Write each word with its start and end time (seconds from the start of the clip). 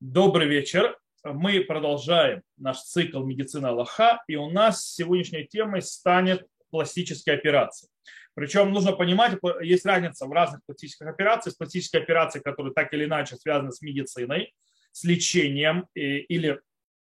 Добрый 0.00 0.48
вечер. 0.48 0.96
Мы 1.24 1.60
продолжаем 1.60 2.40
наш 2.56 2.80
цикл 2.80 3.22
медицина 3.22 3.68
Аллаха, 3.68 4.22
и 4.28 4.34
у 4.34 4.48
нас 4.48 4.94
сегодняшней 4.94 5.44
темой 5.44 5.82
станет 5.82 6.46
пластическая 6.70 7.34
операция. 7.36 7.90
Причем 8.32 8.72
нужно 8.72 8.92
понимать, 8.92 9.38
есть 9.60 9.84
разница 9.84 10.24
в 10.24 10.32
разных 10.32 10.64
пластических 10.64 11.06
операциях. 11.06 11.58
Пластические 11.58 12.00
операции, 12.00 12.40
которые 12.40 12.72
так 12.72 12.94
или 12.94 13.04
иначе 13.04 13.36
связаны 13.36 13.72
с 13.72 13.82
медициной, 13.82 14.54
с 14.90 15.04
лечением 15.04 15.86
или 15.94 16.62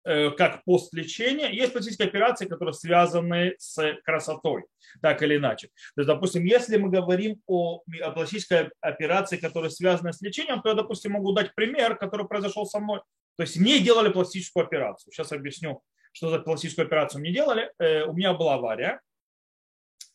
как 0.05 0.63
постлечение. 0.65 1.55
Есть 1.55 1.73
пластические 1.73 2.09
операции, 2.09 2.47
которые 2.47 2.75
связаны 2.75 3.55
с 3.59 3.97
красотой, 4.05 4.65
так 5.01 5.23
или 5.23 5.37
иначе. 5.37 5.69
То 5.95 6.03
есть, 6.03 6.09
допустим, 6.09 6.45
если 6.45 6.77
мы 6.77 6.91
говорим 6.91 7.41
о, 7.47 7.83
о 8.03 8.11
пластической 8.11 8.71
операции, 8.81 9.39
которая 9.39 9.71
связана 9.71 10.13
с 10.13 10.21
лечением, 10.21 10.61
то 10.61 10.69
я, 10.69 10.75
допустим, 10.75 11.13
могу 11.13 11.33
дать 11.33 11.55
пример, 11.55 11.97
который 11.97 12.27
произошел 12.27 12.67
со 12.67 12.81
мной. 12.81 13.01
То 13.37 13.43
есть 13.43 13.57
мне 13.57 13.81
делали 13.81 14.11
пластическую 14.11 14.65
операцию. 14.65 15.13
Сейчас 15.13 15.33
объясню, 15.33 15.83
что 16.13 16.31
за 16.31 16.39
пластическую 16.39 16.87
операцию 16.87 17.21
мне 17.21 17.33
делали. 17.33 17.73
Э, 17.79 18.05
у 18.05 18.13
меня 18.13 18.35
была 18.35 18.55
авария 18.55 19.01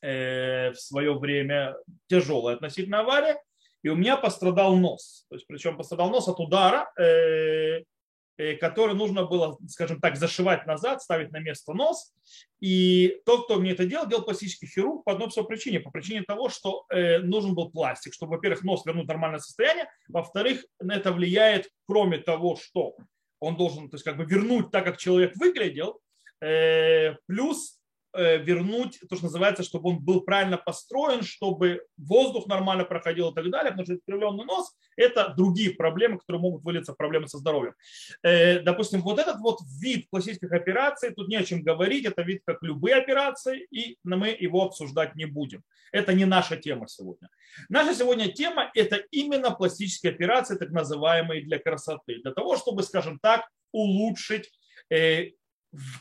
э, 0.02 0.72
в 0.72 0.80
свое 0.80 1.18
время, 1.18 1.76
тяжелая 2.08 2.56
относительно 2.56 3.02
авария, 3.02 3.42
и 3.84 3.90
у 3.90 3.96
меня 3.96 4.18
пострадал 4.18 4.76
нос. 4.78 5.26
То 5.30 5.36
есть, 5.36 5.48
причем 5.48 5.78
пострадал 5.78 6.10
нос 6.10 6.28
от 6.28 6.40
удара 6.40 6.90
Э, 6.98 7.82
который 8.60 8.96
нужно 8.96 9.26
было, 9.26 9.58
скажем 9.68 10.00
так, 10.00 10.16
зашивать 10.16 10.66
назад, 10.66 11.02
ставить 11.02 11.32
на 11.32 11.40
место 11.40 11.74
нос. 11.74 12.14
И 12.60 13.18
тот, 13.26 13.46
кто 13.46 13.60
мне 13.60 13.72
это 13.72 13.86
делал, 13.86 14.08
делал 14.08 14.24
пластический 14.24 14.68
хирург 14.68 15.04
по 15.04 15.14
одной 15.14 15.30
причине. 15.48 15.80
По 15.80 15.92
причине 15.92 16.24
того, 16.24 16.50
что 16.50 16.86
э, 16.90 17.20
нужен 17.20 17.56
был 17.56 17.70
пластик, 17.70 18.14
чтобы, 18.14 18.36
во-первых, 18.36 18.64
нос 18.64 18.86
вернуть 18.86 19.06
в 19.06 19.10
нормальное 19.10 19.40
состояние, 19.40 19.90
во-вторых, 20.08 20.66
это 20.80 21.12
влияет, 21.12 21.70
кроме 21.86 22.18
того, 22.20 22.56
что 22.56 22.96
он 23.40 23.56
должен 23.56 23.90
то 23.90 23.96
есть, 23.96 24.04
как 24.04 24.18
бы 24.18 24.26
вернуть 24.26 24.72
так, 24.72 24.86
как 24.86 24.98
человек 24.98 25.36
выглядел, 25.38 26.02
э, 26.42 27.16
плюс 27.26 27.79
Э, 27.79 27.79
вернуть 28.14 29.00
то, 29.08 29.16
что 29.16 29.26
называется, 29.26 29.64
чтобы 29.64 29.90
он 29.90 30.00
был 30.00 30.22
правильно 30.22 30.58
построен, 30.58 31.22
чтобы 31.22 31.84
воздух 31.98 32.48
нормально 32.48 32.86
проходил 32.86 33.30
и 33.32 33.36
так 33.36 33.50
далее, 33.50 33.72
потому 33.72 33.86
что 33.86 33.96
искривленный 33.96 34.46
нос– 34.46 34.76
это 34.96 35.34
другие 35.36 35.72
проблемы, 35.72 36.18
которые 36.18 36.42
могут 36.42 36.64
вылиться 36.64 36.94
в 36.94 36.98
проблемы 36.98 37.28
со 37.28 37.38
здоровьем. 37.38 37.74
Э, 38.24 38.60
допустим, 38.60 39.02
вот 39.02 39.20
этот 39.20 39.40
вот 39.40 39.60
вид 39.80 40.08
классических 40.10 40.52
операций, 40.52 41.14
тут 41.14 41.28
не 41.28 41.38
о 41.38 41.44
чем 41.44 41.62
говорить, 41.62 42.06
это 42.06 42.22
вид 42.22 42.42
как 42.46 42.64
любые 42.64 42.96
операции, 42.96 43.68
и 43.72 43.98
мы 44.04 44.36
его 44.40 44.64
обсуждать 44.64 45.16
не 45.16 45.26
будем. 45.26 45.64
Это 45.92 46.14
не 46.14 46.26
наша 46.26 46.58
тема 46.58 46.88
сегодня. 46.88 47.30
Наша 47.70 47.94
сегодня 47.96 48.32
тема– 48.32 48.72
это 48.74 48.98
именно 49.12 49.52
пластические 49.52 50.14
операции, 50.14 50.56
так 50.56 50.70
называемые 50.72 51.42
для 51.42 51.60
красоты, 51.60 52.22
для 52.22 52.32
того, 52.32 52.58
чтобы, 52.58 52.84
скажем 52.84 53.20
так, 53.20 53.48
улучшить 53.72 54.52
э, 54.90 55.32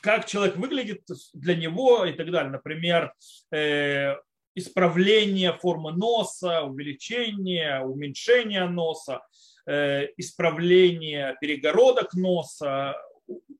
как 0.01 0.27
человек 0.27 0.57
выглядит 0.57 1.03
для 1.35 1.55
него 1.55 2.05
и 2.05 2.13
так 2.13 2.31
далее. 2.31 2.51
Например, 2.51 3.13
э, 3.53 4.15
исправление 4.55 5.53
формы 5.53 5.93
носа, 5.93 6.63
увеличение, 6.63 7.81
уменьшение 7.81 8.67
носа, 8.67 9.21
э, 9.67 10.09
исправление 10.17 11.37
перегородок 11.41 12.15
носа, 12.15 12.97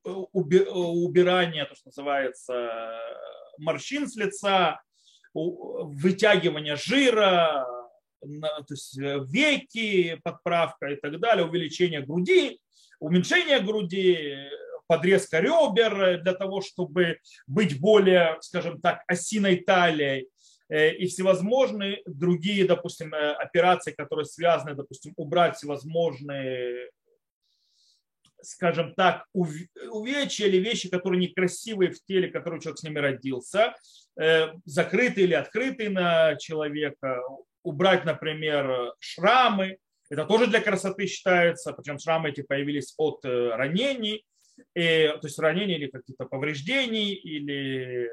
убирание, 0.03 1.65
то, 1.65 1.75
что 1.75 1.89
называется, 1.89 2.91
морщин 3.59 4.07
с 4.07 4.15
лица, 4.15 4.81
вытягивание 5.33 6.75
жира, 6.75 7.67
то 8.19 8.65
есть 8.69 8.97
веки, 8.97 10.19
подправка 10.23 10.87
и 10.87 10.95
так 10.95 11.19
далее, 11.19 11.45
увеличение 11.45 12.01
груди, 12.01 12.59
уменьшение 12.99 13.59
груди, 13.59 14.35
подрезка 14.89 15.39
ребер 15.39 16.21
для 16.23 16.33
того, 16.33 16.61
чтобы 16.61 17.19
быть 17.45 17.79
более, 17.79 18.37
скажем 18.41 18.81
так, 18.81 19.03
осиной 19.07 19.57
талией 19.57 20.27
э, 20.67 20.95
и 20.95 21.05
всевозможные 21.05 22.01
другие, 22.07 22.65
допустим, 22.65 23.13
э, 23.13 23.33
операции, 23.33 23.91
которые 23.91 24.25
связаны, 24.25 24.73
допустим, 24.73 25.13
убрать 25.15 25.57
всевозможные, 25.57 26.89
скажем 28.41 28.95
так, 28.95 29.25
увечья 29.33 30.47
или 30.47 30.57
вещи, 30.57 30.89
которые 30.89 31.21
некрасивые 31.21 31.91
в 31.91 32.03
теле, 32.03 32.27
которые 32.27 32.59
человек 32.59 32.79
с 32.79 32.83
ними 32.83 32.97
родился, 32.97 33.75
э, 34.19 34.47
закрытые 34.65 35.27
или 35.27 35.35
открытые 35.35 35.91
на 35.91 36.35
человека, 36.37 37.21
убрать, 37.61 38.05
например, 38.05 38.95
шрамы, 38.99 39.77
это 40.09 40.25
тоже 40.25 40.47
для 40.47 40.61
красоты 40.61 41.05
считается, 41.05 41.73
причем 41.73 41.99
шрамы 41.99 42.29
эти 42.29 42.41
появились 42.41 42.95
от 42.97 43.23
ранений, 43.23 44.25
и, 44.75 45.07
то 45.07 45.19
есть 45.23 45.39
ранения 45.39 45.77
или 45.77 45.87
какие-то 45.87 46.25
повреждений, 46.25 47.13
или 47.13 48.09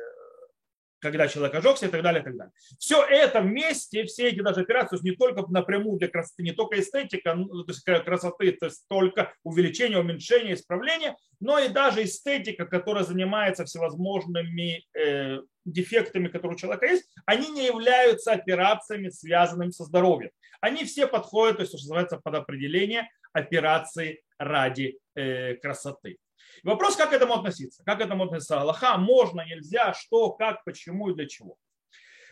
когда 1.00 1.28
человек 1.28 1.54
ожегся 1.54 1.86
и 1.86 1.88
так 1.88 2.02
далее, 2.02 2.22
и 2.22 2.24
так 2.24 2.36
далее. 2.36 2.52
Все 2.78 3.04
это 3.04 3.40
вместе, 3.40 4.04
все 4.04 4.28
эти 4.28 4.40
даже 4.40 4.60
операции, 4.62 4.90
то 4.90 4.94
есть 4.96 5.04
не 5.04 5.12
только 5.12 5.44
напрямую 5.50 5.98
для 5.98 6.08
красоты, 6.08 6.42
не 6.42 6.52
только 6.52 6.80
эстетика, 6.80 7.34
ну, 7.34 7.64
то 7.64 7.72
есть 7.72 7.82
красоты, 7.84 8.52
то 8.52 8.66
есть 8.66 8.86
только 8.88 9.32
увеличение, 9.44 9.98
уменьшение, 9.98 10.54
исправление, 10.54 11.16
но 11.40 11.58
и 11.58 11.68
даже 11.68 12.02
эстетика, 12.02 12.66
которая 12.66 13.04
занимается 13.04 13.64
всевозможными 13.64 14.84
э, 14.94 15.40
дефектами, 15.64 16.28
которые 16.28 16.56
у 16.56 16.58
человека 16.58 16.86
есть, 16.86 17.08
они 17.26 17.50
не 17.50 17.66
являются 17.66 18.32
операциями, 18.32 19.10
связанными 19.10 19.70
со 19.70 19.84
здоровьем. 19.84 20.30
Они 20.60 20.84
все 20.84 21.06
подходят, 21.06 21.58
то 21.58 21.62
есть, 21.62 21.70
что 21.70 21.78
называется, 21.78 22.18
под 22.22 22.34
определение 22.34 23.08
операции 23.32 24.22
ради 24.38 24.98
э, 25.14 25.54
красоты. 25.56 26.16
Вопрос, 26.62 26.96
как 26.96 27.10
к 27.10 27.12
этому 27.12 27.34
относиться? 27.34 27.82
Как 27.84 27.98
к 27.98 28.02
этому 28.02 28.24
относиться? 28.24 28.60
Аллаха, 28.60 28.96
можно, 28.96 29.44
нельзя, 29.46 29.94
что, 29.94 30.30
как, 30.30 30.64
почему 30.64 31.10
и 31.10 31.14
для 31.14 31.26
чего. 31.26 31.56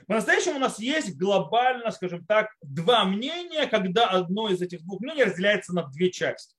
По-настоящему 0.07 0.57
у 0.57 0.61
нас 0.61 0.79
есть 0.79 1.17
глобально, 1.17 1.91
скажем 1.91 2.27
так, 2.27 2.51
два 2.63 3.05
мнения, 3.05 3.67
когда 3.67 4.07
одно 4.07 4.49
из 4.49 4.61
этих 4.61 4.83
двух 4.83 5.01
мнений 5.01 5.25
разделяется 5.25 5.73
на 5.73 5.85
две 5.85 6.11
части 6.11 6.57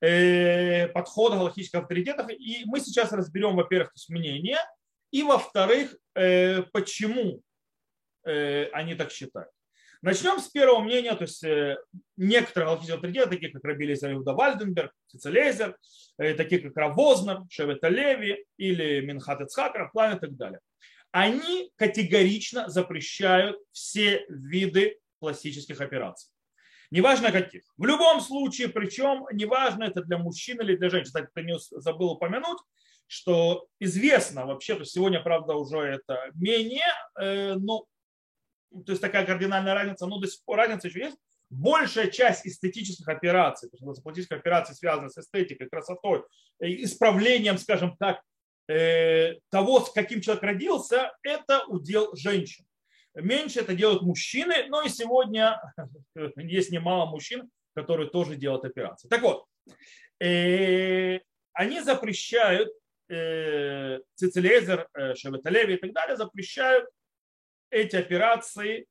э, 0.00 0.88
подхода 0.88 1.36
галактических 1.36 1.80
авторитетов. 1.80 2.28
И 2.30 2.64
мы 2.66 2.80
сейчас 2.80 3.12
разберем, 3.12 3.56
во-первых, 3.56 3.92
мнение, 4.08 4.58
и, 5.10 5.22
во-вторых, 5.22 5.94
э, 6.14 6.62
почему 6.72 7.42
э, 8.24 8.66
они 8.72 8.94
так 8.94 9.10
считают. 9.12 9.50
Начнем 10.02 10.40
с 10.40 10.48
первого 10.48 10.80
мнения, 10.80 11.14
то 11.14 11.22
есть 11.22 11.44
э, 11.44 11.78
некоторые 12.16 12.66
галактические 12.66 12.96
авторитеты, 12.96 13.30
такие 13.30 13.52
как 13.52 13.62
Раби 13.62 13.86
Лейзер 13.86 14.12
Иуда 14.12 14.32
Вальденберг, 14.32 14.92
Цицелейзер, 15.06 15.78
э, 16.18 16.34
такие 16.34 16.60
как 16.60 16.76
Равознер, 16.76 17.42
Шевета 17.48 17.88
Леви 17.88 18.44
или 18.56 19.00
Минхат 19.00 19.42
Ицхак, 19.42 19.76
Рафлан 19.76 20.16
и 20.16 20.20
так 20.20 20.36
далее, 20.36 20.58
они 21.12 21.70
категорично 21.76 22.68
запрещают 22.68 23.58
все 23.70 24.26
виды 24.28 24.98
пластических 25.20 25.80
операций. 25.80 26.32
Неважно 26.90 27.30
каких. 27.30 27.62
В 27.76 27.86
любом 27.86 28.20
случае, 28.20 28.70
причем 28.70 29.26
неважно 29.32 29.84
это 29.84 30.02
для 30.02 30.18
мужчин 30.18 30.60
или 30.60 30.74
для 30.74 30.90
женщин. 30.90 31.06
Кстати, 31.06 31.28
ты 31.32 31.42
не 31.42 31.54
забыл 31.80 32.10
упомянуть, 32.10 32.58
что 33.06 33.66
известно 33.78 34.46
вообще, 34.46 34.74
то 34.74 34.84
сегодня, 34.84 35.22
правда, 35.22 35.54
уже 35.54 35.78
это 35.78 36.18
менее, 36.34 36.92
э, 37.20 37.54
но 37.54 37.86
то 38.86 38.92
есть 38.92 39.02
такая 39.02 39.26
кардинальная 39.26 39.74
разница, 39.74 40.06
но 40.06 40.18
до 40.18 40.26
сих 40.26 40.42
пор 40.44 40.58
разница 40.58 40.88
еще 40.88 41.00
есть. 41.00 41.16
Большая 41.50 42.10
часть 42.10 42.46
эстетических 42.46 43.06
операций, 43.08 43.68
то 43.68 43.76
есть 43.76 44.02
пластических 44.02 44.38
операций, 44.38 44.74
связанных 44.74 45.12
с 45.12 45.18
эстетикой, 45.18 45.68
красотой, 45.68 46.24
исправлением, 46.60 47.58
скажем 47.58 47.94
так, 47.98 48.22
э, 48.68 49.34
того, 49.50 49.80
с 49.80 49.92
каким 49.92 50.22
человек 50.22 50.42
родился, 50.42 51.12
это 51.22 51.64
удел 51.66 52.16
женщин. 52.16 52.64
Меньше 53.14 53.60
это 53.60 53.74
делают 53.74 54.00
мужчины, 54.00 54.66
но 54.68 54.82
и 54.82 54.88
сегодня 54.88 55.60
есть 56.36 56.70
немало 56.70 57.10
мужчин, 57.10 57.50
которые 57.74 58.08
тоже 58.08 58.36
делают 58.36 58.64
операции. 58.64 59.08
Так 59.08 59.20
вот, 59.20 59.44
э, 60.20 61.20
они 61.52 61.80
запрещают, 61.82 62.70
э, 63.10 64.00
Цицелезер, 64.14 64.88
Шеветалеви 65.16 65.74
и 65.74 65.78
так 65.78 65.92
далее, 65.92 66.16
запрещают 66.16 66.88
эти 67.72 67.96
операции 67.96 68.86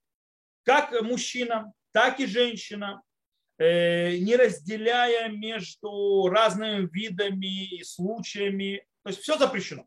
как 0.63 0.99
мужчинам, 1.01 1.73
так 1.91 2.19
и 2.19 2.25
женщинам, 2.25 3.01
э, 3.57 4.17
не 4.17 4.35
разделяя 4.35 5.29
между 5.29 6.27
разными 6.29 6.89
видами 6.91 7.77
и 7.77 7.83
случаями. 7.83 8.85
То 9.03 9.09
есть 9.09 9.21
все 9.21 9.37
запрещено. 9.37 9.85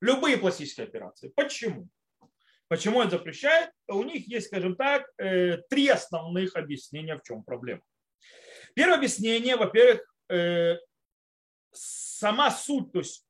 Любые 0.00 0.38
пластические 0.38 0.86
операции. 0.86 1.32
Почему? 1.34 1.88
Почему 2.68 3.02
это 3.02 3.12
запрещает? 3.18 3.70
У 3.88 4.02
них 4.02 4.26
есть, 4.28 4.48
скажем 4.48 4.76
так, 4.76 5.06
э, 5.18 5.58
три 5.68 5.88
основных 5.88 6.56
объяснения, 6.56 7.16
в 7.16 7.22
чем 7.22 7.42
проблема. 7.42 7.82
Первое 8.74 8.98
объяснение, 8.98 9.56
во-первых, 9.56 10.02
э, 10.28 10.76
сама 11.72 12.50
суть, 12.50 12.92
то 12.92 13.00
есть, 13.00 13.26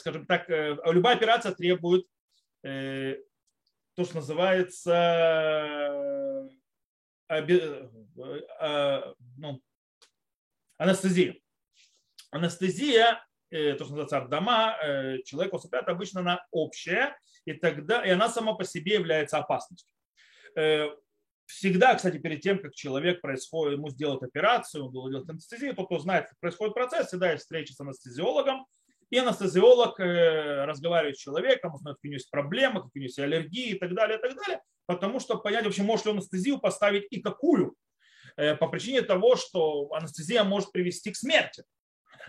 скажем 0.00 0.24
так, 0.26 0.48
любая 0.48 1.16
операция 1.16 1.52
требует 1.52 2.06
то, 3.94 4.04
что 4.04 4.16
называется 4.16 4.92
э, 7.28 7.36
э, 7.36 7.88
э, 8.60 9.14
ну, 9.36 9.62
анестезия. 10.78 11.36
анестезия, 12.30 13.24
то, 13.50 13.84
что 13.84 13.94
называется 13.94 14.16
ардома, 14.16 14.76
человека 15.26 15.56
усыпляет 15.56 15.88
обычно 15.88 16.20
она 16.20 16.46
общая, 16.50 17.18
и, 17.44 17.52
тогда, 17.52 18.02
и 18.04 18.10
она 18.10 18.30
сама 18.30 18.54
по 18.54 18.64
себе 18.64 18.94
является 18.94 19.38
опасностью 19.38 19.86
всегда, 21.52 21.94
кстати, 21.94 22.18
перед 22.18 22.40
тем, 22.40 22.58
как 22.60 22.74
человек 22.74 23.20
происходит, 23.20 23.78
ему 23.78 23.90
сделают 23.90 24.22
операцию, 24.22 24.86
он 24.86 25.10
делать 25.10 25.28
анестезию, 25.28 25.74
тот, 25.74 25.86
кто 25.86 25.98
знает, 25.98 26.28
как 26.28 26.38
происходит 26.38 26.74
процесс, 26.74 27.08
всегда 27.08 27.32
есть 27.32 27.42
встреча 27.42 27.74
с 27.74 27.80
анестезиологом, 27.80 28.66
и 29.12 29.18
анестезиолог 29.18 30.00
э, 30.00 30.64
разговаривает 30.64 31.18
с 31.18 31.20
человеком, 31.20 31.74
узнает, 31.74 31.98
какие 31.98 32.08
у 32.08 32.12
него 32.12 32.16
есть 32.16 32.30
проблемы, 32.30 32.82
какие 32.82 32.92
у 32.94 32.98
него 33.00 33.08
есть 33.08 33.18
аллергии 33.18 33.72
и 33.72 33.78
так 33.78 33.94
далее, 33.94 34.16
и 34.16 34.20
так 34.22 34.34
далее, 34.34 34.62
потому 34.86 35.20
что 35.20 35.36
понять 35.36 35.66
вообще, 35.66 35.82
может 35.82 36.06
ли 36.06 36.12
анестезию 36.12 36.58
поставить 36.58 37.08
и 37.10 37.20
какую, 37.20 37.76
э, 38.38 38.56
по 38.56 38.68
причине 38.68 39.02
того, 39.02 39.36
что 39.36 39.92
анестезия 39.92 40.44
может 40.44 40.72
привести 40.72 41.12
к 41.12 41.16
смерти. 41.16 41.62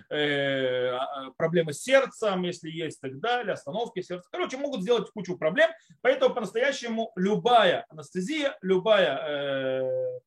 Э, 0.09 0.89
а, 0.89 1.31
проблемы 1.37 1.71
с 1.71 1.83
сердцем, 1.83 2.41
если 2.41 2.69
есть, 2.69 2.97
и 2.97 3.07
так 3.07 3.19
далее, 3.21 3.53
остановки 3.53 4.01
сердца. 4.01 4.27
Короче, 4.29 4.57
могут 4.57 4.81
сделать 4.81 5.09
кучу 5.11 5.37
проблем. 5.37 5.71
Поэтому 6.01 6.35
по-настоящему 6.35 7.13
любая 7.15 7.85
анестезия, 7.87 8.57
любая 8.61 10.21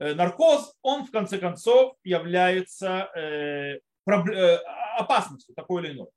наркоз, 0.00 0.74
он 0.82 1.06
в 1.06 1.12
конце 1.12 1.38
концов 1.38 1.94
является 2.02 3.08
опасностью 4.06 5.54
такой 5.54 5.82
или 5.82 5.92
иной. 5.92 6.08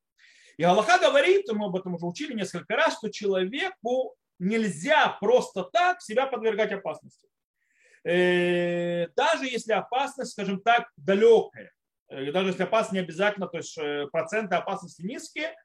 И 0.57 0.63
Аллаха 0.63 0.99
говорит, 0.99 1.45
мы 1.51 1.65
об 1.65 1.75
этом 1.75 1.95
уже 1.95 2.05
учили 2.05 2.33
несколько 2.33 2.75
раз, 2.75 2.97
что 2.97 3.09
человеку 3.09 4.15
нельзя 4.39 5.17
просто 5.21 5.63
так 5.63 6.01
себя 6.01 6.27
подвергать 6.27 6.71
опасности. 6.71 7.27
Даже 8.03 9.45
если 9.45 9.73
опасность, 9.73 10.31
скажем 10.31 10.61
так, 10.61 10.89
далекая. 10.97 11.71
Э, 12.09 12.31
даже 12.31 12.49
если 12.49 12.63
опасность 12.63 12.93
не 12.93 12.99
обязательно, 12.99 13.47
то 13.47 13.57
есть 13.57 13.77
э, 13.77 14.07
проценты 14.11 14.55
опасности 14.55 15.01
низкие. 15.01 15.55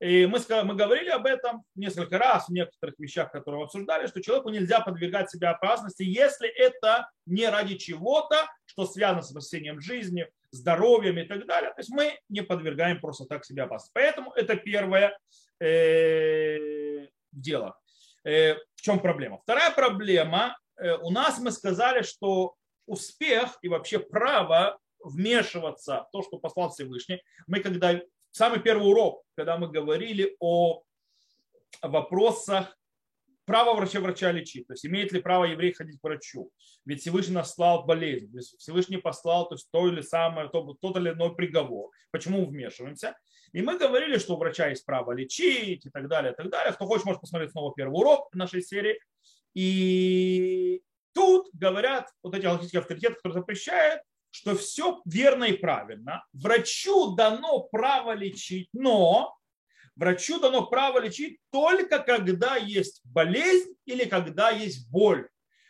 И 0.00 0.26
мы, 0.26 0.40
мы 0.64 0.74
говорили 0.74 1.10
об 1.10 1.26
этом 1.26 1.62
несколько 1.76 2.18
раз 2.18 2.48
в 2.48 2.52
некоторых 2.52 2.98
вещах, 2.98 3.30
которые 3.30 3.60
мы 3.60 3.64
обсуждали, 3.66 4.08
что 4.08 4.20
человеку 4.20 4.48
нельзя 4.48 4.80
подвергать 4.80 5.30
себя 5.30 5.52
опасности, 5.52 6.02
если 6.02 6.48
это 6.48 7.08
не 7.24 7.48
ради 7.48 7.76
чего-то, 7.76 8.48
что 8.64 8.84
связано 8.84 9.22
с 9.22 9.30
спасением 9.30 9.80
жизни, 9.80 10.26
здоровьем 10.52 11.18
и 11.18 11.24
так 11.24 11.46
далее. 11.46 11.70
То 11.70 11.80
есть 11.80 11.90
мы 11.90 12.18
не 12.28 12.42
подвергаем 12.42 13.00
просто 13.00 13.24
так 13.24 13.44
себя 13.44 13.64
опасности. 13.64 13.92
Поэтому 13.94 14.32
это 14.32 14.54
первое 14.56 15.18
э, 15.60 17.08
дело. 17.32 17.76
Э, 18.24 18.54
в 18.54 18.80
чем 18.80 19.00
проблема? 19.00 19.38
Вторая 19.38 19.70
проблема. 19.72 20.56
Э, 20.76 20.96
у 20.96 21.10
нас 21.10 21.38
мы 21.40 21.50
сказали, 21.50 22.02
что 22.02 22.54
успех 22.86 23.58
и 23.62 23.68
вообще 23.68 23.98
право 23.98 24.78
вмешиваться 25.02 26.06
в 26.08 26.10
то, 26.12 26.22
что 26.22 26.38
послал 26.38 26.70
Всевышний. 26.70 27.22
Мы 27.46 27.60
когда, 27.60 28.00
самый 28.30 28.60
первый 28.60 28.88
урок, 28.88 29.22
когда 29.34 29.56
мы 29.56 29.68
говорили 29.68 30.36
о 30.38 30.82
вопросах 31.80 32.76
право 33.52 33.74
врача 33.74 34.00
врача 34.00 34.32
лечить, 34.32 34.66
то 34.66 34.72
есть 34.72 34.86
имеет 34.86 35.12
ли 35.12 35.20
право 35.20 35.44
еврей 35.44 35.74
ходить 35.74 36.00
к 36.00 36.04
врачу, 36.04 36.50
ведь 36.86 37.02
Всевышний 37.02 37.34
наслал 37.34 37.84
болезнь, 37.84 38.34
Всевышний 38.56 38.96
послал 38.96 39.46
то 39.46 39.56
есть 39.56 39.68
то 39.70 39.86
или 39.88 40.00
самое, 40.00 40.48
то, 40.48 40.74
тот 40.80 40.96
или 40.96 41.10
иной 41.10 41.34
приговор, 41.36 41.90
почему 42.10 42.46
вмешиваемся. 42.46 43.14
И 43.52 43.60
мы 43.60 43.76
говорили, 43.76 44.16
что 44.16 44.36
у 44.36 44.38
врача 44.38 44.68
есть 44.68 44.86
право 44.86 45.12
лечить 45.12 45.84
и 45.84 45.90
так 45.90 46.08
далее, 46.08 46.32
и 46.32 46.34
так 46.34 46.48
далее. 46.48 46.72
Кто 46.72 46.86
хочет, 46.86 47.04
может 47.04 47.20
посмотреть 47.20 47.50
снова 47.50 47.74
первый 47.76 47.92
урок 47.92 48.34
нашей 48.34 48.62
серии. 48.62 48.98
И 49.52 50.80
тут 51.12 51.50
говорят 51.52 52.08
вот 52.22 52.34
эти 52.34 52.44
галактические 52.44 52.80
авторитеты, 52.80 53.16
которые 53.16 53.40
запрещают, 53.40 54.00
что 54.30 54.56
все 54.56 55.02
верно 55.04 55.44
и 55.44 55.58
правильно. 55.58 56.24
Врачу 56.32 57.14
дано 57.14 57.64
право 57.64 58.14
лечить, 58.14 58.70
но 58.72 59.36
врачу 60.02 60.40
дано 60.40 60.66
право 60.66 60.98
лечить 60.98 61.38
только 61.52 62.00
когда 62.00 62.56
есть 62.56 63.02
болезнь 63.04 63.76
или 63.84 64.04
когда 64.04 64.50
есть 64.50 64.90
боль. 64.90 65.28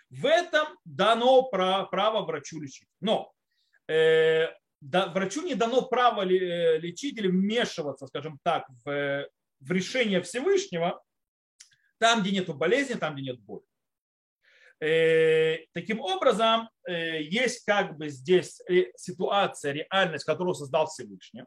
В 0.08 0.24
этом 0.24 0.66
дано 0.86 1.42
право 1.50 2.24
врачу 2.24 2.58
лечить. 2.58 2.88
Но 3.00 3.30
э, 3.88 4.46
да, 4.80 5.08
врачу 5.08 5.42
не 5.42 5.54
дано 5.54 5.82
право 5.82 6.22
э, 6.22 6.78
лечить 6.78 7.18
или 7.18 7.28
вмешиваться, 7.28 8.06
скажем 8.06 8.38
так, 8.42 8.66
в, 8.84 9.28
в 9.60 9.70
решение 9.70 10.22
Всевышнего 10.22 11.02
там, 11.98 12.22
где 12.22 12.30
нет 12.30 12.48
болезни, 12.56 12.94
там, 12.94 13.14
где 13.14 13.24
нет 13.24 13.40
боли. 13.40 13.66
Э, 14.80 15.58
таким 15.74 16.00
образом, 16.00 16.70
э, 16.88 17.22
есть 17.22 17.66
как 17.66 17.98
бы 17.98 18.08
здесь 18.08 18.62
ситуация, 18.96 19.72
реальность, 19.72 20.24
которую 20.24 20.54
создал 20.54 20.86
Всевышний. 20.86 21.44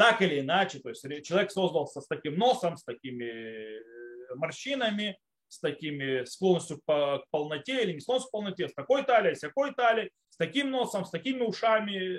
Так 0.00 0.22
или 0.22 0.40
иначе, 0.40 0.78
то 0.78 0.88
есть 0.88 1.02
человек 1.26 1.50
создался 1.50 2.00
с 2.00 2.06
таким 2.06 2.38
носом, 2.38 2.78
с 2.78 2.84
такими 2.84 3.24
э, 3.26 4.34
морщинами, 4.34 5.18
с 5.46 5.60
такими 5.60 6.24
склонностью 6.24 6.80
к 6.86 7.24
полноте 7.30 7.82
или 7.82 7.92
не 7.92 8.00
склонностью 8.00 8.28
к 8.28 8.32
полноте, 8.32 8.68
с 8.68 8.72
такой 8.72 9.04
талией, 9.04 9.36
с 9.36 9.40
такой 9.40 9.74
талией, 9.74 10.10
с 10.30 10.38
таким 10.38 10.70
носом, 10.70 11.04
с 11.04 11.10
такими 11.10 11.42
ушами, 11.42 12.18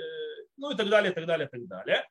ну 0.57 0.69
и 0.69 0.78
так 0.78 0.89
далее, 0.89 1.12
и 1.12 1.16
так 1.16 1.25
далее, 1.25 1.48
и 1.48 1.50
так 1.50 1.68
далее. 1.68 2.07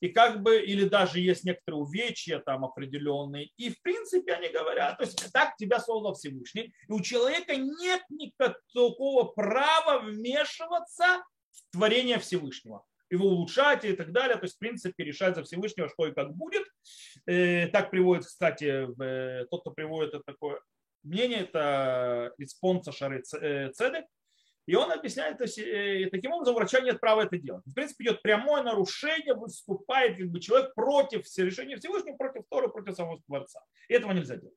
И 0.00 0.10
как 0.10 0.42
бы, 0.42 0.60
или 0.60 0.86
даже 0.86 1.20
есть 1.20 1.44
некоторые 1.44 1.80
увечья 1.80 2.38
там 2.40 2.66
определенные, 2.66 3.48
и 3.56 3.70
в 3.70 3.80
принципе 3.80 4.34
они 4.34 4.50
говорят, 4.50 4.98
то 4.98 5.04
есть 5.04 5.32
так 5.32 5.56
тебя 5.56 5.80
создал 5.80 6.12
Всевышний, 6.12 6.74
и 6.86 6.92
у 6.92 7.00
человека 7.00 7.56
нет 7.56 8.02
никакого 8.10 9.24
права 9.32 10.00
вмешиваться 10.00 11.24
в 11.50 11.72
творение 11.72 12.18
Всевышнего, 12.18 12.84
его 13.10 13.28
улучшать 13.28 13.84
и 13.84 13.92
так 13.92 14.12
далее, 14.12 14.36
то 14.36 14.44
есть 14.44 14.56
в 14.56 14.58
принципе 14.58 15.04
решать 15.04 15.36
за 15.36 15.44
Всевышнего, 15.44 15.88
что 15.88 16.06
и 16.06 16.12
как 16.12 16.34
будет. 16.34 16.64
Э, 17.26 17.68
так 17.68 17.90
приводит, 17.90 18.24
кстати, 18.24 18.86
тот, 19.50 19.60
кто 19.60 19.70
приводит 19.70 20.14
это 20.14 20.22
такое 20.24 20.60
мнение, 21.02 21.40
это 21.40 22.32
Испонца 22.38 22.92
Шары 22.92 23.22
э, 23.40 23.70
Цедек, 23.72 24.04
и 24.66 24.74
он 24.76 24.90
объясняет, 24.90 25.36
то 25.36 25.44
есть, 25.44 25.58
э, 25.58 26.08
таким 26.10 26.32
образом 26.32 26.54
у 26.54 26.58
врача 26.58 26.80
нет 26.80 26.98
права 26.98 27.24
это 27.24 27.36
делать. 27.36 27.62
В 27.66 27.74
принципе, 27.74 28.04
идет 28.04 28.22
прямое 28.22 28.62
нарушение, 28.62 29.34
выступает 29.34 30.16
как 30.16 30.28
бы, 30.28 30.40
человек 30.40 30.74
против 30.74 31.26
решения 31.36 31.76
Всевышнего, 31.76 32.16
против 32.16 32.44
Торы, 32.48 32.68
против 32.68 32.94
самого 32.94 33.20
Творца. 33.26 33.60
И 33.88 33.94
этого 33.94 34.12
нельзя 34.12 34.36
делать. 34.36 34.56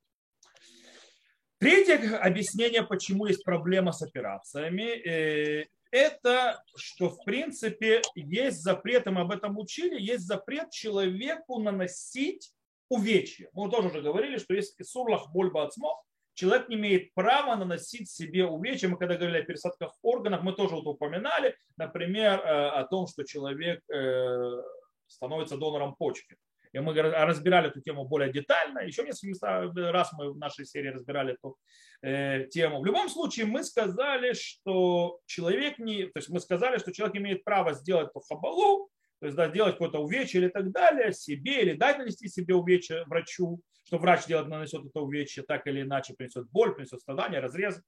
Третье 1.60 2.18
объяснение, 2.20 2.84
почему 2.84 3.26
есть 3.26 3.44
проблема 3.44 3.92
с 3.92 4.02
операциями, 4.02 4.84
э, 4.84 5.66
это, 5.92 6.64
что 6.76 7.10
в 7.10 7.24
принципе 7.24 8.02
есть 8.16 8.62
запрет, 8.62 9.08
и 9.08 9.10
мы 9.10 9.22
об 9.22 9.32
этом 9.32 9.58
учили, 9.58 10.00
есть 10.00 10.26
запрет 10.26 10.72
человеку 10.72 11.60
наносить 11.60 12.52
увечья. 12.90 13.50
Мы 13.54 13.70
тоже 13.70 13.90
уже 13.90 14.02
говорили, 14.02 14.38
что 14.38 14.54
есть 14.54 14.76
сурлах 14.86 15.32
бульба 15.32 15.64
отсмо, 15.64 16.02
человек 16.34 16.70
не 16.70 16.76
имеет 16.76 17.14
права 17.14 17.56
наносить 17.56 18.10
себе 18.10 18.46
увечья. 18.46 18.88
Мы 18.88 18.98
когда 18.98 19.16
говорили 19.16 19.42
о 19.42 19.46
пересадках 19.46 19.94
органов, 20.02 20.44
мы 20.44 20.54
тоже 20.54 20.76
вот 20.76 20.86
упоминали, 20.86 21.56
например, 21.78 22.40
э, 22.40 22.70
о 22.70 22.84
том, 22.86 23.08
что 23.08 23.24
человек 23.24 23.82
э, 23.90 24.62
становится 25.08 25.58
донором 25.58 25.96
почки. 25.96 26.38
И 26.74 26.80
мы 26.80 26.94
разбирали 26.94 27.70
эту 27.70 27.82
тему 27.82 28.06
более 28.06 28.32
детально. 28.32 28.80
Еще 28.80 29.04
несколько 29.04 29.92
раз 29.92 30.12
мы 30.14 30.34
в 30.34 30.38
нашей 30.38 30.66
серии 30.66 30.90
разбирали 30.90 31.34
эту 31.34 31.58
э, 32.02 32.46
тему. 32.50 32.82
В 32.82 32.86
любом 32.86 33.10
случае 33.10 33.46
мы 33.46 33.64
сказали, 33.64 34.34
что 34.34 35.20
человек 35.26 35.80
не... 35.80 36.06
То 36.06 36.20
есть 36.20 36.30
мы 36.30 36.40
сказали, 36.40 36.78
что 36.78 36.92
человек 36.92 37.18
имеет 37.18 37.44
право 37.44 37.74
сделать 37.74 38.12
по 38.14 38.22
хабалу, 38.22 38.90
то 39.20 39.26
есть 39.26 39.36
да, 39.36 39.50
сделать 39.50 39.74
какое-то 39.74 40.00
увечье 40.00 40.42
или 40.42 40.50
так 40.50 40.72
далее 40.72 41.12
себе, 41.12 41.62
или 41.62 41.74
дать 41.74 41.98
нанести 41.98 42.28
себе 42.28 42.54
увечье 42.54 43.04
врачу, 43.06 43.62
что 43.84 43.98
врач 43.98 44.28
делает, 44.28 44.48
нанесет 44.48 44.86
это 44.86 45.02
увечье, 45.02 45.44
так 45.44 45.66
или 45.66 45.82
иначе 45.82 46.14
принесет 46.14 46.50
боль, 46.52 46.76
принесет 46.76 47.02
страдания, 47.02 47.40
разрез. 47.40 47.82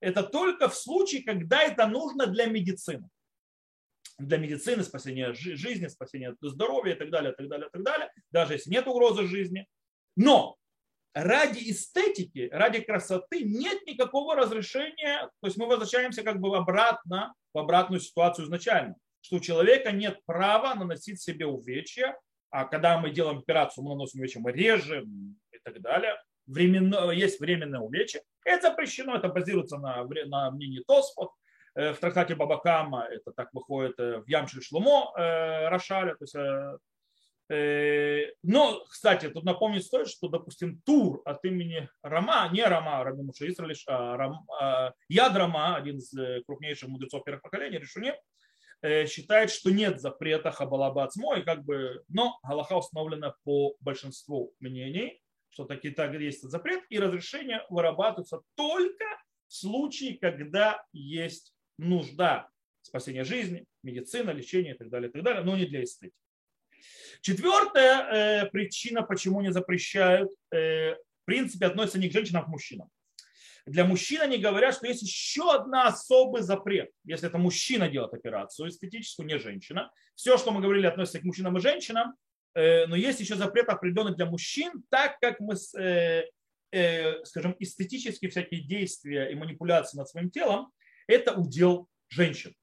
Это 0.00 0.22
только 0.22 0.68
в 0.68 0.74
случае, 0.74 1.22
когда 1.22 1.62
это 1.62 1.86
нужно 1.86 2.26
для 2.26 2.46
медицины. 2.46 3.08
Для 4.18 4.38
медицины, 4.38 4.82
спасения 4.82 5.32
жизни, 5.32 5.88
спасения 5.88 6.34
здоровья 6.40 6.94
и 6.94 6.98
так 6.98 7.10
далее, 7.10 7.32
так 7.32 7.48
далее, 7.48 7.68
так 7.70 7.82
далее, 7.82 8.10
даже 8.30 8.54
если 8.54 8.70
нет 8.70 8.86
угрозы 8.86 9.26
жизни. 9.26 9.66
Но 10.16 10.56
ради 11.12 11.70
эстетики, 11.70 12.48
ради 12.52 12.80
красоты 12.80 13.42
нет 13.42 13.86
никакого 13.86 14.34
разрешения, 14.34 15.28
то 15.40 15.46
есть 15.46 15.56
мы 15.56 15.66
возвращаемся 15.66 16.22
как 16.22 16.40
бы 16.40 16.56
обратно, 16.56 17.34
в 17.52 17.58
обратную 17.58 18.00
ситуацию 18.00 18.44
изначально, 18.46 18.96
что 19.22 19.36
у 19.36 19.40
человека 19.40 19.92
нет 19.92 20.20
права 20.26 20.74
наносить 20.74 21.20
себе 21.20 21.46
увечья, 21.46 22.18
а 22.50 22.64
когда 22.64 22.98
мы 22.98 23.10
делаем 23.10 23.38
операцию, 23.38 23.84
мы 23.84 23.90
наносим 23.90 24.20
увечья, 24.20 24.40
мы 24.40 24.52
режем 24.52 25.38
и 25.52 25.58
так 25.62 25.80
далее. 25.80 26.16
Временно, 26.46 27.10
есть 27.10 27.40
временное 27.40 27.80
увечье. 27.80 28.22
Это 28.44 28.68
запрещено, 28.68 29.16
это 29.16 29.28
базируется 29.28 29.78
на, 29.78 30.04
на 30.04 30.50
мнении 30.50 30.82
Тосфот. 30.86 31.32
Э, 31.76 31.92
в 31.92 31.98
трактате 31.98 32.34
Бабакама 32.34 33.06
это 33.10 33.32
так 33.32 33.52
выходит 33.52 34.00
э, 34.00 34.20
в 34.20 34.28
Ямши 34.28 34.62
Шлумо 34.62 35.12
э, 35.16 35.68
Рошаля. 35.68 36.16
То 36.16 36.24
есть, 36.24 36.36
но, 38.42 38.84
кстати, 38.86 39.28
тут 39.28 39.44
напомнить 39.44 39.84
стоит, 39.84 40.08
что, 40.08 40.26
допустим, 40.26 40.82
Тур 40.84 41.22
от 41.24 41.44
имени 41.44 41.88
Рама, 42.02 42.48
не 42.52 42.64
Рама, 42.64 43.04
Раби 43.04 43.22
Муша 43.22 43.48
Исралиш, 43.48 43.84
а 43.86 44.16
Рам, 44.16 44.44
э, 44.60 44.90
Яд 45.08 45.36
Рама, 45.36 45.76
один 45.76 45.98
из 45.98 46.12
крупнейших 46.44 46.88
мудрецов 46.88 47.22
первых 47.22 47.42
поколений, 47.42 47.78
Решуне, 47.78 48.20
считает, 49.06 49.50
что 49.50 49.70
нет 49.70 50.00
запрета 50.00 50.50
хабалабацмо, 50.50 51.36
и 51.36 51.42
как 51.42 51.64
бы, 51.64 52.02
но 52.08 52.36
Галаха 52.42 52.76
установлена 52.76 53.36
по 53.44 53.76
большинству 53.78 54.52
мнений, 54.58 55.22
что 55.50 55.66
таки 55.66 55.90
так 55.90 56.14
есть 56.14 56.42
запрет, 56.42 56.82
и 56.88 56.98
разрешение 56.98 57.64
вырабатывается 57.70 58.40
только 58.56 59.04
в 59.46 59.54
случае, 59.54 60.18
когда 60.18 60.84
есть 60.92 61.55
нужда 61.78 62.48
спасения 62.82 63.24
жизни, 63.24 63.64
медицина, 63.82 64.30
лечение 64.30 64.74
и 64.74 64.78
так 64.78 64.88
далее, 64.88 65.08
и 65.08 65.12
так 65.12 65.22
далее, 65.22 65.42
но 65.42 65.56
не 65.56 65.66
для 65.66 65.82
эстетики. 65.82 66.16
Четвертая 67.20 68.44
э, 68.44 68.50
причина, 68.50 69.02
почему 69.02 69.40
не 69.40 69.52
запрещают, 69.52 70.30
э, 70.52 70.94
в 70.94 71.24
принципе, 71.24 71.66
относится 71.66 71.98
не 71.98 72.08
к 72.08 72.12
женщинам, 72.12 72.42
а 72.42 72.44
к 72.44 72.48
мужчинам. 72.48 72.88
Для 73.66 73.84
мужчин 73.84 74.20
они 74.20 74.38
говорят, 74.38 74.74
что 74.74 74.86
есть 74.86 75.02
еще 75.02 75.52
одна 75.52 75.88
особый 75.88 76.42
запрет. 76.42 76.90
Если 77.04 77.28
это 77.28 77.36
мужчина 77.36 77.88
делает 77.88 78.14
операцию 78.14 78.68
эстетическую, 78.68 79.26
не 79.26 79.38
женщина. 79.38 79.90
Все, 80.14 80.38
что 80.38 80.52
мы 80.52 80.60
говорили, 80.60 80.86
относится 80.86 81.18
к 81.18 81.24
мужчинам 81.24 81.58
и 81.58 81.60
женщинам. 81.60 82.14
Э, 82.54 82.86
но 82.86 82.94
есть 82.94 83.18
еще 83.18 83.34
запрет 83.34 83.68
определенный 83.68 84.14
для 84.14 84.26
мужчин, 84.26 84.84
так 84.88 85.18
как 85.18 85.40
мы, 85.40 85.56
э, 85.78 86.26
э, 86.70 87.24
скажем, 87.24 87.56
эстетические 87.58 88.30
всякие 88.30 88.62
действия 88.62 89.32
и 89.32 89.34
манипуляции 89.34 89.98
над 89.98 90.08
своим 90.08 90.30
телом, 90.30 90.70
это 91.06 91.34
удел 91.34 91.88
женщин. 92.08 92.54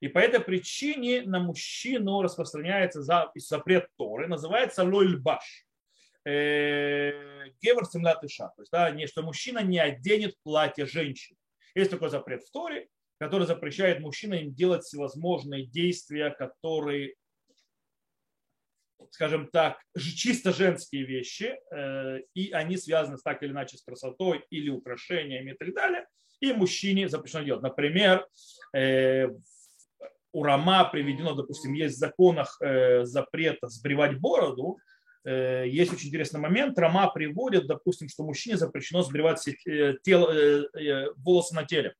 И 0.00 0.08
по 0.08 0.18
этой 0.18 0.40
причине 0.40 1.22
на 1.22 1.40
мужчину 1.40 2.22
распространяется 2.22 3.02
запрет 3.02 3.88
Торы, 3.96 4.26
называется 4.28 4.84
лойльбаш. 4.84 5.66
Гевер 6.24 7.86
семлят 7.86 8.22
иша. 8.24 8.48
То 8.48 8.62
есть, 8.62 8.72
да, 8.72 8.90
не, 8.90 9.06
что 9.06 9.22
мужчина 9.22 9.60
не 9.62 9.78
оденет 9.78 10.34
платье 10.42 10.84
женщины. 10.84 11.38
Есть 11.74 11.90
такой 11.90 12.10
запрет 12.10 12.42
в 12.42 12.50
Торе, 12.50 12.88
который 13.18 13.46
запрещает 13.46 14.00
мужчинам 14.00 14.52
делать 14.52 14.82
всевозможные 14.82 15.66
действия, 15.66 16.30
которые, 16.30 17.14
скажем 19.10 19.48
так, 19.48 19.80
чисто 19.96 20.52
женские 20.52 21.04
вещи, 21.04 21.58
э, 21.70 22.20
и 22.34 22.50
они 22.50 22.76
связаны 22.76 23.18
так 23.22 23.42
или 23.42 23.52
иначе 23.52 23.76
с 23.78 23.82
красотой 23.82 24.44
или 24.50 24.68
украшениями 24.68 25.52
и 25.52 25.54
так 25.54 25.74
далее, 25.74 26.06
и 26.40 26.52
мужчине 26.52 27.08
запрещено 27.08 27.44
делать. 27.44 27.62
Например, 27.62 28.26
э, 28.74 29.28
у 30.32 30.42
Рама 30.42 30.84
приведено, 30.84 31.34
допустим, 31.34 31.72
есть 31.72 31.96
в 31.96 31.98
законах 31.98 32.58
э, 32.60 33.04
запрета 33.04 33.68
сбривать 33.68 34.18
бороду, 34.18 34.78
э, 35.24 35.64
есть 35.66 35.92
очень 35.92 36.08
интересный 36.08 36.40
момент. 36.40 36.78
Рама 36.78 37.10
приводит, 37.10 37.66
допустим, 37.66 38.08
что 38.08 38.24
мужчине 38.24 38.56
запрещено 38.56 39.02
сбривать 39.02 39.42
тело, 40.02 40.68
волосы 41.16 41.54
на 41.54 41.64
теле. 41.64 41.94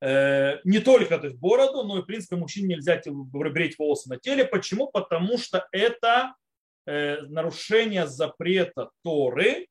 Не 0.00 0.78
только 0.78 1.18
то 1.18 1.26
есть, 1.26 1.40
бороду, 1.40 1.82
но 1.82 1.98
и, 1.98 2.02
в 2.02 2.06
принципе, 2.06 2.36
мужчине 2.36 2.76
нельзя 2.76 3.02
брить 3.04 3.76
волосы 3.80 4.08
на 4.08 4.16
теле. 4.16 4.44
Почему? 4.44 4.86
Потому 4.86 5.38
что 5.38 5.66
это 5.72 6.34
нарушение 6.86 8.06
запрета 8.06 8.90
Торы, 9.02 9.66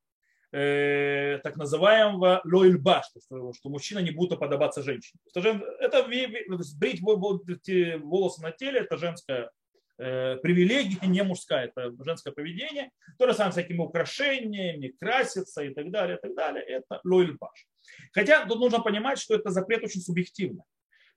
э, 0.51 1.39
так 1.43 1.57
называемого 1.57 2.41
лойльбаш, 2.45 3.05
что, 3.25 3.53
что 3.53 3.69
мужчина 3.69 3.99
не 3.99 4.11
будет 4.11 4.33
уподобаться 4.33 4.83
женщине. 4.83 5.19
Это 5.33 6.03
брить 6.03 7.01
волосы 7.01 8.41
на 8.41 8.51
теле, 8.51 8.81
это 8.81 8.97
женская 8.97 9.51
э, 9.97 10.37
привилегия, 10.37 11.05
не 11.07 11.23
мужская, 11.23 11.67
это 11.67 11.91
женское 12.03 12.31
поведение. 12.31 12.91
То 13.17 13.27
же 13.27 13.33
самое 13.33 13.51
с 13.51 13.55
всякими 13.55 13.79
украшениями, 13.79 14.93
краситься 14.99 15.63
и 15.63 15.73
так 15.73 15.91
далее, 15.91 16.17
и 16.17 16.21
так 16.21 16.35
далее. 16.35 16.63
Это 16.63 17.01
лойльбаш. 17.03 17.67
Хотя 18.13 18.45
тут 18.45 18.59
нужно 18.59 18.79
понимать, 18.79 19.19
что 19.19 19.35
это 19.35 19.49
запрет 19.49 19.83
очень 19.83 20.01
субъективный 20.01 20.63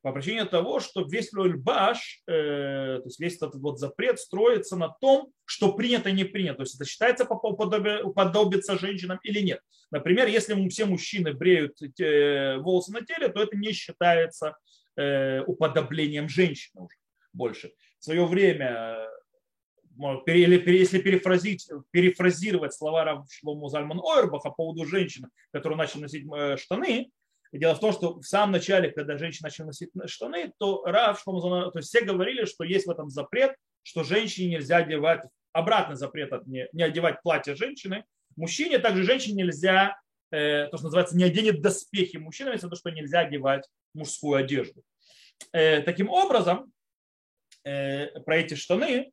по 0.02 0.12
причине 0.12 0.44
того, 0.46 0.80
что 0.80 1.02
весь 1.02 1.32
Лольбаш, 1.32 2.22
э, 2.26 2.32
то 2.98 3.02
есть 3.04 3.20
весь 3.20 3.36
этот 3.36 3.56
вот 3.56 3.78
запрет 3.78 4.18
строится 4.18 4.76
на 4.76 4.88
том, 4.88 5.32
что 5.44 5.72
принято 5.72 6.08
и 6.08 6.12
не 6.12 6.24
принято. 6.24 6.56
То 6.56 6.62
есть 6.62 6.76
это 6.76 6.84
считается 6.86 7.24
уподобиться 7.24 8.78
женщинам 8.78 9.18
или 9.22 9.40
нет. 9.40 9.60
Например, 9.90 10.26
если 10.26 10.68
все 10.68 10.86
мужчины 10.86 11.34
бреют 11.34 11.80
э, 12.00 12.56
волосы 12.58 12.92
на 12.92 13.04
теле, 13.04 13.28
то 13.28 13.42
это 13.42 13.56
не 13.56 13.72
считается 13.72 14.56
э, 14.96 15.40
уподоблением 15.42 16.28
женщины 16.28 16.82
уже 16.82 16.96
больше. 17.32 17.72
В 17.98 18.04
свое 18.04 18.24
время 18.24 19.06
или 20.26 20.78
если 20.78 20.98
перефразить, 20.98 21.68
перефразировать 21.90 22.72
слова 22.72 23.26
Шлому 23.28 23.68
Зальман 23.68 24.00
Ойрбаха 24.00 24.48
по 24.48 24.56
поводу 24.56 24.86
женщин, 24.86 25.26
которые 25.52 25.76
начали 25.76 26.02
носить 26.02 26.24
штаны, 26.58 27.10
дело 27.58 27.74
в 27.74 27.80
том, 27.80 27.92
что 27.92 28.20
в 28.20 28.24
самом 28.24 28.52
начале, 28.52 28.90
когда 28.90 29.18
женщины 29.18 29.46
начали 29.46 29.66
носить 29.66 29.90
штаны, 30.06 30.52
то 30.58 30.84
Рав 30.84 31.22
то 31.24 31.72
есть 31.74 31.88
все 31.88 32.02
говорили, 32.02 32.44
что 32.44 32.64
есть 32.64 32.86
в 32.86 32.90
этом 32.90 33.10
запрет, 33.10 33.56
что 33.82 34.04
женщине 34.04 34.56
нельзя 34.56 34.78
одевать, 34.78 35.22
обратный 35.52 35.96
запрет 35.96 36.32
от 36.32 36.46
не, 36.46 36.68
не 36.72 36.82
одевать 36.82 37.22
платье 37.22 37.54
женщины. 37.54 38.04
Мужчине 38.36 38.78
также 38.78 39.02
женщине 39.02 39.44
нельзя, 39.44 39.96
э, 40.30 40.68
то, 40.70 40.76
что 40.76 40.86
называется, 40.86 41.16
не 41.16 41.24
оденет 41.24 41.60
доспехи. 41.60 42.18
Мужчинам 42.18 42.52
есть 42.52 42.68
то, 42.68 42.76
что 42.76 42.90
нельзя 42.90 43.20
одевать 43.20 43.68
мужскую 43.94 44.38
одежду. 44.38 44.82
Э, 45.52 45.82
таким 45.82 46.08
образом, 46.08 46.72
э, 47.64 48.20
про 48.20 48.36
эти 48.36 48.54
штаны 48.54 49.10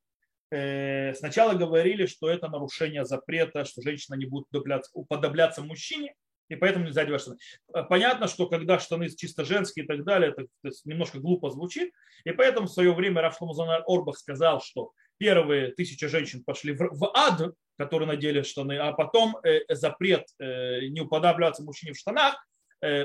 э, 0.51 1.13
сначала 1.15 1.53
говорили, 1.53 2.06
что 2.06 2.29
это 2.29 2.48
нарушение 2.50 3.06
запрета, 3.06 3.65
что 3.65 3.82
женщина 3.82 4.15
не 4.15 4.25
будет 4.25 4.48
уподобляться 4.94 5.63
мужчине, 5.63 6.13
и 6.50 6.56
поэтому 6.56 6.86
нельзя 6.86 7.01
одевать 7.01 7.22
штаны. 7.22 7.38
Э, 7.74 7.84
понятно, 7.84 8.27
что 8.27 8.48
когда 8.48 8.80
штаны 8.80 9.10
чисто 9.10 9.46
женские 9.46 9.86
и 9.86 9.88
так 9.88 10.04
далее, 10.04 10.34
это, 10.36 10.48
немножко 10.86 11.20
глупо 11.20 11.50
звучит, 11.50 11.92
и 12.25 12.32
поэтому 12.32 12.68
в 12.68 12.72
свое 12.72 12.94
время 12.94 13.22
Раф 13.22 13.38
Шломазан 13.38 13.84
Орбах 13.86 14.18
сказал, 14.18 14.62
что 14.62 14.92
первые 15.18 15.72
тысячи 15.72 16.08
женщин 16.08 16.44
пошли 16.44 16.74
в, 16.74 17.12
ад, 17.13 17.54
которые 17.77 18.08
надели 18.08 18.42
штаны, 18.42 18.77
а 18.77 18.94
потом 18.94 19.38
э, 19.44 19.62
запрет 19.70 20.25
э, 20.39 20.88
не 20.88 21.01
уподобляться 21.01 21.63
мужчине 21.63 21.94
в 21.94 21.98
штанах 21.98 22.36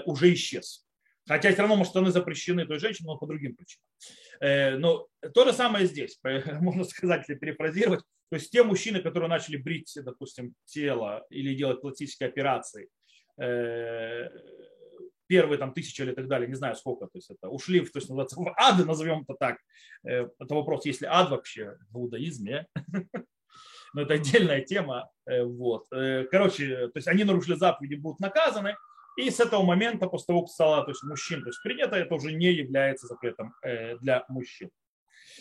уже 0.05 0.35
исчез. 0.35 0.85
Хотя 1.27 1.51
все 1.51 1.63
равно, 1.63 1.83
штаны 1.87 2.11
запрещены 2.11 2.67
той 2.67 2.79
женщине, 2.79 3.07
но 3.07 3.17
по 3.17 3.27
другим 3.27 3.57
причинам. 3.57 4.83
Но 4.83 5.07
то 5.33 5.47
же 5.47 5.55
самое 5.55 5.87
здесь, 5.87 6.21
можно 6.61 6.85
сказать, 6.85 7.21
если 7.27 7.41
перефразировать. 7.41 8.05
То 8.33 8.37
есть 8.37 8.51
те 8.51 8.63
мужчины, 8.63 9.03
которые 9.03 9.29
начали 9.29 9.59
брить, 9.59 9.93
допустим, 9.95 10.55
тело 10.65 11.23
или 11.29 11.55
делать 11.55 11.83
пластические 11.83 12.31
операции, 12.31 12.89
первые 15.33 15.59
там 15.59 15.73
тысячи 15.73 16.03
или 16.03 16.13
так 16.13 16.29
далее, 16.29 16.47
не 16.47 16.57
знаю 16.57 16.77
сколько, 16.77 17.07
то 17.07 17.17
есть 17.17 17.31
это 17.31 17.49
ушли 17.49 17.81
то 17.81 17.99
есть, 17.99 18.11
называется, 18.11 18.37
в 18.39 18.55
ад, 18.59 18.85
назовем 18.85 19.23
это 19.23 19.35
так. 19.35 19.57
Э, 20.05 20.29
это 20.39 20.55
вопрос, 20.55 20.85
есть 20.85 21.01
ли 21.01 21.07
ад 21.11 21.31
вообще 21.31 21.79
в 21.91 21.97
иудаизме, 21.97 22.67
но 23.95 24.03
это 24.03 24.13
отдельная 24.13 24.61
тема. 24.61 25.11
Э, 25.25 25.43
вот. 25.45 25.87
Короче, 26.31 26.89
то 26.89 26.97
есть 26.97 27.09
они 27.09 27.25
нарушили 27.25 27.55
заповеди, 27.55 27.95
будут 27.95 28.21
наказаны, 28.21 28.77
и 29.17 29.31
с 29.31 29.41
этого 29.41 29.63
момента, 29.63 30.07
после 30.07 30.27
того, 30.27 30.43
как 30.43 30.51
стало 30.51 30.85
то 30.85 30.91
есть, 30.91 31.03
мужчин 31.03 31.41
то 31.41 31.49
есть 31.49 31.63
принято, 31.63 31.97
это 31.97 32.15
уже 32.15 32.33
не 32.33 32.53
является 32.53 33.07
запретом 33.07 33.55
для 34.01 34.27
мужчин. 34.29 34.71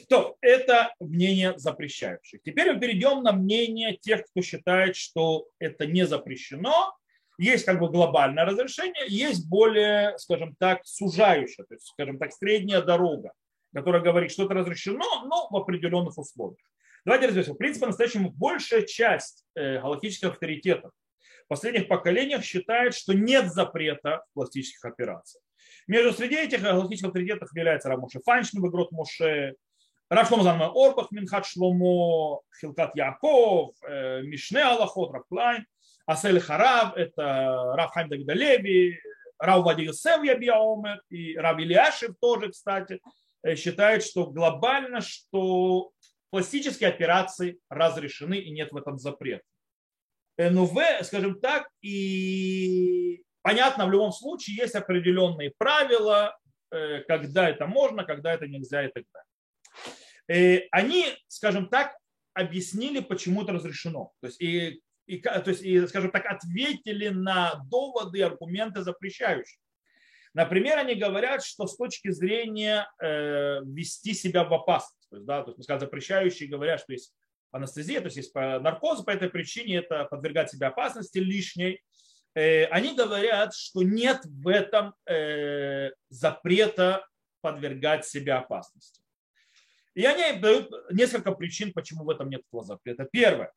То 0.10 0.38
это 0.40 0.94
мнение 1.02 1.58
запрещающих. 1.58 2.42
Теперь 2.44 2.74
мы 2.74 2.80
перейдем 2.80 3.24
на 3.24 3.34
мнение 3.34 3.98
тех, 3.98 4.24
кто 4.24 4.42
считает, 4.42 4.96
что 4.96 5.48
это 5.60 5.86
не 5.86 6.06
запрещено, 6.06 6.94
есть 7.42 7.66
как 7.66 7.80
бы 7.80 7.90
глобальное 7.90 8.46
разрешение, 8.46 9.06
есть 9.08 9.50
более, 9.50 10.18
скажем 10.18 10.56
так, 10.60 10.82
сужающее, 10.86 11.66
то 11.66 11.74
есть, 11.74 11.88
скажем 11.88 12.20
так, 12.20 12.32
средняя 12.34 12.82
дорога, 12.82 13.32
которая 13.74 14.02
говорит, 14.02 14.32
что 14.32 14.46
это 14.46 14.54
разрешено, 14.54 15.26
но 15.26 15.48
в 15.50 15.56
определенных 15.56 16.18
условиях. 16.18 16.66
Давайте 17.04 17.28
разберемся. 17.28 17.54
В 17.54 17.58
принципе, 17.58 17.86
по-настоящему 17.86 18.30
большая 18.30 18.84
часть 18.84 19.44
э, 19.56 19.80
галактических 19.80 20.30
авторитетов 20.30 20.92
в 21.46 21.48
последних 21.48 21.88
поколениях 21.88 22.44
считает, 22.44 22.94
что 22.94 23.14
нет 23.14 23.52
запрета 23.52 24.24
пластических 24.34 24.86
операциях. 24.86 25.44
Между 25.88 26.14
среди 26.14 26.36
этих 26.36 26.62
галактических 26.62 27.08
авторитетов 27.08 27.50
является 27.56 27.90
Рамоше 27.90 28.20
Файншин, 28.24 28.66
Игрот 28.66 28.92
Моше, 28.92 29.56
Рав 30.10 30.28
Шломо 30.28 30.44
Занма 30.44 30.72
Орбах, 30.74 31.10
Минхат 31.12 31.46
Шломо, 31.48 32.42
Хилкат 32.60 32.96
Яков, 32.96 33.76
э, 33.88 34.22
Мишне 34.22 34.62
Аллахот, 34.62 35.12
Рав 35.12 35.26
Клайн, 35.28 35.66
Асель 36.06 36.40
Харав, 36.40 36.96
это 36.96 37.74
Рав 37.76 37.92
Хайм 37.92 38.10
Дагдалеви, 38.10 39.00
Рав 39.42 39.64
Вади 39.64 39.84
Йосеф 39.84 40.24
Ябиаомер 40.24 41.02
и 41.10 41.36
Рав 41.36 41.60
Ильяшев 41.60 42.16
тоже, 42.22 42.52
кстати, 42.52 43.00
э, 43.44 43.56
считают, 43.56 44.04
что 44.04 44.28
глобально, 44.28 45.02
что 45.02 45.92
пластические 46.30 46.90
операции 46.90 47.60
разрешены 47.70 48.36
и 48.36 48.52
нет 48.52 48.72
в 48.72 48.78
этом 48.78 49.00
запрета. 49.00 49.44
Э, 50.38 50.50
Но 50.50 50.66
в, 50.66 50.80
скажем 51.02 51.40
так, 51.40 51.68
и 51.82 53.24
понятно, 53.42 53.88
в 53.88 53.92
любом 53.92 54.12
случае 54.12 54.58
есть 54.58 54.76
определенные 54.76 55.54
правила, 55.58 56.38
э, 56.72 57.00
когда 57.08 57.50
это 57.50 57.66
можно, 57.66 58.06
когда 58.06 58.34
это 58.34 58.48
нельзя 58.48 58.86
и 58.86 58.92
так 58.92 59.04
далее. 60.28 60.68
Они, 60.72 61.08
скажем 61.28 61.68
так, 61.68 61.98
объяснили, 62.34 63.00
почему 63.00 63.44
это 63.44 63.54
разрешено. 63.54 64.12
То 64.22 64.28
есть 64.28 64.40
и 64.40 64.82
и, 65.12 65.22
то 65.22 65.44
есть, 65.48 65.62
и, 65.62 65.86
скажем 65.88 66.12
так, 66.12 66.26
ответили 66.26 67.10
на 67.10 67.62
доводы, 67.70 68.22
аргументы 68.24 68.82
запрещающие. 68.82 69.60
Например, 70.34 70.78
они 70.78 70.96
говорят, 70.96 71.44
что 71.44 71.68
с 71.68 71.76
точки 71.76 72.10
зрения 72.12 72.90
э, 73.02 73.60
вести 73.66 74.14
себя 74.14 74.46
в 74.46 74.54
опасность, 74.54 75.10
то 75.10 75.18
есть, 75.18 75.28
да, 75.28 75.44
то 75.44 75.52
есть, 75.52 75.64
сказать, 75.64 75.82
запрещающие 75.82 76.48
говорят, 76.48 76.80
что 76.80 76.94
есть 76.94 77.14
анестезия, 77.52 78.00
то 78.00 78.06
есть 78.06 78.16
есть 78.16 78.34
наркоз, 78.34 79.04
по 79.04 79.10
этой 79.10 79.30
причине 79.30 79.80
это 79.80 80.06
подвергать 80.06 80.50
себя 80.50 80.70
опасности 80.70 81.18
лишней. 81.18 81.82
Э, 82.34 82.66
они 82.68 82.96
говорят, 82.96 83.54
что 83.54 83.84
нет 83.84 84.22
в 84.24 84.48
этом 84.48 84.96
э, 85.06 85.90
запрета 86.10 87.06
подвергать 87.42 88.06
себя 88.06 88.40
опасности. 88.40 89.02
И 89.94 90.06
они 90.06 90.40
дают 90.40 90.72
несколько 90.92 91.34
причин, 91.34 91.74
почему 91.74 92.06
в 92.06 92.10
этом 92.10 92.30
нет 92.30 92.44
запрета. 92.50 93.10
Первое. 93.12 93.52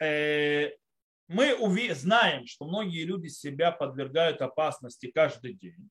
Э, 0.00 0.70
мы 1.28 1.56
знаем, 1.94 2.46
что 2.46 2.66
многие 2.66 3.04
люди 3.04 3.28
себя 3.28 3.72
подвергают 3.72 4.40
опасности 4.42 5.10
каждый 5.12 5.54
день. 5.54 5.90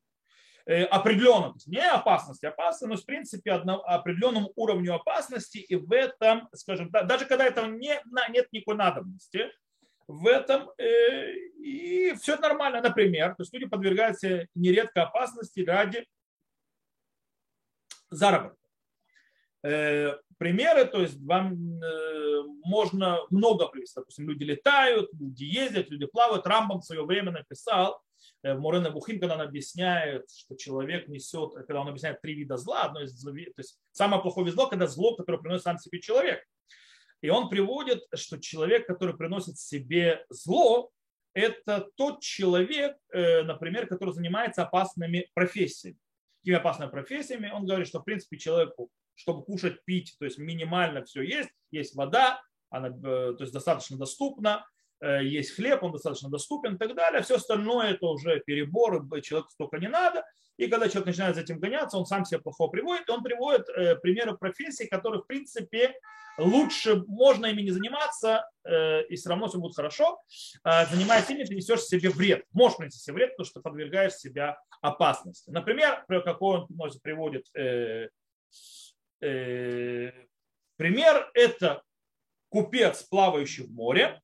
Э, 0.68 0.86
определенным, 0.86 1.54
не 1.68 1.86
опасности, 1.88 2.48
опасности, 2.48 2.86
но 2.92 2.98
в 2.98 3.06
принципе 3.06 3.52
определенному 3.52 4.52
уровню 4.56 4.96
опасности, 4.96 5.60
и 5.60 5.76
в 5.76 5.92
этом, 5.92 6.50
скажем 6.54 6.90
так, 6.90 7.06
даже 7.06 7.26
когда 7.26 7.46
этого 7.46 7.68
не, 7.68 8.02
нет 8.30 8.52
никакой 8.52 8.76
надобности, 8.76 9.52
в 10.08 10.26
этом 10.26 10.72
э, 10.80 11.34
и 11.60 12.16
все 12.16 12.38
нормально. 12.38 12.82
Например, 12.82 13.36
то 13.36 13.44
есть 13.44 13.54
люди 13.54 13.68
подвергаются 13.68 14.48
нередко 14.56 15.04
опасности 15.04 15.60
ради 15.60 16.08
заработка. 18.10 18.58
Э, 20.36 20.38
примеры, 20.38 20.86
то 20.86 21.02
есть 21.02 21.20
вам 21.22 21.80
можно 22.64 23.20
много 23.30 23.68
привести. 23.68 24.00
Допустим, 24.00 24.28
люди 24.30 24.44
летают, 24.44 25.10
люди 25.14 25.44
ездят, 25.44 25.90
люди 25.90 26.06
плавают. 26.06 26.48
Рамбам 26.48 26.80
в 26.80 26.86
свое 26.86 27.06
время 27.06 27.32
написал, 27.32 28.02
Э, 28.44 28.54
в 28.54 28.60
Мурена 28.60 28.92
Бухим, 28.92 29.20
когда 29.20 29.36
он 29.36 29.42
объясняет, 29.42 30.30
что 30.30 30.56
человек 30.56 31.08
несет, 31.08 31.54
когда 31.54 31.82
он 31.82 31.88
объясняет 31.88 32.22
три 32.22 32.36
вида 32.36 32.58
зла, 32.58 32.84
одно 32.84 33.02
из 33.02 33.12
зло, 33.12 33.32
то 33.34 33.60
есть 33.60 33.80
самое 33.92 34.22
плохое 34.22 34.52
зло, 34.52 34.68
когда 34.68 34.88
зло, 34.88 35.16
которое 35.16 35.40
приносит 35.40 35.64
сам 35.64 35.78
себе 35.80 36.00
человек. 36.00 36.44
И 37.22 37.30
он 37.30 37.50
приводит, 37.50 38.04
что 38.14 38.38
человек, 38.40 38.86
который 38.86 39.18
приносит 39.18 39.58
себе 39.58 40.26
зло, 40.30 40.92
это 41.34 41.90
тот 41.96 42.22
человек, 42.22 42.98
э, 43.12 43.44
например, 43.44 43.88
который 43.88 44.14
занимается 44.14 44.64
опасными 44.64 45.30
профессиями. 45.34 45.98
Какими 46.42 46.58
опасными 46.58 46.90
профессиями? 46.92 47.50
Он 47.50 47.66
говорит, 47.66 47.88
что 47.88 48.00
в 48.00 48.04
принципе 48.04 48.38
человеку, 48.38 48.90
чтобы 49.16 49.44
кушать, 49.44 49.84
пить, 49.86 50.16
то 50.20 50.26
есть 50.26 50.38
минимально 50.38 51.04
все 51.04 51.22
есть, 51.22 51.50
есть 51.72 51.96
вода, 51.96 52.42
она 52.70 52.90
э, 52.90 52.92
то 52.92 53.38
есть 53.40 53.54
достаточно 53.54 53.98
доступна, 53.98 54.66
Э, 55.02 55.24
есть 55.24 55.56
хлеб, 55.56 55.84
он 55.84 55.92
достаточно 55.92 56.30
доступен 56.30 56.76
и 56.76 56.78
так 56.78 56.96
далее. 56.96 57.22
Все 57.22 57.36
остальное 57.36 57.92
это 57.92 58.08
уже 58.08 58.40
перебор, 58.40 59.06
человеку 59.22 59.50
столько 59.52 59.78
не 59.78 59.88
надо. 59.88 60.26
И 60.58 60.68
когда 60.68 60.88
человек 60.88 61.08
начинает 61.08 61.36
за 61.36 61.42
этим 61.42 61.60
гоняться, 61.60 61.98
он 61.98 62.06
сам 62.06 62.24
себя 62.24 62.40
плохо 62.40 62.68
приводит. 62.68 63.10
Он 63.10 63.22
приводит 63.22 63.68
э, 63.70 63.96
примеры 63.98 64.38
профессий, 64.38 64.88
которые, 64.88 65.22
в 65.22 65.28
принципе, 65.28 65.94
лучше 66.38 67.04
можно 67.08 67.48
ими 67.48 67.62
не 67.62 67.72
заниматься, 67.72 68.46
и 68.68 69.16
все 69.16 69.30
равно 69.30 69.48
все 69.48 69.58
будет 69.58 69.74
хорошо. 69.74 70.20
Занимаясь 70.66 71.30
ими, 71.30 71.46
ты 71.46 71.56
несешь 71.56 71.84
себе 71.84 72.10
вред. 72.10 72.44
Можешь 72.52 72.78
принести 72.78 73.00
себе 73.00 73.14
вред, 73.14 73.30
потому 73.38 73.46
что 73.46 73.62
подвергаешь 73.62 74.16
себя 74.16 74.58
опасности. 74.82 75.50
Например, 75.50 76.04
какой 76.10 76.58
он 76.58 76.68
приводит 77.02 77.46
пример, 79.20 80.14
это 81.34 81.82
купец, 82.50 83.04
плавающий 83.04 83.66
в 83.66 83.72
море, 83.72 84.22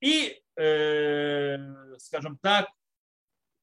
и, 0.00 0.42
э, 0.56 1.58
скажем 1.98 2.38
так, 2.38 2.68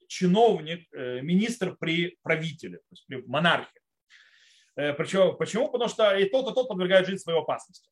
чиновник, 0.08 0.88
э, 0.94 1.22
министр 1.22 1.75
при 1.75 2.17
правителе, 2.22 2.77
то 2.77 2.86
есть 2.91 3.06
при 3.08 3.22
монархии. 3.27 3.82
Э, 4.75 4.94
Причем, 4.94 5.36
почему? 5.38 5.70
Потому 5.70 5.89
что 5.89 6.15
и 6.15 6.29
тот, 6.29 6.50
и 6.50 6.53
тот 6.53 6.70
подвергает 6.70 7.08
жизнь 7.08 7.22
своей 7.22 7.39
опасности. 7.39 7.89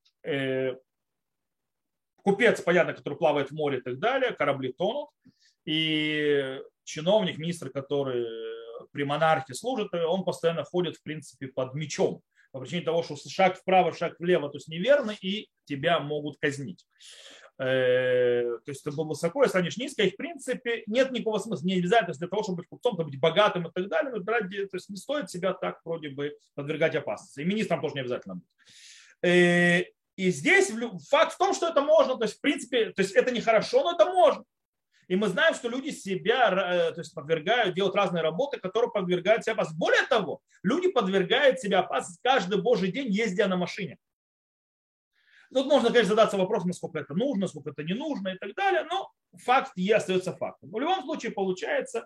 Купец, 2.24 2.62
понятно, 2.62 2.94
который 2.94 3.20
плавает 3.20 3.52
в 3.52 3.54
море 3.54 3.78
и 3.78 3.82
так 3.82 4.00
далее, 4.00 4.34
корабли 4.34 4.74
тонут, 4.74 5.10
и 5.66 6.60
чиновник, 6.84 7.38
министр, 7.38 7.70
который 7.70 8.26
при 8.92 9.04
монархии 9.04 9.54
служит, 9.54 9.94
он 9.94 10.24
постоянно 10.24 10.64
ходит, 10.64 10.98
в 10.98 11.04
принципе, 11.04 11.48
под 11.48 11.76
мечом 11.76 12.24
по 12.56 12.62
причине 12.62 12.84
того, 12.84 13.04
что 13.04 13.18
шаг 13.18 13.58
вправо, 13.58 13.94
шаг 13.94 14.16
влево, 14.18 14.48
то 14.50 14.56
есть 14.56 14.70
неверно, 14.70 15.14
и 15.20 15.50
тебя 15.66 16.00
могут 16.00 16.38
казнить. 16.40 16.88
Э, 17.60 18.44
то 18.64 18.72
есть 18.72 18.82
ты 18.82 18.92
был 18.92 19.04
высоко, 19.04 19.44
и 19.44 19.50
станешь 19.50 19.76
низко, 19.76 20.04
и 20.04 20.12
в 20.12 20.16
принципе 20.16 20.84
нет 20.88 21.12
никакого 21.12 21.40
смысла. 21.40 21.66
Не 21.66 21.80
обязательно 21.80 22.14
для 22.14 22.30
того, 22.30 22.44
чтобы 22.44 22.60
быть 22.60 22.70
купцом, 22.70 22.96
быть 22.96 23.20
богатым 23.20 23.68
и 23.68 23.72
так 23.74 23.90
далее. 23.90 24.14
Но, 24.14 24.24
то 24.24 24.38
есть 24.72 24.90
не 24.90 24.96
стоит 24.96 25.30
себя 25.30 25.52
так 25.52 25.82
вроде 25.84 26.12
бы 26.12 26.34
подвергать 26.54 26.96
опасности. 26.96 27.42
И 27.42 27.44
министром 27.44 27.82
тоже 27.82 27.96
не 27.96 28.00
обязательно 28.00 28.36
быть. 28.36 28.48
Э, 29.22 29.84
и 30.16 30.30
здесь 30.30 30.72
факт 31.10 31.34
в 31.34 31.38
том, 31.38 31.54
что 31.54 31.68
это 31.68 31.82
можно, 31.82 32.16
то 32.16 32.24
есть 32.24 32.38
в 32.38 32.42
принципе, 32.42 32.92
то 32.92 33.02
есть 33.02 33.14
это 33.16 33.32
нехорошо, 33.32 33.84
но 33.84 33.96
это 33.96 34.06
можно. 34.06 34.46
И 35.08 35.16
мы 35.16 35.28
знаем, 35.28 35.54
что 35.54 35.70
люди 35.70 35.90
себя 35.90 36.50
э, 36.50 36.92
то 36.94 37.02
есть, 37.02 37.14
подвергают, 37.14 37.76
делают 37.76 37.96
разные 37.96 38.24
работы, 38.24 38.60
которые 38.60 38.92
подвергают 38.92 39.44
себя 39.44 39.54
опасности. 39.54 39.80
Более 39.80 40.04
того, 40.04 40.42
люди 40.64 40.90
подвергают 40.90 41.60
себя 41.60 41.80
опасности 41.80 42.20
каждый 42.24 42.62
божий 42.62 42.92
день, 42.92 43.12
ездя 43.12 43.48
на 43.48 43.58
машине. 43.58 43.98
Тут 45.54 45.68
можно, 45.68 45.90
конечно, 45.90 46.10
задаться 46.10 46.38
вопросом, 46.38 46.70
насколько 46.70 47.00
это 47.00 47.14
нужно, 47.14 47.48
сколько 47.48 47.70
это 47.70 47.84
не 47.84 47.94
нужно 47.94 48.30
и 48.30 48.38
так 48.38 48.54
далее, 48.56 48.84
но 48.90 49.12
факт 49.38 49.72
и 49.76 49.92
остается 49.92 50.36
фактом. 50.36 50.72
В 50.72 50.80
любом 50.80 51.04
случае 51.04 51.32
получается, 51.32 52.06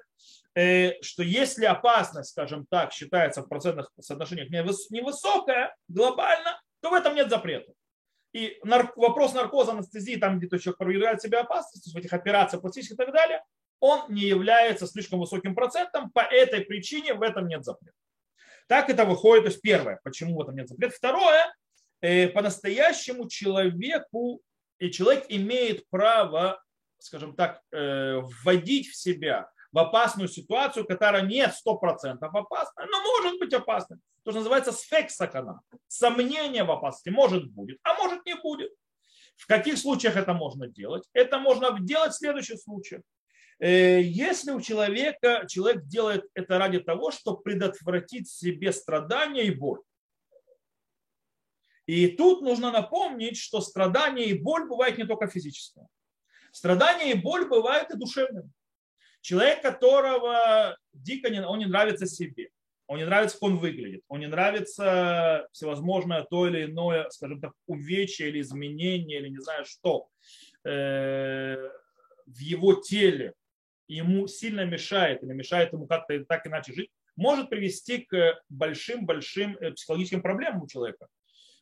э, 0.55 1.01
что 1.01 1.23
если 1.23 1.65
опасность, 1.65 2.31
скажем 2.31 2.65
так, 2.69 2.91
считается 2.91 3.41
в 3.41 3.47
процентных 3.47 3.91
соотношениях 3.99 4.49
невысокая 4.49 5.75
глобально, 5.87 6.61
то 6.81 6.89
в 6.89 6.93
этом 6.93 7.15
нет 7.15 7.29
запрета. 7.29 7.71
И 8.33 8.59
вопрос 8.63 9.33
наркоза, 9.33 9.71
анестезии, 9.71 10.15
там, 10.15 10.39
где 10.39 10.47
человек 10.59 10.77
проявляет 10.77 11.21
себя 11.21 11.41
опасность, 11.41 11.93
в 11.93 11.97
этих 11.97 12.13
операциях 12.13 12.61
пластических 12.61 12.95
и 12.95 12.97
так 12.97 13.11
далее, 13.11 13.43
он 13.79 14.01
не 14.09 14.21
является 14.21 14.87
слишком 14.87 15.19
высоким 15.19 15.55
процентом, 15.55 16.11
по 16.11 16.19
этой 16.19 16.61
причине 16.61 17.13
в 17.13 17.21
этом 17.21 17.47
нет 17.47 17.63
запрета. 17.63 17.95
Так 18.67 18.89
это 18.89 19.05
выходит, 19.05 19.45
то 19.45 19.49
есть 19.49 19.61
первое, 19.61 19.99
почему 20.03 20.35
в 20.35 20.41
этом 20.41 20.55
нет 20.55 20.67
запрета. 20.67 20.95
Второе, 20.95 21.53
Э, 22.01 22.29
по-настоящему 22.29 23.27
человеку, 23.27 24.41
и 24.79 24.89
человек 24.89 25.25
имеет 25.27 25.89
право, 25.89 26.63
скажем 26.97 27.35
так, 27.35 27.61
э, 27.71 28.21
вводить 28.43 28.87
в 28.87 28.95
себя 28.95 29.49
в 29.73 29.79
опасную 29.79 30.29
ситуацию, 30.29 30.85
которая 30.85 31.23
не 31.23 31.45
100% 31.45 32.33
опасна, 32.33 32.85
но 32.85 33.01
может 33.01 33.37
быть 33.39 33.53
опасной. 33.53 33.97
То, 34.23 34.31
что 34.31 34.39
называется 34.39 34.71
сфексакана. 34.71 35.61
Сомнение 35.87 36.63
в 36.63 36.71
опасности 36.71 37.09
может 37.09 37.49
будет, 37.51 37.79
а 37.83 37.93
может 37.95 38.25
не 38.25 38.35
будет. 38.35 38.71
В 39.35 39.47
каких 39.47 39.77
случаях 39.77 40.17
это 40.17 40.33
можно 40.33 40.67
делать? 40.67 41.03
Это 41.13 41.39
можно 41.39 41.77
делать 41.79 42.11
в 42.11 42.17
следующих 42.17 42.59
случаях. 42.59 43.01
Э, 43.59 44.01
если 44.01 44.51
у 44.51 44.61
человека, 44.61 45.45
человек 45.47 45.85
делает 45.85 46.25
это 46.33 46.57
ради 46.57 46.79
того, 46.79 47.11
чтобы 47.11 47.41
предотвратить 47.41 48.29
себе 48.29 48.71
страдания 48.71 49.43
и 49.43 49.51
боль, 49.51 49.81
и 51.85 52.07
тут 52.07 52.41
нужно 52.41 52.71
напомнить, 52.71 53.37
что 53.37 53.61
страдание 53.61 54.27
и 54.27 54.39
боль 54.39 54.67
бывает 54.67 54.97
не 54.97 55.05
только 55.05 55.27
физическое. 55.27 55.87
Страдание 56.51 57.13
и 57.13 57.19
боль 57.19 57.47
бывают 57.47 57.89
и 57.89 57.97
душевными. 57.97 58.51
Человек, 59.21 59.61
которого 59.61 60.77
дико 60.93 61.29
не, 61.29 61.43
он 61.45 61.59
не 61.59 61.65
нравится 61.65 62.05
себе, 62.05 62.51
он 62.89 62.97
не 62.97 63.05
нравится, 63.05 63.37
как 63.37 63.43
он 63.43 63.57
выглядит, 63.57 64.01
он 64.07 64.19
не 64.19 64.25
нравится 64.25 65.47
всевозможное 65.51 66.23
то 66.23 66.47
или 66.47 66.65
иное, 66.65 67.07
скажем 67.11 67.39
так, 67.39 67.51
увечье 67.67 68.29
или 68.29 68.41
изменение, 68.41 69.19
или 69.19 69.29
не 69.29 69.37
знаю 69.37 69.63
что, 69.65 70.09
э, 70.65 71.69
в 72.25 72.39
его 72.39 72.73
теле. 72.73 73.35
Ему 73.87 74.27
сильно 74.27 74.65
мешает 74.65 75.21
или 75.23 75.33
мешает 75.33 75.71
ему 75.71 75.85
как-то 75.85 76.25
так 76.25 76.47
иначе 76.47 76.73
жить, 76.73 76.89
может 77.15 77.51
привести 77.51 77.99
к 77.99 78.41
большим-большим 78.49 79.55
э, 79.57 79.71
психологическим 79.73 80.23
проблемам 80.23 80.63
у 80.63 80.67
человека. 80.67 81.07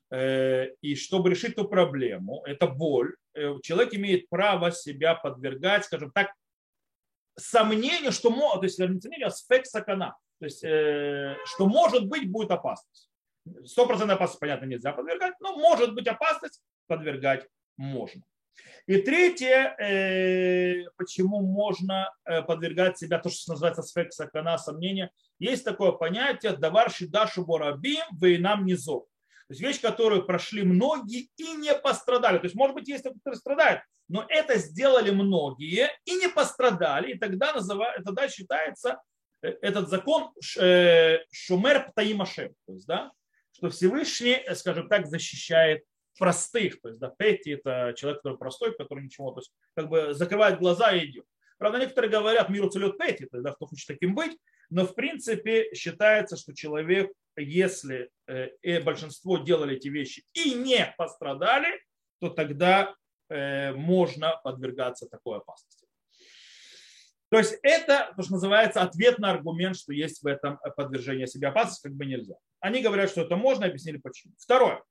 Э, 0.10 0.70
и 0.80 0.96
чтобы 0.96 1.30
решить 1.30 1.52
эту 1.52 1.68
проблему, 1.68 2.42
это 2.46 2.68
боль, 2.68 3.18
человек 3.64 3.94
имеет 3.94 4.30
право 4.30 4.72
себя 4.72 5.14
подвергать, 5.14 5.84
скажем 5.84 6.10
так, 6.12 6.32
сомнению, 7.36 8.14
что 8.14 8.30
то 8.30 8.64
есть 8.64 8.78
сомнению 8.78 9.28
аспект 9.28 9.68
сакана, 9.68 10.16
то 10.40 10.46
есть 10.46 10.64
э, 10.64 11.36
что 11.46 11.68
может 11.68 12.08
быть 12.08 12.32
будет 12.32 12.52
опасность. 12.52 13.10
Стопроцентная 13.66 14.16
опасность, 14.16 14.40
понятно, 14.40 14.66
нельзя 14.66 14.92
подвергать, 14.92 15.36
но 15.40 15.56
может 15.56 15.94
быть 15.96 16.08
опасность, 16.08 16.62
подвергать 16.88 17.48
можно. 17.78 18.24
И 18.88 18.98
третье, 19.02 19.76
почему 20.98 21.42
можно 21.42 22.12
подвергать 22.48 22.98
себя, 22.98 23.20
то, 23.20 23.30
что 23.30 23.52
называется 23.52 23.82
аспект 23.82 24.14
сакана, 24.14 24.58
сомнения, 24.58 25.12
есть 25.40 25.64
такое 25.64 25.92
понятие 25.92 26.58
«давар 26.58 26.92
шидашу 26.92 27.46
борабим, 27.46 28.04
вы 28.12 28.40
нам 28.40 28.66
не 28.66 28.74
зов». 28.74 29.06
То 29.48 29.54
есть 29.54 29.62
вещь, 29.62 29.82
которую 29.82 30.26
прошли 30.26 30.64
многие 30.64 31.30
и 31.38 31.52
не 31.56 31.74
пострадали. 31.74 32.38
То 32.38 32.46
есть, 32.46 32.56
может 32.56 32.76
быть, 32.76 32.90
есть 32.90 33.04
те, 33.04 33.12
которые 33.12 33.38
страдают, 33.38 33.82
но 34.10 34.26
это 34.28 34.58
сделали 34.58 35.12
многие 35.12 35.90
и 36.04 36.16
не 36.16 36.28
пострадали. 36.28 37.14
И 37.14 37.18
тогда, 37.18 37.54
называют, 37.54 38.04
тогда 38.04 38.28
считается 38.28 38.90
э, 38.90 38.96
этот 39.42 39.90
закон 39.90 40.32
э, 40.60 41.20
Шумер 41.32 41.90
Птаимашем, 41.92 42.54
то 42.66 42.74
есть, 42.74 42.88
да, 42.88 43.12
что 43.52 43.70
Всевышний, 43.70 44.44
скажем 44.54 44.88
так, 44.88 45.08
защищает 45.08 45.84
простых, 46.18 46.82
то 46.82 46.90
есть, 46.90 47.00
да, 47.00 47.10
Петти 47.10 47.52
это 47.52 47.94
человек, 47.96 48.22
который 48.22 48.38
простой, 48.38 48.76
который 48.76 49.04
ничего, 49.04 49.32
то 49.32 49.40
есть, 49.40 49.52
как 49.76 49.90
бы 49.90 50.14
закрывает 50.14 50.60
глаза 50.60 50.92
и 50.92 51.06
идет. 51.06 51.26
Правда, 51.58 51.80
некоторые 51.80 52.12
говорят, 52.12 52.50
миру 52.50 52.70
целет 52.70 52.98
Петти, 52.98 53.26
то 53.26 53.38
есть, 53.38 53.44
да, 53.44 53.54
кто 53.54 53.68
хочет 53.68 53.88
таким 53.88 54.16
быть, 54.16 54.38
но 54.70 54.86
в 54.86 54.96
принципе 54.96 55.74
считается, 55.74 56.36
что 56.36 56.54
человек, 56.54 57.12
если 57.36 58.10
э, 58.28 58.82
большинство 58.82 59.38
делали 59.38 59.78
эти 59.78 59.88
вещи 59.88 60.24
и 60.34 60.54
не 60.54 60.94
пострадали, 60.98 61.82
то 62.20 62.30
тогда 62.30 62.96
э, 63.30 63.74
можно 63.74 64.40
подвергаться 64.44 65.08
такой 65.08 65.38
опасности. 65.38 65.87
То 67.30 67.38
есть 67.38 67.58
это 67.62 68.14
то, 68.16 68.24
что 68.24 68.34
называется 68.34 68.82
ответ 68.82 69.20
на 69.20 69.32
аргумент, 69.32 69.78
что 69.78 69.92
есть 69.92 70.22
в 70.24 70.28
этом 70.28 70.60
подвержении 70.76 71.26
себе 71.26 71.50
опасности, 71.50 71.84
как 71.84 71.94
бы 71.94 72.06
нельзя. 72.06 72.36
Они 72.60 72.82
говорят, 72.82 73.10
что 73.10 73.22
это 73.22 73.36
можно, 73.36 73.66
объяснили 73.66 73.98
почему. 73.98 74.34
Второе. 74.40 74.82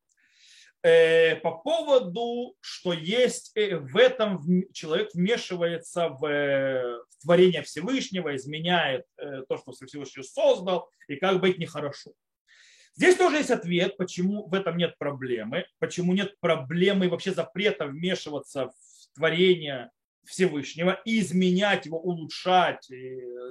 Э, 0.82 1.36
по 1.36 1.52
поводу, 1.52 2.54
что 2.60 2.92
есть 2.92 3.52
э, 3.56 3.78
в 3.78 3.96
этом 3.96 4.40
человек 4.72 5.14
вмешивается 5.14 6.10
в, 6.10 7.02
творение 7.22 7.62
Всевышнего, 7.62 8.36
изменяет 8.36 9.04
то, 9.16 9.56
что 9.56 9.72
Всевышний 9.72 10.22
создал, 10.22 10.90
и 11.08 11.16
как 11.16 11.40
быть 11.40 11.58
нехорошо. 11.58 12.12
Здесь 12.96 13.16
тоже 13.16 13.36
есть 13.36 13.50
ответ, 13.50 13.96
почему 13.98 14.46
в 14.46 14.54
этом 14.54 14.78
нет 14.78 14.96
проблемы, 14.98 15.66
почему 15.78 16.14
нет 16.14 16.38
проблемы 16.40 17.10
вообще 17.10 17.32
запрета 17.32 17.86
вмешиваться 17.86 18.68
в 18.68 19.14
творение 19.14 19.90
Всевышнего 20.26 21.00
изменять 21.04 21.86
его, 21.86 21.98
улучшать, 21.98 22.88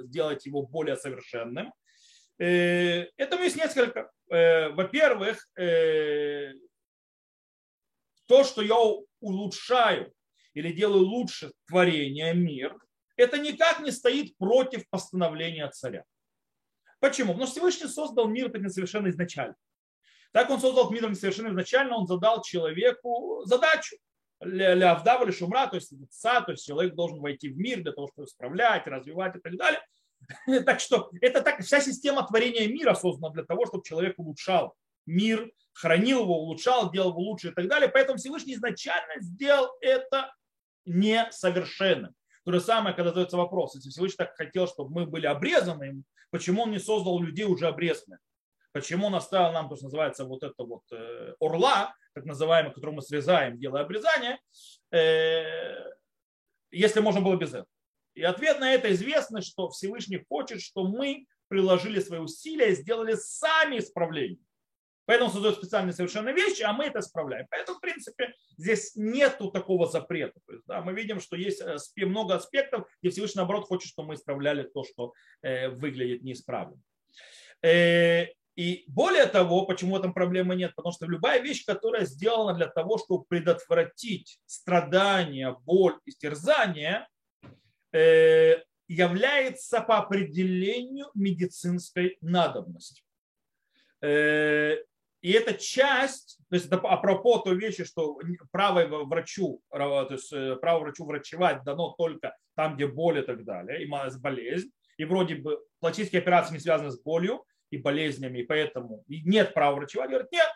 сделать 0.04 0.46
его 0.46 0.62
более 0.62 0.96
совершенным. 0.96 1.72
Э, 2.38 3.06
этому 3.16 3.42
есть 3.44 3.56
несколько. 3.56 4.10
Э, 4.30 4.68
во-первых, 4.70 5.48
э, 5.58 6.52
то, 8.26 8.44
что 8.44 8.62
я 8.62 8.76
улучшаю 9.20 10.12
или 10.54 10.72
делаю 10.72 11.04
лучше 11.04 11.52
творение, 11.66 12.34
мир, 12.34 12.76
это 13.16 13.38
никак 13.38 13.80
не 13.80 13.90
стоит 13.90 14.36
против 14.36 14.88
постановления 14.90 15.68
царя. 15.70 16.04
Почему? 17.00 17.32
Потому 17.32 17.46
что 17.46 17.54
Всевышний 17.54 17.88
создал 17.88 18.28
мир 18.28 18.50
так 18.50 18.62
несовершенно 18.62 19.08
изначально. 19.08 19.56
Так 20.32 20.50
он 20.50 20.60
создал 20.60 20.90
мир 20.90 21.08
несовершенно 21.08 21.48
изначально, 21.48 21.96
он 21.96 22.06
задал 22.06 22.42
человеку 22.42 23.42
задачу. 23.44 23.96
Ля 24.40 24.92
Авдава 24.92 25.24
или 25.24 25.30
Шумра, 25.30 25.66
то 25.66 25.76
есть 25.76 25.92
отца, 25.92 26.40
то 26.42 26.52
есть 26.52 26.66
человек 26.66 26.94
должен 26.94 27.20
войти 27.20 27.48
в 27.48 27.56
мир 27.56 27.82
для 27.82 27.92
того, 27.92 28.08
чтобы 28.08 28.26
исправлять, 28.26 28.86
развивать 28.86 29.36
и 29.36 29.40
так 29.40 29.56
далее. 29.56 29.80
Так 30.64 30.80
что 30.80 31.10
это 31.20 31.42
так, 31.42 31.60
вся 31.62 31.80
система 31.80 32.26
творения 32.26 32.68
мира 32.68 32.94
создана 32.94 33.32
для 33.32 33.44
того, 33.44 33.66
чтобы 33.66 33.84
человек 33.84 34.18
улучшал 34.18 34.74
мир, 35.06 35.50
хранил 35.72 36.22
его, 36.22 36.38
улучшал, 36.40 36.90
делал 36.90 37.10
его 37.10 37.20
лучше 37.20 37.48
и 37.48 37.52
так 37.52 37.68
далее. 37.68 37.88
Поэтому 37.88 38.18
Всевышний 38.18 38.54
изначально 38.54 39.20
сделал 39.20 39.70
это 39.80 40.34
несовершенным. 40.84 42.14
То 42.44 42.52
же 42.52 42.60
самое, 42.60 42.94
когда 42.94 43.10
задается 43.10 43.36
вопрос, 43.36 43.74
если 43.74 43.90
Всевышний 43.90 44.18
так 44.18 44.36
хотел, 44.36 44.68
чтобы 44.68 44.92
мы 44.92 45.06
были 45.06 45.26
обрезаны, 45.26 46.02
почему 46.30 46.62
он 46.62 46.70
не 46.70 46.78
создал 46.78 47.20
людей 47.20 47.44
уже 47.44 47.66
обрезанных? 47.66 48.20
Почему 48.76 49.06
он 49.06 49.14
оставил 49.14 49.52
нам, 49.52 49.70
то, 49.70 49.76
что 49.76 49.86
называется, 49.86 50.26
вот 50.26 50.42
это 50.42 50.62
вот 50.62 50.82
э, 50.92 51.32
орла, 51.40 51.94
так 52.12 52.26
называемый, 52.26 52.74
который 52.74 52.90
мы 52.90 53.00
срезаем, 53.00 53.58
делая 53.58 53.84
обрезание, 53.84 54.38
э, 54.92 55.72
если 56.70 57.00
можно 57.00 57.22
было 57.22 57.36
без 57.36 57.54
этого? 57.54 57.68
И 58.12 58.22
ответ 58.22 58.60
на 58.60 58.74
это 58.74 58.92
известно, 58.92 59.40
что 59.40 59.70
Всевышний 59.70 60.22
хочет, 60.28 60.60
что 60.60 60.86
мы 60.86 61.24
приложили 61.48 62.00
свои 62.00 62.20
усилия 62.20 62.74
сделали 62.74 63.14
сами 63.14 63.78
исправление. 63.78 64.44
Поэтому 65.06 65.30
создают 65.30 65.56
специальные 65.56 65.94
совершенно 65.94 66.34
вещи, 66.34 66.60
а 66.60 66.74
мы 66.74 66.84
это 66.84 66.98
исправляем. 66.98 67.46
Поэтому, 67.48 67.78
в 67.78 67.80
принципе, 67.80 68.34
здесь 68.58 68.94
нету 68.94 69.50
такого 69.50 69.86
запрета. 69.86 70.38
То 70.46 70.52
есть, 70.52 70.66
да, 70.66 70.82
мы 70.82 70.92
видим, 70.92 71.18
что 71.20 71.36
есть 71.36 71.62
э, 71.62 72.04
много 72.04 72.34
аспектов, 72.34 72.86
где 73.00 73.10
Всевышний, 73.10 73.38
наоборот, 73.38 73.64
хочет, 73.64 73.88
чтобы 73.88 74.08
мы 74.08 74.14
исправляли 74.16 74.64
то, 74.64 74.84
что 74.84 75.14
выглядит 75.42 76.24
неисправленно. 76.24 76.82
Э, 78.56 78.60
и 78.60 78.84
более 78.88 79.26
того, 79.26 79.66
почему 79.66 79.94
в 79.94 79.98
этом 79.98 80.12
проблемы 80.12 80.56
нет? 80.56 80.74
Потому 80.74 80.92
что 80.92 81.06
любая 81.06 81.40
вещь, 81.40 81.64
которая 81.64 82.04
сделана 82.06 82.54
для 82.54 82.66
того, 82.66 82.98
чтобы 82.98 83.24
предотвратить 83.24 84.38
страдания, 84.46 85.56
боль 85.64 85.98
и 86.04 86.12
терзание, 86.12 87.06
является 88.88 89.80
по 89.80 89.98
определению 89.98 91.06
медицинской 91.14 92.18
надобностью. 92.20 93.04
И 95.22 95.32
эта 95.32 95.54
часть, 95.54 96.38
то 96.48 96.54
есть 96.54 96.66
это 96.66 96.76
апропо 96.76 97.38
той 97.38 97.56
вещи, 97.56 97.84
что 97.84 98.20
право 98.52 99.04
врачу, 99.04 99.60
то 99.70 100.08
есть 100.10 100.32
э, 100.32 100.54
право 100.56 100.80
врачу 100.80 101.04
врачевать 101.04 101.64
дано 101.64 101.96
только 101.98 102.36
там, 102.54 102.76
где 102.76 102.86
боль 102.86 103.18
и 103.18 103.22
так 103.22 103.44
далее, 103.44 103.82
и 103.82 104.18
болезнь. 104.20 104.70
И 104.98 105.04
вроде 105.04 105.34
бы 105.36 105.58
пластические 105.80 106.20
операции 106.22 106.54
не 106.54 106.60
связаны 106.60 106.92
с 106.92 107.00
болью 107.00 107.44
и 107.76 107.82
болезнями, 107.82 108.40
и 108.40 108.44
поэтому 108.44 109.04
нет 109.08 109.54
права 109.54 109.76
врачевать. 109.76 110.10
Говорят, 110.10 110.32
нет. 110.32 110.48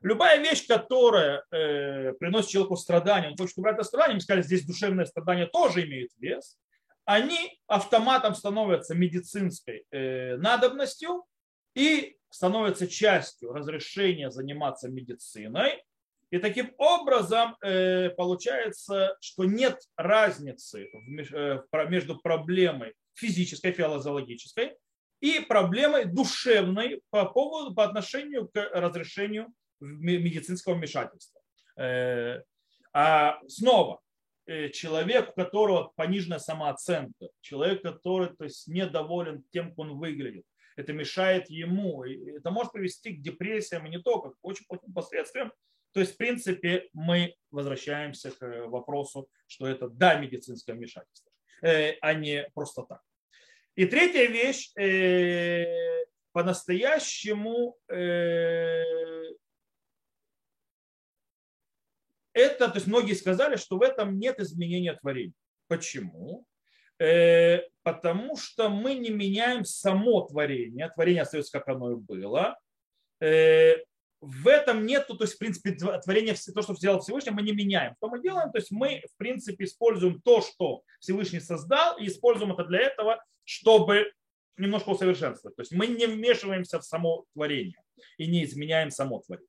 Любая 0.00 0.38
вещь, 0.38 0.66
которая 0.66 1.44
э, 1.50 2.12
приносит 2.14 2.50
человеку 2.50 2.76
страдания, 2.76 3.28
он 3.28 3.36
хочет 3.36 3.58
убрать 3.58 3.74
это 3.74 3.84
страдание, 3.84 4.14
мы 4.14 4.20
сказали, 4.20 4.42
здесь 4.42 4.64
душевное 4.64 5.06
страдание 5.06 5.46
тоже 5.46 5.84
имеет 5.84 6.10
вес, 6.18 6.56
они 7.04 7.58
автоматом 7.66 8.34
становятся 8.34 8.94
медицинской 8.94 9.84
э, 9.90 10.36
надобностью, 10.36 11.24
и 11.78 12.16
становится 12.30 12.88
частью 12.88 13.52
разрешения 13.52 14.30
заниматься 14.30 14.88
медициной. 14.88 15.82
И 16.30 16.38
таким 16.38 16.74
образом 16.76 17.56
э, 17.62 18.10
получается, 18.10 19.16
что 19.20 19.44
нет 19.44 19.80
разницы 19.96 20.88
э, 20.90 21.62
между 21.88 22.18
проблемой 22.18 22.94
физической, 23.14 23.72
филозологической 23.72 24.76
и 25.20 25.40
проблемой 25.40 26.04
душевной 26.04 27.02
по, 27.10 27.26
поводу, 27.26 27.74
по 27.74 27.84
отношению 27.84 28.48
к 28.48 28.56
разрешению 28.72 29.52
медицинского 29.80 30.74
вмешательства. 30.74 31.40
Э, 31.76 32.42
а 32.92 33.38
снова, 33.46 34.00
человек, 34.72 35.30
у 35.30 35.32
которого 35.32 35.92
пониженная 35.94 36.38
самооценка, 36.38 37.28
человек, 37.40 37.82
который 37.82 38.34
то 38.34 38.44
есть, 38.44 38.66
недоволен 38.66 39.44
тем, 39.50 39.70
как 39.70 39.78
он 39.78 39.98
выглядит, 39.98 40.44
это 40.78 40.92
мешает 40.92 41.50
ему. 41.50 42.04
Это 42.04 42.52
может 42.52 42.72
привести 42.72 43.16
к 43.16 43.20
депрессиям 43.20 43.84
и 43.86 43.90
не 43.90 44.00
только, 44.00 44.30
к 44.30 44.36
очень 44.42 44.64
плохим 44.64 44.92
последствиям. 44.94 45.52
То 45.92 46.00
есть, 46.00 46.14
в 46.14 46.16
принципе, 46.16 46.88
мы 46.92 47.34
возвращаемся 47.50 48.30
к 48.30 48.42
э, 48.42 48.66
вопросу, 48.66 49.28
что 49.48 49.66
это 49.66 49.88
да, 49.88 50.14
медицинское 50.20 50.74
вмешательство, 50.74 51.32
э, 51.62 51.94
а 52.00 52.14
не 52.14 52.48
просто 52.54 52.82
так. 52.82 53.02
И 53.78 53.86
третья 53.86 54.26
вещь, 54.26 54.72
э, 54.76 55.64
по-настоящему 56.32 57.78
это, 57.86 59.36
то 62.34 62.74
есть 62.74 62.88
многие 62.88 63.12
сказали, 63.12 63.54
что 63.54 63.78
в 63.78 63.82
этом 63.82 64.18
нет 64.18 64.40
изменения 64.40 64.94
творения. 64.94 65.32
Почему? 65.68 66.44
Э, 66.98 67.60
потому 67.84 68.36
что 68.36 68.68
мы 68.68 68.94
не 68.94 69.10
меняем 69.10 69.64
само 69.64 70.22
творение. 70.22 70.90
Творение 70.96 71.22
остается, 71.22 71.56
как 71.56 71.68
оно 71.68 71.92
и 71.92 71.94
было. 71.94 72.58
В 74.20 74.48
этом 74.48 74.84
нету, 74.84 75.16
то 75.16 75.24
есть, 75.24 75.34
в 75.36 75.38
принципе, 75.38 75.72
творение, 75.72 76.34
то, 76.34 76.62
что 76.62 76.74
сделал 76.74 77.00
Всевышний, 77.00 77.30
мы 77.30 77.42
не 77.42 77.52
меняем. 77.52 77.94
Что 77.96 78.08
мы 78.08 78.20
делаем? 78.20 78.50
То 78.50 78.58
есть 78.58 78.70
мы, 78.72 79.02
в 79.14 79.16
принципе, 79.16 79.64
используем 79.64 80.20
то, 80.20 80.40
что 80.40 80.82
Всевышний 80.98 81.40
создал, 81.40 81.96
и 81.98 82.08
используем 82.08 82.52
это 82.52 82.64
для 82.64 82.80
этого, 82.80 83.24
чтобы 83.44 84.12
немножко 84.56 84.88
усовершенствовать. 84.90 85.56
То 85.56 85.62
есть 85.62 85.72
мы 85.72 85.86
не 85.86 86.06
вмешиваемся 86.06 86.80
в 86.80 86.84
само 86.84 87.26
творение 87.32 87.80
и 88.16 88.26
не 88.26 88.44
изменяем 88.44 88.90
само 88.90 89.20
творение. 89.20 89.48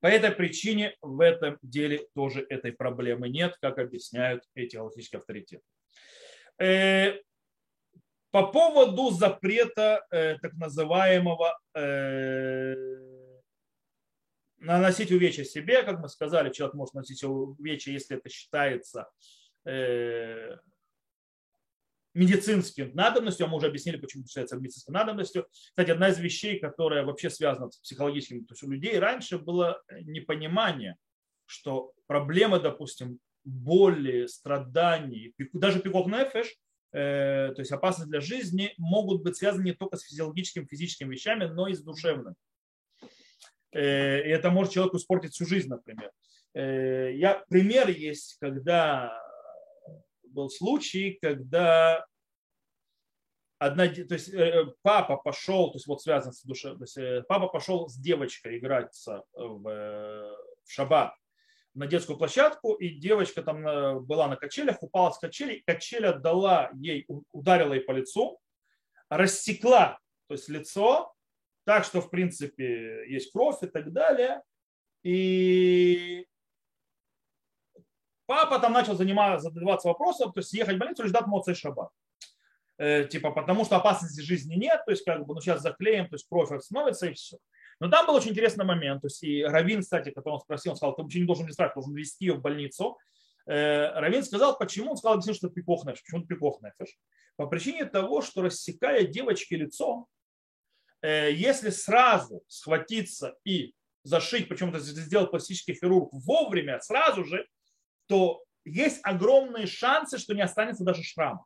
По 0.00 0.06
этой 0.06 0.30
причине 0.30 0.96
в 1.02 1.20
этом 1.20 1.58
деле 1.60 2.06
тоже 2.14 2.46
этой 2.48 2.72
проблемы 2.72 3.28
нет, 3.28 3.56
как 3.60 3.78
объясняют 3.78 4.44
эти 4.54 4.76
галактические 4.76 5.18
авторитеты. 5.18 5.64
Э, 6.58 7.14
по 8.30 8.46
поводу 8.46 9.10
запрета 9.10 10.06
э, 10.10 10.36
так 10.38 10.54
называемого 10.54 11.58
э, 11.74 12.74
наносить 14.58 15.12
увечья 15.12 15.44
себе, 15.44 15.82
как 15.82 16.00
мы 16.00 16.08
сказали, 16.08 16.52
человек 16.52 16.74
может 16.74 16.94
наносить 16.94 17.22
увечья, 17.24 17.92
если 17.92 18.16
это 18.16 18.28
считается 18.28 19.08
медицинским 22.14 22.94
надобностью, 22.94 23.46
а 23.46 23.48
мы 23.48 23.58
уже 23.58 23.66
объяснили, 23.68 23.96
почему 23.96 24.22
это 24.22 24.30
считается 24.30 24.56
медицинской 24.56 24.92
надобностью. 24.92 25.46
Кстати, 25.52 25.90
одна 25.90 26.08
из 26.08 26.18
вещей, 26.18 26.58
которая 26.58 27.04
вообще 27.04 27.30
связана 27.30 27.70
с 27.70 27.78
психологическим, 27.78 28.44
то 28.44 28.54
есть 28.54 28.62
у 28.64 28.70
людей 28.70 28.98
раньше 28.98 29.38
было 29.38 29.82
непонимание, 30.02 30.96
что 31.44 31.92
проблемы, 32.06 32.58
допустим, 32.60 33.20
боли, 33.44 34.26
страданий, 34.26 35.34
даже 35.52 35.80
пикок 35.80 36.08
нефеш, 36.08 36.56
то 36.90 37.54
есть 37.56 37.70
опасность 37.70 38.10
для 38.10 38.20
жизни, 38.20 38.74
могут 38.78 39.22
быть 39.22 39.36
связаны 39.36 39.64
не 39.64 39.74
только 39.74 39.96
с 39.96 40.02
физиологическими, 40.02 40.66
физическими 40.66 41.12
вещами, 41.12 41.44
но 41.44 41.68
и 41.68 41.74
с 41.74 41.82
душевным. 41.82 42.34
И 43.72 43.78
это 43.78 44.50
может 44.50 44.72
человеку 44.72 44.96
испортить 44.96 45.32
всю 45.32 45.46
жизнь, 45.46 45.68
например. 45.68 46.10
Я, 46.54 47.44
пример 47.48 47.88
есть, 47.88 48.36
когда 48.40 49.22
был 50.24 50.48
случай, 50.50 51.18
когда 51.20 52.06
одна, 53.58 53.86
то 53.88 54.14
есть 54.14 54.32
папа 54.82 55.16
пошел, 55.16 55.70
то 55.70 55.76
есть 55.76 55.86
вот 55.86 56.02
связан 56.02 56.32
с 56.32 56.42
душой, 56.44 56.76
то 56.78 56.84
есть 56.84 57.26
папа 57.28 57.48
пошел 57.48 57.88
с 57.88 57.96
девочкой 57.96 58.58
играть 58.58 58.94
в, 59.34 59.60
в 59.62 60.70
шаббат 60.70 61.14
на 61.78 61.86
детскую 61.86 62.18
площадку, 62.18 62.74
и 62.74 62.90
девочка 62.90 63.42
там 63.42 63.66
э, 63.66 64.00
была 64.00 64.26
на 64.26 64.36
качелях, 64.36 64.82
упала 64.82 65.12
с 65.12 65.18
качелей, 65.18 65.62
качель 65.64 66.06
отдала 66.06 66.70
ей, 66.74 67.06
ударила 67.30 67.72
ей 67.72 67.82
по 67.82 67.92
лицу, 67.92 68.40
рассекла, 69.08 69.98
то 70.26 70.34
есть 70.34 70.48
лицо, 70.48 71.14
так 71.68 71.84
что, 71.84 72.00
в 72.00 72.08
принципе, 72.08 73.04
есть 73.12 73.30
кровь 73.30 73.62
и 73.62 73.66
так 73.66 73.92
далее. 73.92 74.40
И 75.02 76.26
папа 78.24 78.58
там 78.58 78.72
начал 78.72 78.94
заниматься, 78.94 79.50
задаваться 79.50 79.88
вопросом, 79.88 80.32
то 80.32 80.40
есть 80.40 80.50
ехать 80.54 80.76
в 80.76 80.78
больницу 80.78 81.02
или 81.02 81.10
ждать 81.10 81.26
Моцей 81.26 81.54
Шаббат. 81.54 81.90
Э, 82.78 83.04
типа, 83.04 83.32
потому 83.32 83.66
что 83.66 83.76
опасности 83.76 84.22
жизни 84.22 84.54
нет, 84.54 84.80
то 84.86 84.92
есть 84.92 85.04
как 85.04 85.26
бы, 85.26 85.34
ну 85.34 85.42
сейчас 85.42 85.60
заклеим, 85.60 86.08
то 86.08 86.14
есть 86.14 86.26
кровь 86.26 86.50
остановится 86.50 87.08
и 87.08 87.12
все. 87.12 87.36
Но 87.80 87.90
там 87.90 88.06
был 88.06 88.14
очень 88.14 88.30
интересный 88.30 88.64
момент. 88.64 89.02
То 89.02 89.08
есть 89.08 89.22
и 89.22 89.44
Равин, 89.44 89.82
кстати, 89.82 90.08
который 90.10 90.36
он 90.36 90.40
спросил, 90.40 90.72
он 90.72 90.76
сказал, 90.78 90.96
ты 90.96 91.02
вообще 91.02 91.20
не 91.20 91.26
должен 91.26 91.46
не 91.46 91.52
должен 91.74 91.94
вести 91.94 92.24
ее 92.24 92.36
в 92.36 92.40
больницу. 92.40 92.96
Э, 93.46 93.90
Равин 94.00 94.22
сказал, 94.22 94.56
почему? 94.56 94.92
Он 94.92 94.96
сказал, 94.96 95.16
объяснил, 95.16 95.34
что 95.34 95.50
пикох 95.50 95.84
нефиш. 95.84 96.02
Почему 96.02 96.24
пикох 96.24 96.62
нефиш? 96.62 96.96
По 97.36 97.46
причине 97.46 97.84
того, 97.84 98.22
что 98.22 98.40
рассекая 98.40 99.06
девочке 99.06 99.56
лицо, 99.56 100.06
если 101.02 101.70
сразу 101.70 102.42
схватиться 102.48 103.36
и 103.44 103.74
зашить, 104.02 104.48
причем 104.48 104.70
это 104.70 104.80
сделал 104.80 105.26
пластический 105.28 105.74
хирург 105.74 106.08
вовремя, 106.12 106.80
сразу 106.80 107.24
же, 107.24 107.46
то 108.06 108.42
есть 108.64 109.00
огромные 109.02 109.66
шансы, 109.66 110.18
что 110.18 110.34
не 110.34 110.42
останется 110.42 110.84
даже 110.84 111.02
шрама. 111.02 111.44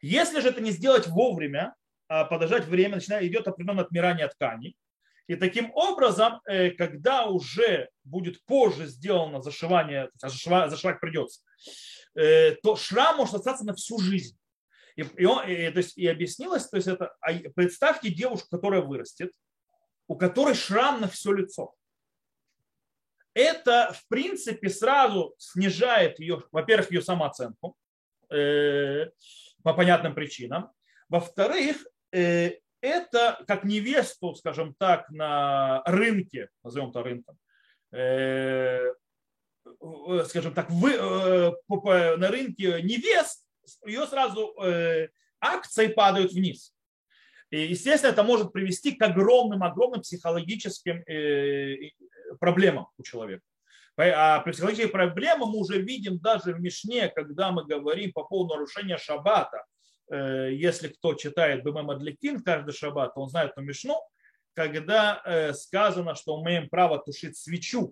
Если 0.00 0.40
же 0.40 0.48
это 0.48 0.60
не 0.60 0.72
сделать 0.72 1.06
вовремя, 1.06 1.74
а 2.08 2.24
подождать 2.24 2.66
время, 2.66 2.96
начинает, 2.96 3.24
идет 3.24 3.46
определенное 3.46 3.84
отмирание 3.84 4.28
тканей, 4.28 4.76
и 5.28 5.36
таким 5.36 5.70
образом, 5.74 6.40
э, 6.46 6.72
когда 6.72 7.26
уже 7.26 7.88
будет 8.04 8.44
позже 8.44 8.86
сделано 8.86 9.40
зашивание, 9.40 10.10
зашивать 10.16 11.00
придется, 11.00 11.42
э, 12.14 12.56
то 12.56 12.76
шрам 12.76 13.16
может 13.16 13.34
остаться 13.34 13.64
на 13.64 13.74
всю 13.74 13.98
жизнь. 13.98 14.36
И, 14.96 15.02
и, 15.02 15.24
он, 15.24 15.48
и, 15.48 15.70
то 15.70 15.78
есть, 15.78 15.96
и 15.96 16.06
объяснилось, 16.06 16.68
то 16.68 16.76
есть 16.76 16.88
это, 16.88 17.14
а 17.20 17.32
представьте 17.54 18.10
девушку, 18.10 18.48
которая 18.50 18.82
вырастет, 18.82 19.32
у 20.06 20.16
которой 20.16 20.54
шрам 20.54 21.00
на 21.00 21.08
все 21.08 21.32
лицо. 21.32 21.74
Это, 23.34 23.94
в 23.94 24.06
принципе, 24.08 24.68
сразу 24.68 25.34
снижает 25.38 26.18
ее, 26.18 26.42
во-первых, 26.52 26.90
ее 26.90 27.00
самооценку 27.00 27.76
э, 28.30 29.06
по 29.62 29.72
понятным 29.72 30.14
причинам. 30.14 30.70
Во-вторых, 31.08 31.86
э, 32.12 32.58
это 32.82 33.42
как 33.46 33.64
невесту, 33.64 34.34
скажем 34.34 34.74
так, 34.74 35.08
на 35.08 35.82
рынке, 35.86 36.50
назовем 36.62 36.90
это 36.90 37.02
рынком, 37.02 37.38
э, 37.92 38.92
скажем 40.26 40.52
так, 40.52 40.68
вы, 40.68 40.92
э, 40.92 41.52
на 42.16 42.28
рынке 42.28 42.82
невест, 42.82 43.46
ее 43.84 44.06
сразу 44.06 44.54
э, 44.62 45.08
акции 45.40 45.88
падают 45.88 46.32
вниз. 46.32 46.74
И, 47.50 47.60
естественно, 47.60 48.12
это 48.12 48.22
может 48.22 48.52
привести 48.52 48.92
к 48.92 49.02
огромным, 49.02 49.62
огромным 49.62 50.00
психологическим 50.00 51.04
проблемам 52.40 52.88
у 52.96 53.02
человека. 53.02 53.42
А 53.98 54.40
психологические 54.40 54.88
проблемы 54.88 55.46
мы 55.46 55.58
уже 55.58 55.80
видим 55.80 56.18
даже 56.18 56.54
в 56.54 56.60
Мишне, 56.60 57.08
когда 57.08 57.52
мы 57.52 57.66
говорим 57.66 58.12
по 58.12 58.24
поводу 58.24 58.54
нарушения 58.54 58.96
шаббата. 58.96 59.66
Э, 60.10 60.52
если 60.52 60.88
кто 60.88 61.14
читает 61.14 61.62
БМ 61.62 61.86
Мадликин 61.86 62.42
каждый 62.42 62.72
шаббат, 62.72 63.12
он 63.16 63.28
знает 63.28 63.52
эту 63.52 63.62
мишну, 63.62 64.00
когда 64.54 65.22
э, 65.24 65.52
сказано, 65.54 66.14
что 66.14 66.40
мы 66.42 66.50
имеем 66.50 66.68
право 66.68 66.98
тушить 66.98 67.36
свечу. 67.36 67.88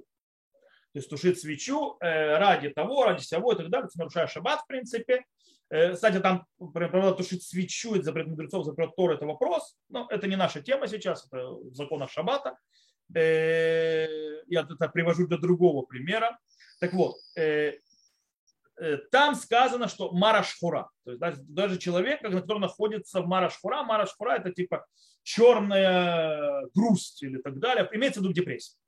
То 0.92 0.98
есть 0.98 1.08
тушить 1.08 1.40
свечу 1.40 1.96
э, 2.00 2.36
ради 2.36 2.70
того, 2.70 3.04
ради 3.04 3.22
всего 3.22 3.52
и 3.52 3.56
так 3.56 3.70
далее, 3.70 3.88
нарушая 3.94 4.26
шаббат 4.26 4.60
в 4.60 4.66
принципе. 4.66 5.24
Кстати, 5.70 6.18
там 6.18 6.46
правда, 6.72 7.12
тушить 7.12 7.44
свечу, 7.44 7.94
это 7.94 8.04
запрет 8.04 8.26
мудрецов, 8.26 8.64
запрет 8.64 8.96
Тор, 8.96 9.12
это 9.12 9.24
вопрос. 9.24 9.76
Но 9.88 10.06
это 10.10 10.26
не 10.26 10.36
наша 10.36 10.60
тема 10.60 10.88
сейчас, 10.88 11.26
это 11.26 11.48
в 11.48 11.74
законах 11.74 12.10
шаббата. 12.10 12.56
Я 13.14 14.62
это 14.62 14.88
привожу 14.92 15.26
для 15.26 15.38
другого 15.38 15.82
примера. 15.86 16.38
Так 16.80 16.92
вот, 16.92 17.16
Э, 18.80 18.96
там 19.10 19.34
сказано, 19.34 19.88
что 19.88 20.10
марашхура. 20.10 20.88
То 21.04 21.12
есть 21.12 21.46
даже 21.46 21.78
человек, 21.78 22.22
который 22.22 22.60
находится 22.60 23.20
в 23.20 23.26
марашхура, 23.26 23.82
марашхура 23.82 24.32
это 24.32 24.52
типа 24.52 24.86
черная 25.22 26.66
грусть 26.74 27.22
или 27.22 27.38
так 27.38 27.58
далее, 27.58 27.86
имеется 27.92 28.20
в 28.20 28.22
виду 28.22 28.32
депрессия. 28.32 28.78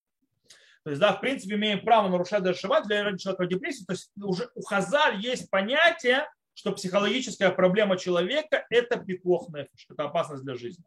То 0.84 0.90
есть, 0.90 1.00
да, 1.00 1.12
в 1.12 1.20
принципе, 1.20 1.56
имеем 1.56 1.84
право 1.84 2.08
нарушать 2.08 2.42
даже 2.42 2.58
шаббат 2.58 2.86
для 2.86 3.16
человека 3.18 3.46
депрессии. 3.46 3.84
То 3.84 3.92
есть 3.92 4.10
уже 4.16 4.50
у 4.54 4.62
Хазаль 4.62 5.20
есть 5.20 5.50
понятие, 5.50 6.26
что 6.54 6.72
психологическая 6.72 7.50
проблема 7.50 7.96
человека– 7.96 8.66
это 8.70 8.98
пикох 8.98 9.48
нефиш, 9.48 9.86
это 9.90 10.04
опасность 10.04 10.44
для 10.44 10.54
жизни. 10.54 10.84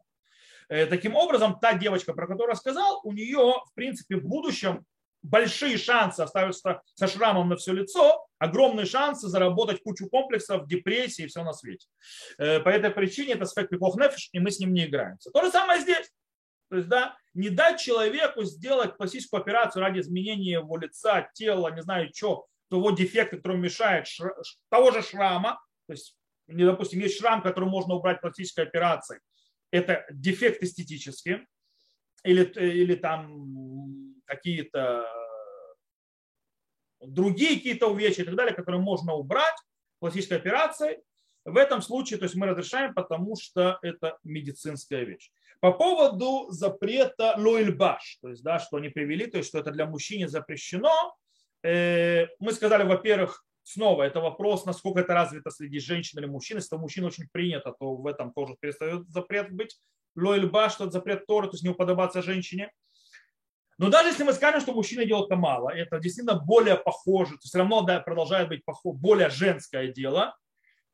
Э, 0.68 0.86
таким 0.86 1.14
образом, 1.16 1.58
та 1.60 1.74
девочка, 1.74 2.12
про 2.12 2.26
которую 2.26 2.52
я 2.52 2.56
сказал, 2.56 3.00
у 3.04 3.12
нее, 3.12 3.62
в 3.66 3.74
принципе, 3.74 4.16
в 4.16 4.24
будущем 4.24 4.84
большие 5.22 5.76
шансы 5.76 6.20
оставиться 6.20 6.82
со 6.94 7.06
шрамом 7.08 7.48
на 7.48 7.56
все 7.56 7.72
лицо, 7.72 8.26
огромные 8.38 8.86
шансы 8.86 9.28
заработать 9.28 9.82
кучу 9.82 10.08
комплексов, 10.08 10.66
депрессии 10.66 11.24
и 11.24 11.26
все 11.26 11.42
на 11.42 11.52
свете. 11.52 11.86
Э, 12.38 12.60
по 12.60 12.68
этой 12.68 12.90
причине 12.90 13.34
это 13.34 13.44
сфект 13.44 13.70
пикох 13.70 13.96
нефиш, 13.96 14.28
и 14.32 14.38
мы 14.38 14.50
с 14.50 14.58
ним 14.58 14.72
не 14.72 14.86
играемся. 14.86 15.30
То 15.30 15.42
же 15.42 15.50
самое 15.50 15.80
здесь. 15.80 16.10
То 16.68 16.76
есть, 16.76 16.88
да, 16.88 17.16
не 17.34 17.48
дать 17.48 17.80
человеку 17.80 18.42
сделать 18.42 18.96
классическую 18.96 19.40
операцию 19.40 19.82
ради 19.82 20.00
изменения 20.00 20.52
его 20.52 20.76
лица, 20.76 21.28
тела, 21.34 21.70
не 21.70 21.82
знаю 21.82 22.10
что, 22.12 22.46
того 22.68 22.90
дефекта, 22.90 23.36
который 23.36 23.58
мешает, 23.58 24.06
того 24.70 24.90
же 24.90 25.02
шрама, 25.02 25.60
то 25.86 25.92
есть, 25.92 26.16
допустим, 26.46 27.00
есть 27.00 27.18
шрам, 27.18 27.42
который 27.42 27.68
можно 27.68 27.94
убрать 27.94 28.20
пластической 28.20 28.64
операцией, 28.64 29.20
это 29.70 30.06
дефект 30.10 30.62
эстетический, 30.62 31.46
или, 32.24 32.44
или 32.44 32.94
там 32.96 34.14
какие-то 34.24 35.06
другие 37.00 37.56
какие-то 37.56 37.88
увечья 37.88 38.22
и 38.22 38.26
так 38.26 38.34
далее, 38.34 38.54
которые 38.54 38.80
можно 38.80 39.14
убрать 39.14 39.54
классической 40.00 40.38
операцией, 40.38 40.98
в 41.44 41.56
этом 41.56 41.80
случае 41.82 42.18
то 42.18 42.24
есть 42.24 42.34
мы 42.34 42.46
разрешаем, 42.46 42.94
потому 42.94 43.36
что 43.36 43.78
это 43.82 44.18
медицинская 44.24 45.04
вещь. 45.04 45.30
По 45.60 45.72
поводу 45.72 46.50
запрета 46.50 47.34
лойльбаш, 47.38 48.18
то 48.20 48.28
есть, 48.28 48.42
да, 48.42 48.58
что 48.58 48.76
они 48.76 48.88
привели, 48.88 49.26
то 49.26 49.38
есть, 49.38 49.48
что 49.48 49.58
это 49.58 49.70
для 49.70 49.86
мужчины 49.86 50.28
запрещено, 50.28 51.16
мы 51.62 52.52
сказали, 52.52 52.84
во-первых, 52.84 53.44
снова 53.62 54.04
это 54.04 54.20
вопрос, 54.20 54.64
насколько 54.66 55.00
это 55.00 55.14
развито 55.14 55.50
среди 55.50 55.78
женщин 55.80 56.18
или 56.18 56.26
мужчин. 56.26 56.58
Если 56.58 56.76
у 56.76 56.78
мужчин 56.78 57.04
очень 57.04 57.28
принято, 57.32 57.74
то 57.78 57.96
в 57.96 58.06
этом 58.06 58.32
тоже 58.32 58.56
перестает 58.60 59.08
запрет 59.08 59.50
быть. 59.50 59.78
Лойльбаш, 60.14 60.72
что 60.72 60.84
это 60.84 60.92
запрет 60.92 61.26
Торы, 61.26 61.48
то 61.48 61.54
есть 61.54 61.64
не 61.64 61.70
уподобаться 61.70 62.22
женщине. 62.22 62.72
Но 63.78 63.90
даже 63.90 64.08
если 64.08 64.24
мы 64.24 64.32
скажем, 64.32 64.60
что 64.60 64.72
мужчина 64.72 65.04
делает 65.04 65.26
это 65.26 65.36
мало, 65.36 65.68
это 65.68 65.98
действительно 65.98 66.40
более 66.40 66.76
похоже, 66.76 67.34
то 67.34 67.42
все 67.42 67.58
равно 67.58 67.82
да, 67.82 68.00
продолжает 68.00 68.48
быть 68.48 68.64
похоже, 68.64 68.98
более 68.98 69.28
женское 69.28 69.88
дело, 69.92 70.34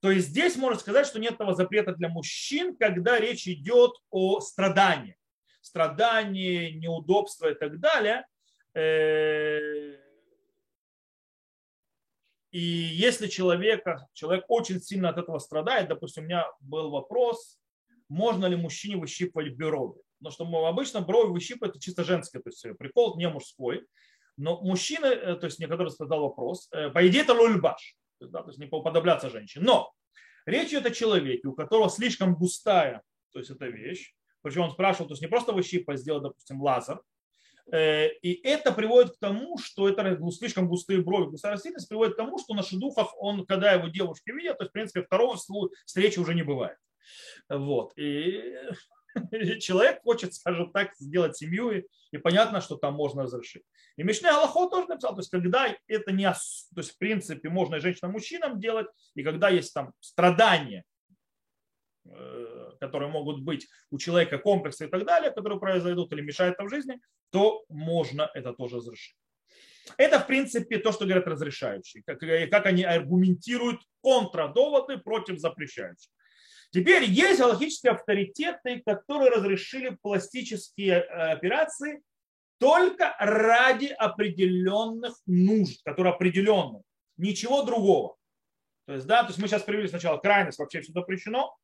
то 0.00 0.10
есть 0.10 0.28
здесь 0.30 0.56
можно 0.56 0.80
сказать, 0.80 1.06
что 1.06 1.20
нет 1.20 1.34
этого 1.34 1.54
запрета 1.54 1.94
для 1.94 2.08
мужчин, 2.08 2.76
когда 2.76 3.20
речь 3.20 3.46
идет 3.46 3.92
о 4.10 4.40
страдании. 4.40 5.16
Страдании, 5.60 6.72
неудобства 6.72 7.52
и 7.52 7.54
так 7.54 7.78
далее. 7.78 8.26
Э, 12.52 12.56
и 12.56 12.60
если 12.60 13.26
человека, 13.26 14.06
человек 14.12 14.44
очень 14.48 14.80
сильно 14.80 15.08
от 15.08 15.18
этого 15.18 15.38
страдает, 15.38 15.88
допустим, 15.88 16.24
у 16.24 16.26
меня 16.26 16.46
был 16.60 16.90
вопрос, 16.90 17.58
можно 18.08 18.46
ли 18.46 18.56
мужчине 18.56 18.96
выщипывать 18.96 19.54
бюро 19.54 19.96
потому 20.18 20.32
что 20.32 20.44
мы 20.44 20.68
обычно 20.68 21.00
брови 21.00 21.32
выщипывают, 21.32 21.74
это 21.74 21.84
чисто 21.84 22.04
женское, 22.04 22.40
то 22.40 22.48
есть 22.48 22.64
прикол 22.78 23.18
не 23.18 23.28
мужской. 23.28 23.84
Но 24.36 24.60
мужчины, 24.62 25.06
э, 25.06 25.34
то 25.34 25.46
есть 25.46 25.58
мне 25.58 25.66
который 25.66 25.88
задал 25.88 26.20
вопрос, 26.20 26.68
э, 26.70 26.90
по 26.90 27.04
идее 27.08 27.22
это 27.22 27.34
лульбаш, 27.34 27.96
то 28.18 28.24
есть, 28.24 28.32
да, 28.32 28.42
то 28.42 28.50
есть 28.50 28.58
не 28.60 28.68
уподобляться 28.70 29.30
женщине. 29.30 29.64
Но 29.64 29.92
речь 30.46 30.68
идет 30.68 30.86
о 30.86 30.90
человеке, 30.92 31.48
у 31.48 31.54
которого 31.54 31.90
слишком 31.90 32.36
густая, 32.36 33.02
то 33.32 33.40
есть 33.40 33.50
эта 33.50 33.66
вещь, 33.66 34.14
причем 34.42 34.62
он 34.62 34.70
спрашивал, 34.70 35.08
то 35.08 35.12
есть 35.12 35.22
не 35.22 35.28
просто 35.28 35.52
выщипать, 35.52 35.98
сделать, 35.98 36.22
допустим, 36.22 36.62
лазер, 36.62 37.00
Э, 37.00 37.11
и 37.70 38.40
это 38.44 38.72
приводит 38.72 39.12
к 39.12 39.18
тому, 39.18 39.56
что 39.58 39.88
это 39.88 40.18
слишком 40.30 40.68
густые 40.68 41.00
брови, 41.02 41.30
густая 41.30 41.52
растительность 41.52 41.88
приводит 41.88 42.14
к 42.14 42.16
тому, 42.16 42.38
что 42.38 42.54
на 42.54 42.62
шедухах 42.62 43.14
он, 43.18 43.46
когда 43.46 43.72
его 43.72 43.88
девушки 43.88 44.30
видят, 44.30 44.58
то 44.58 44.64
есть, 44.64 44.70
в 44.70 44.72
принципе, 44.72 45.02
второго 45.02 45.36
встречи 45.86 46.18
уже 46.18 46.34
не 46.34 46.42
бывает. 46.42 46.76
Вот. 47.48 47.92
И 47.96 48.54
человек 49.60 50.02
хочет, 50.02 50.34
скажем 50.34 50.72
так, 50.72 50.94
сделать 50.96 51.36
семью, 51.36 51.70
и, 51.70 51.84
и 52.10 52.18
понятно, 52.18 52.60
что 52.60 52.76
там 52.76 52.94
можно 52.94 53.24
разрешить. 53.24 53.62
И 53.96 54.02
Мишне 54.02 54.30
Аллахо 54.30 54.68
тоже 54.68 54.88
написал, 54.88 55.14
то 55.14 55.20
есть 55.20 55.30
когда 55.30 55.74
это 55.86 56.12
не, 56.12 56.30
то 56.30 56.78
есть 56.78 56.92
в 56.92 56.98
принципе 56.98 57.48
можно 57.48 57.76
и 57.76 57.80
женщинам, 57.80 58.12
мужчинам 58.12 58.60
делать, 58.60 58.86
и 59.14 59.22
когда 59.22 59.48
есть 59.48 59.74
там 59.74 59.92
страдания, 60.00 60.80
э, 60.80 60.84
которые 62.80 63.10
могут 63.10 63.42
быть 63.42 63.68
у 63.90 63.98
человека, 63.98 64.38
комплексы 64.38 64.86
и 64.86 64.88
так 64.88 65.04
далее, 65.04 65.30
которые 65.30 65.60
произойдут 65.60 66.12
или 66.12 66.20
мешают 66.20 66.56
там 66.56 66.68
жизни, 66.68 67.00
то 67.30 67.64
можно 67.68 68.30
это 68.34 68.52
тоже 68.52 68.76
разрешить. 68.76 69.16
Это, 69.96 70.20
в 70.20 70.26
принципе, 70.26 70.78
то, 70.78 70.92
что 70.92 71.04
говорят 71.04 71.26
разрешающие, 71.26 72.02
как, 72.04 72.20
как 72.20 72.66
они 72.66 72.84
аргументируют 72.84 73.80
контрадоводы 74.02 74.98
против 74.98 75.38
запрещающих. 75.38 76.10
Теперь 76.70 77.04
есть 77.04 77.38
галактические 77.38 77.92
авторитеты, 77.92 78.82
которые 78.86 79.30
разрешили 79.30 79.96
пластические 80.00 81.00
э, 81.00 81.32
операции 81.32 82.02
только 82.58 83.14
ради 83.18 83.86
определенных 83.86 85.14
нужд, 85.26 85.82
которые 85.84 86.14
определенные, 86.14 86.82
ничего 87.16 87.62
другого. 87.62 88.16
То 88.86 88.94
есть, 88.94 89.06
да, 89.06 89.22
то 89.22 89.28
есть 89.28 89.38
мы 89.38 89.48
сейчас 89.48 89.62
привели 89.62 89.86
сначала 89.88 90.18
крайность, 90.18 90.58
вообще 90.58 90.80
все 90.80 90.92
запрещено, 90.92 91.54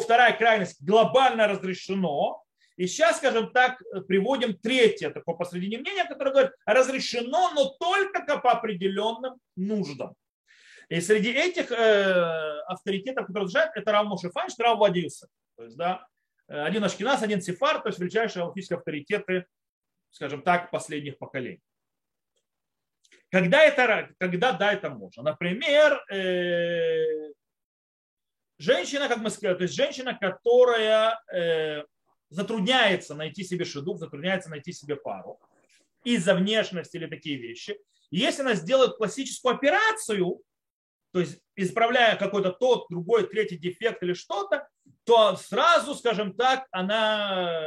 вторая 0.00 0.36
крайность 0.36 0.82
глобально 0.82 1.46
разрешено, 1.46 2.42
и 2.76 2.86
сейчас, 2.86 3.16
скажем 3.16 3.50
так, 3.52 3.82
приводим 4.06 4.54
третье 4.54 5.10
такое 5.10 5.34
посредине 5.34 5.78
мнение, 5.78 6.04
которое 6.04 6.30
говорит, 6.30 6.52
разрешено, 6.64 7.52
но 7.52 7.70
только 7.70 8.38
по 8.38 8.52
определенным 8.52 9.34
нуждам. 9.56 10.14
И 10.88 11.00
среди 11.00 11.30
этих 11.30 11.70
э, 11.70 12.60
авторитетов, 12.66 13.26
которые 13.26 13.44
разрешают, 13.46 13.76
это 13.76 13.92
Рав 13.92 14.06
Мошефанш, 14.06 14.54
Рав 14.58 14.78
Вадиуса. 14.78 15.28
То 15.56 15.64
есть, 15.64 15.76
да, 15.76 16.06
один 16.46 16.82
Ашкинас, 16.84 17.22
один 17.22 17.42
Сефар, 17.42 17.82
то 17.82 17.88
есть 17.88 17.98
величайшие 17.98 18.42
алхимические 18.42 18.78
авторитеты, 18.78 19.46
скажем 20.10 20.42
так, 20.42 20.70
последних 20.70 21.18
поколений. 21.18 21.60
Когда 23.30 23.62
это, 23.62 24.08
когда 24.18 24.52
да, 24.52 24.72
это 24.72 24.88
можно. 24.88 25.22
Например, 25.22 26.02
э, 26.10 27.32
женщина, 28.58 29.08
как 29.08 29.18
мы 29.18 29.30
сказали, 29.30 29.56
то 29.56 29.62
есть 29.62 29.74
женщина, 29.74 30.18
которая 30.18 31.20
э, 31.32 31.84
затрудняется 32.28 33.14
найти 33.14 33.44
себе 33.44 33.64
шедух, 33.64 33.98
затрудняется 33.98 34.50
найти 34.50 34.72
себе 34.72 34.96
пару 34.96 35.40
из-за 36.04 36.34
внешности 36.34 36.96
или 36.96 37.06
такие 37.06 37.36
вещи. 37.36 37.78
если 38.10 38.42
она 38.42 38.54
сделает 38.54 38.96
классическую 38.96 39.54
операцию, 39.54 40.40
то 41.12 41.20
есть 41.20 41.40
исправляя 41.56 42.16
какой-то 42.16 42.52
тот, 42.52 42.86
другой, 42.90 43.26
третий 43.26 43.56
дефект 43.56 44.02
или 44.02 44.12
что-то, 44.12 44.68
то 45.04 45.36
сразу, 45.36 45.94
скажем 45.94 46.34
так, 46.34 46.66
она, 46.70 47.62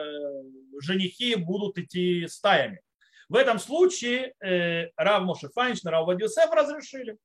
женихи 0.80 1.36
будут 1.36 1.78
идти 1.78 2.28
стаями. 2.28 2.82
В 3.30 3.36
этом 3.36 3.60
случае 3.60 4.34
э, 4.44 4.90
Рав 4.96 5.24
Моше 5.24 5.50
Файнш, 5.54 5.84
Рав 5.84 6.06
Вадиусеф 6.06 6.52
разрешили. 6.52 7.18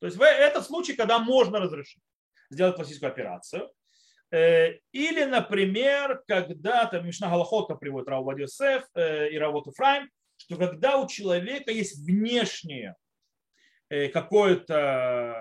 То 0.00 0.06
есть 0.06 0.16
в 0.16 0.22
этот 0.22 0.64
случай, 0.66 0.94
когда 0.94 1.18
можно 1.18 1.58
разрешить 1.60 2.02
сделать 2.50 2.76
классическую 2.76 3.10
операцию. 3.10 3.70
Э, 4.30 4.72
или, 4.92 5.24
например, 5.24 6.22
когда 6.26 6.86
там 6.86 7.06
Мишна 7.06 7.30
Галахота 7.30 7.74
приводит 7.74 8.08
Рав 8.08 8.24
Вадиусеф 8.24 8.84
э, 8.94 9.30
и 9.30 9.38
Равот 9.38 9.74
Фрайм, 9.74 10.10
что 10.36 10.56
когда 10.56 10.98
у 10.98 11.06
человека 11.06 11.70
есть 11.70 12.04
внешнее 12.06 12.94
Э, 13.88 14.08
какое-то 14.08 15.36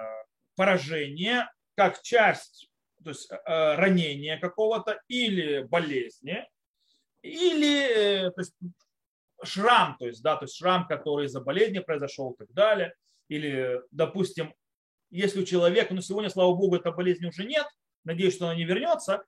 поражение, 0.55 1.49
как 1.75 2.01
часть 2.03 2.69
то 3.03 3.09
есть 3.09 3.31
ранения 3.45 4.39
какого-то 4.39 4.99
или 5.07 5.61
болезни, 5.63 6.43
или 7.21 8.31
то 8.31 8.41
есть, 8.41 8.55
шрам, 9.43 9.95
то 9.99 10.07
есть, 10.07 10.23
да, 10.23 10.37
то 10.37 10.45
есть 10.45 10.55
шрам, 10.55 10.87
который 10.87 11.25
из-за 11.25 11.41
болезни 11.41 11.79
произошел 11.79 12.31
и 12.31 12.37
так 12.37 12.51
далее, 12.53 12.95
или, 13.27 13.79
допустим, 13.91 14.55
если 15.09 15.41
у 15.41 15.45
человека, 15.45 15.93
ну 15.93 16.01
сегодня, 16.01 16.29
слава 16.29 16.53
богу, 16.55 16.75
этой 16.75 16.93
болезни 16.93 17.27
уже 17.27 17.45
нет, 17.45 17.65
надеюсь, 18.03 18.35
что 18.35 18.45
она 18.45 18.55
не 18.55 18.65
вернется, 18.65 19.23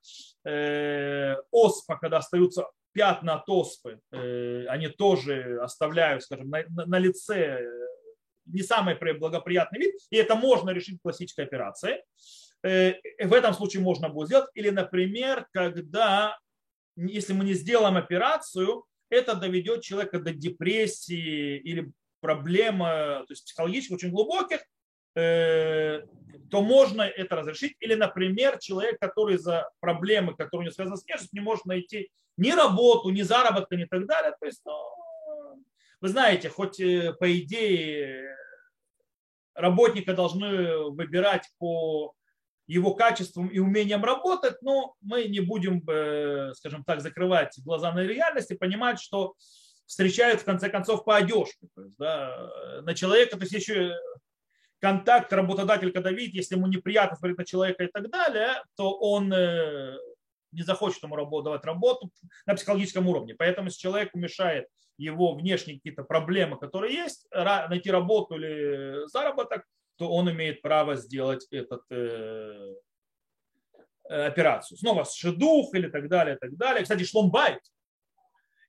э, 0.45 1.35
оспа, 1.51 1.97
когда 1.97 2.17
остаются 2.17 2.67
пятна 2.93 3.35
от 3.35 3.49
оспы, 3.49 3.99
э, 4.11 4.65
они 4.67 4.87
тоже 4.87 5.59
оставляют, 5.61 6.23
скажем, 6.23 6.49
на, 6.49 6.63
на, 6.69 6.85
на 6.85 6.99
лице 6.99 7.61
не 8.45 8.63
самый 8.63 8.95
благоприятный 8.95 9.79
вид, 9.79 9.95
и 10.09 10.17
это 10.17 10.35
можно 10.35 10.69
решить 10.71 11.01
классической 11.01 11.45
операцией. 11.45 12.01
Э, 12.63 12.93
в 13.23 13.33
этом 13.33 13.53
случае 13.53 13.83
можно 13.83 14.09
будет 14.09 14.27
сделать. 14.27 14.49
Или, 14.55 14.69
например, 14.69 15.47
когда, 15.51 16.37
если 16.95 17.33
мы 17.33 17.45
не 17.45 17.53
сделаем 17.53 17.97
операцию, 17.97 18.85
это 19.09 19.35
доведет 19.35 19.83
человека 19.83 20.19
до 20.19 20.33
депрессии 20.33 21.57
или 21.57 21.91
проблемы 22.19 22.87
то 22.87 23.27
есть 23.29 23.45
психологических, 23.45 23.95
очень 23.95 24.11
глубоких, 24.11 24.59
э, 24.59 24.63
то 26.49 26.61
можно 26.61 27.01
это 27.01 27.35
разрешить. 27.35 27.75
Или, 27.79 27.95
например, 27.95 28.59
человек, 28.59 28.99
который 28.99 29.37
за 29.37 29.69
проблемы, 29.79 30.35
которые 30.35 30.59
у 30.59 30.63
него 30.63 30.73
связаны 30.73 30.97
с 30.97 31.05
внешностью, 31.05 31.39
не 31.39 31.43
может 31.43 31.65
найти 31.65 32.09
ни 32.37 32.51
работу, 32.51 33.09
ни 33.09 33.21
заработка, 33.21 33.75
ни 33.75 33.85
так 33.85 34.05
далее. 34.05 34.33
То 34.39 34.45
есть, 34.45 34.61
ну, 34.65 34.73
вы 35.99 36.09
знаете, 36.09 36.49
хоть 36.49 36.79
э, 36.79 37.13
по 37.13 37.35
идее 37.37 38.35
работника 39.55 40.13
должны 40.13 40.89
выбирать 40.91 41.49
по 41.57 42.13
его 42.67 42.93
качествам 42.93 43.47
и 43.47 43.59
умениям 43.59 44.03
работать, 44.03 44.61
но 44.61 44.95
мы 45.01 45.23
не 45.25 45.39
будем, 45.39 45.81
э, 45.89 46.53
скажем 46.53 46.83
так, 46.83 47.01
закрывать 47.01 47.57
глаза 47.63 47.91
на 47.91 48.03
реальность 48.03 48.51
и 48.51 48.57
понимать, 48.57 48.99
что 48.99 49.35
встречают 49.85 50.41
в 50.41 50.45
конце 50.45 50.69
концов 50.69 51.05
по 51.05 51.15
одежке. 51.15 51.67
То 51.75 51.83
есть, 51.83 51.95
да, 51.97 52.81
на 52.83 52.93
человека, 52.93 53.37
то 53.37 53.43
есть 53.43 53.53
еще 53.53 53.97
контакт 54.79 55.31
работодатель, 55.33 55.91
когда 55.91 56.11
видит, 56.11 56.35
если 56.35 56.55
ему 56.55 56.67
неприятно 56.67 57.17
смотреть 57.17 57.37
на 57.37 57.45
человека 57.45 57.83
и 57.83 57.87
так 57.87 58.09
далее, 58.09 58.63
то 58.75 58.97
он 58.97 59.31
э, 59.33 59.97
не 60.51 60.63
захочет 60.63 61.03
ему 61.03 61.41
давать 61.41 61.65
работу 61.65 62.11
на 62.45 62.55
психологическом 62.55 63.07
уровне. 63.07 63.35
Поэтому 63.35 63.67
если 63.67 63.79
человеку 63.79 64.17
мешает 64.17 64.67
его 64.97 65.33
внешние 65.33 65.77
какие-то 65.77 66.03
проблемы, 66.03 66.57
которые 66.57 66.93
есть, 66.93 67.27
найти 67.31 67.91
работу 67.91 68.35
или 68.35 69.07
заработок, 69.07 69.63
то 69.97 70.09
он 70.09 70.29
имеет 70.31 70.61
право 70.61 70.95
сделать 70.95 71.47
этот 71.51 71.81
э, 71.89 72.75
э 74.09 74.25
операцию. 74.27 74.77
Снова 74.77 75.05
шедух 75.05 75.73
или 75.73 75.89
так 75.89 76.07
далее, 76.07 76.37
так 76.37 76.55
далее. 76.55 76.83
Кстати, 76.83 77.03
шломбайт. 77.03 77.61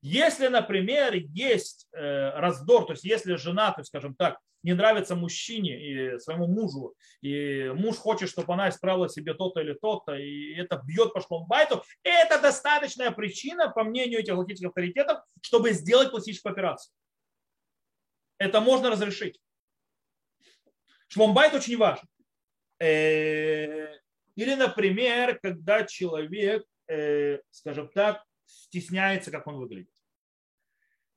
Если, 0.00 0.46
например, 0.46 1.14
есть 1.14 1.88
э, 1.92 2.30
раздор, 2.38 2.86
то 2.86 2.92
есть 2.92 3.04
если 3.04 3.34
жена, 3.34 3.72
то 3.72 3.80
есть, 3.80 3.88
скажем 3.88 4.14
так, 4.14 4.38
не 4.62 4.72
нравится 4.74 5.14
мужчине 5.14 5.80
и 5.80 6.18
своему 6.18 6.46
мужу, 6.46 6.94
и 7.20 7.70
муж 7.74 7.96
хочет, 7.96 8.28
чтобы 8.28 8.54
она 8.54 8.68
исправила 8.68 9.08
себе 9.08 9.34
то-то 9.34 9.60
или 9.60 9.74
то-то, 9.74 10.14
и 10.14 10.54
это 10.54 10.80
бьет 10.84 11.12
по 11.12 11.20
шломбайту, 11.20 11.82
это 12.02 12.40
достаточная 12.40 13.10
причина, 13.10 13.70
по 13.70 13.84
мнению 13.84 14.20
этих 14.20 14.34
логических 14.34 14.68
авторитетов, 14.68 15.20
чтобы 15.42 15.72
сделать 15.72 16.10
пластическую 16.10 16.52
операцию. 16.52 16.92
Это 18.38 18.60
можно 18.60 18.90
разрешить. 18.90 19.40
Шломбайт 21.08 21.54
очень 21.54 21.76
важен. 21.76 22.06
Э, 22.80 23.94
или, 24.36 24.54
например, 24.54 25.38
когда 25.40 25.84
человек, 25.84 26.64
э, 26.88 27.38
скажем 27.50 27.88
так, 27.88 28.22
стесняется, 28.48 29.30
как 29.30 29.46
он 29.46 29.56
выглядит 29.56 29.92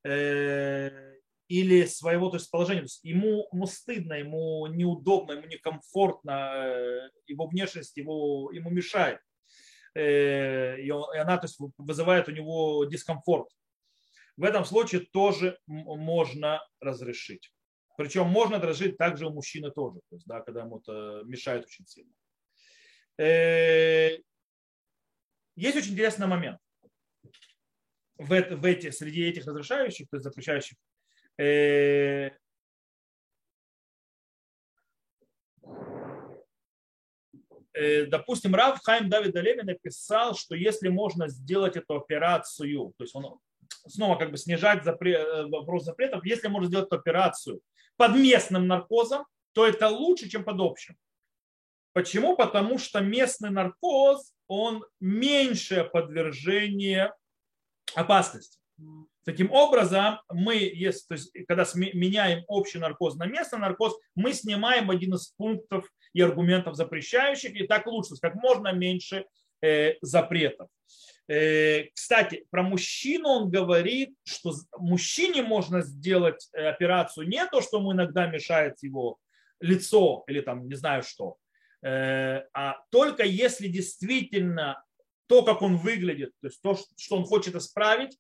э, 0.03 1.15
или 1.47 1.85
своего 1.85 2.29
то 2.29 2.37
есть, 2.37 2.49
положения. 2.49 2.81
То 2.81 2.85
есть 2.85 3.03
ему, 3.03 3.47
ему 3.51 3.67
стыдно, 3.67 4.13
ему 4.13 4.67
неудобно, 4.67 5.33
ему 5.33 5.47
некомфортно, 5.47 6.53
э, 6.55 7.09
его 7.27 7.47
внешность 7.47 7.97
его, 7.97 8.51
ему 8.51 8.69
мешает. 8.69 9.19
Э, 9.95 10.79
и, 10.79 10.89
он, 10.91 11.13
и 11.13 11.17
она 11.17 11.37
то 11.37 11.45
есть, 11.45 11.59
вызывает 11.77 12.27
у 12.29 12.31
него 12.31 12.85
дискомфорт. 12.85 13.49
В 14.37 14.43
этом 14.43 14.63
случае 14.65 15.01
тоже 15.11 15.59
можно 15.67 16.65
разрешить. 16.79 17.51
Причем 17.97 18.27
можно 18.27 18.59
разрешить 18.59 18.97
также 18.97 19.27
у 19.27 19.31
мужчины 19.31 19.69
тоже, 19.71 19.99
то 20.09 20.15
есть, 20.15 20.25
да, 20.25 20.39
когда 20.39 20.61
ему 20.61 20.79
это 20.79 21.21
мешает 21.25 21.65
очень 21.65 21.85
сильно. 21.85 22.13
Есть 25.57 25.77
очень 25.77 25.91
интересный 25.91 26.27
момент 26.27 26.60
в, 28.21 28.55
в 28.55 28.65
эти, 28.65 28.91
среди 28.91 29.23
этих 29.23 29.45
разрешающих, 29.45 30.07
то 30.09 30.17
есть 30.17 30.23
запрещающих 30.23 30.77
Э, 31.41 32.29
э, 37.73 38.05
допустим, 38.05 38.53
Рав 38.53 38.79
Хайм 38.83 39.09
Давид 39.09 39.35
Алеви 39.35 39.61
написал, 39.63 40.35
что 40.35 40.55
если 40.55 40.89
можно 40.89 41.27
сделать 41.29 41.77
эту 41.77 41.95
операцию, 41.95 42.93
то 42.97 43.03
есть 43.03 43.15
он 43.15 43.39
снова 43.87 44.17
как 44.17 44.31
бы 44.31 44.37
снижать 44.37 44.83
запрет, 44.83 45.19
э, 45.19 45.47
вопрос 45.47 45.85
запретов. 45.85 46.25
Если 46.25 46.47
можно 46.47 46.67
сделать 46.67 46.87
эту 46.87 46.97
операцию 46.97 47.61
под 47.97 48.15
местным 48.15 48.67
наркозом, 48.67 49.25
то 49.53 49.65
это 49.65 49.89
лучше, 49.89 50.29
чем 50.29 50.43
под 50.43 50.59
общим. 50.59 50.95
Почему? 51.93 52.37
Потому 52.37 52.77
что 52.77 53.01
местный 53.01 53.49
наркоз, 53.49 54.33
он 54.47 54.85
меньшее 54.99 55.83
подвержение 55.83 57.13
опасности. 57.95 58.59
Таким 59.23 59.51
образом, 59.51 60.19
мы, 60.29 60.55
если, 60.55 61.07
то 61.07 61.13
есть, 61.13 61.31
когда 61.47 61.65
меняем 61.75 62.43
общий 62.47 62.79
наркоз 62.79 63.15
на 63.15 63.27
местный 63.27 63.59
наркоз, 63.59 63.95
мы 64.15 64.33
снимаем 64.33 64.89
один 64.89 65.13
из 65.13 65.27
пунктов 65.37 65.85
и 66.13 66.21
аргументов 66.21 66.75
запрещающих, 66.75 67.55
и 67.55 67.67
так 67.67 67.85
лучше, 67.85 68.15
как 68.19 68.33
можно 68.35 68.73
меньше 68.73 69.25
э, 69.61 69.93
запретов. 70.01 70.69
Э, 71.27 71.85
кстати, 71.93 72.45
про 72.49 72.63
мужчину 72.63 73.29
он 73.29 73.51
говорит, 73.51 74.15
что 74.25 74.53
мужчине 74.77 75.43
можно 75.43 75.81
сделать 75.81 76.49
э, 76.53 76.67
операцию 76.67 77.27
не 77.27 77.45
то, 77.45 77.61
что 77.61 77.77
ему 77.77 77.93
иногда 77.93 78.25
мешает 78.25 78.81
его 78.81 79.17
лицо 79.59 80.23
или 80.27 80.41
там 80.41 80.67
не 80.67 80.75
знаю 80.75 81.03
что, 81.03 81.37
э, 81.83 82.41
а 82.53 82.77
только 82.89 83.23
если 83.23 83.67
действительно 83.67 84.83
то, 85.31 85.43
как 85.43 85.61
он 85.61 85.77
выглядит, 85.77 86.33
то 86.41 86.47
есть 86.47 86.61
то, 86.61 86.77
что 86.97 87.15
он 87.15 87.23
хочет 87.23 87.55
исправить, 87.55 88.19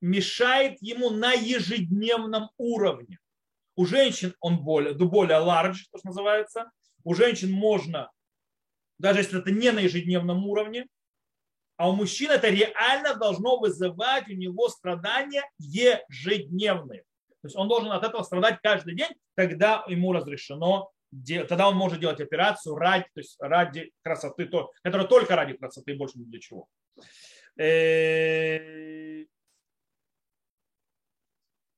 мешает 0.00 0.78
ему 0.80 1.10
на 1.10 1.34
ежедневном 1.34 2.48
уровне. 2.56 3.18
У 3.76 3.84
женщин 3.84 4.34
он 4.40 4.64
более, 4.64 4.94
более 4.94 5.36
large, 5.36 5.80
то, 5.92 5.98
что 5.98 6.08
называется. 6.08 6.70
У 7.04 7.12
женщин 7.12 7.52
можно, 7.52 8.10
даже 8.98 9.20
если 9.20 9.38
это 9.38 9.50
не 9.50 9.70
на 9.70 9.80
ежедневном 9.80 10.46
уровне, 10.46 10.86
а 11.76 11.90
у 11.90 11.92
мужчин 11.94 12.30
это 12.30 12.48
реально 12.48 13.16
должно 13.16 13.58
вызывать 13.58 14.26
у 14.28 14.32
него 14.32 14.70
страдания 14.70 15.42
ежедневные. 15.58 17.02
То 17.42 17.48
есть 17.48 17.56
он 17.56 17.68
должен 17.68 17.92
от 17.92 18.02
этого 18.02 18.22
страдать 18.22 18.60
каждый 18.62 18.96
день, 18.96 19.10
тогда 19.34 19.84
ему 19.88 20.14
разрешено, 20.14 20.90
тогда 21.48 21.68
он 21.68 21.76
может 21.76 22.00
делать 22.00 22.20
операцию 22.20 22.76
ради, 22.76 23.04
то 23.14 23.20
есть 23.20 23.36
ради 23.40 23.92
красоты, 24.02 24.48
которая 24.82 25.06
только 25.06 25.36
ради 25.36 25.54
красоты, 25.54 25.94
больше 25.94 26.18
ни 26.18 26.24
для 26.24 26.40
чего. 26.40 26.68
Э, 27.58 29.24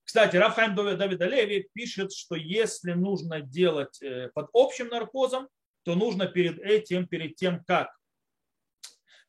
кстати, 0.04 0.36
Рафхайм 0.36 0.74
Давид 0.74 1.20
Алеви 1.22 1.68
пишет, 1.72 2.12
что 2.12 2.34
если 2.34 2.92
нужно 2.92 3.40
делать 3.40 4.00
э, 4.02 4.28
под 4.34 4.50
общим 4.52 4.88
наркозом, 4.88 5.48
то 5.84 5.94
нужно 5.94 6.26
перед 6.26 6.58
этим, 6.58 7.06
перед 7.06 7.36
тем, 7.36 7.64
как 7.64 7.88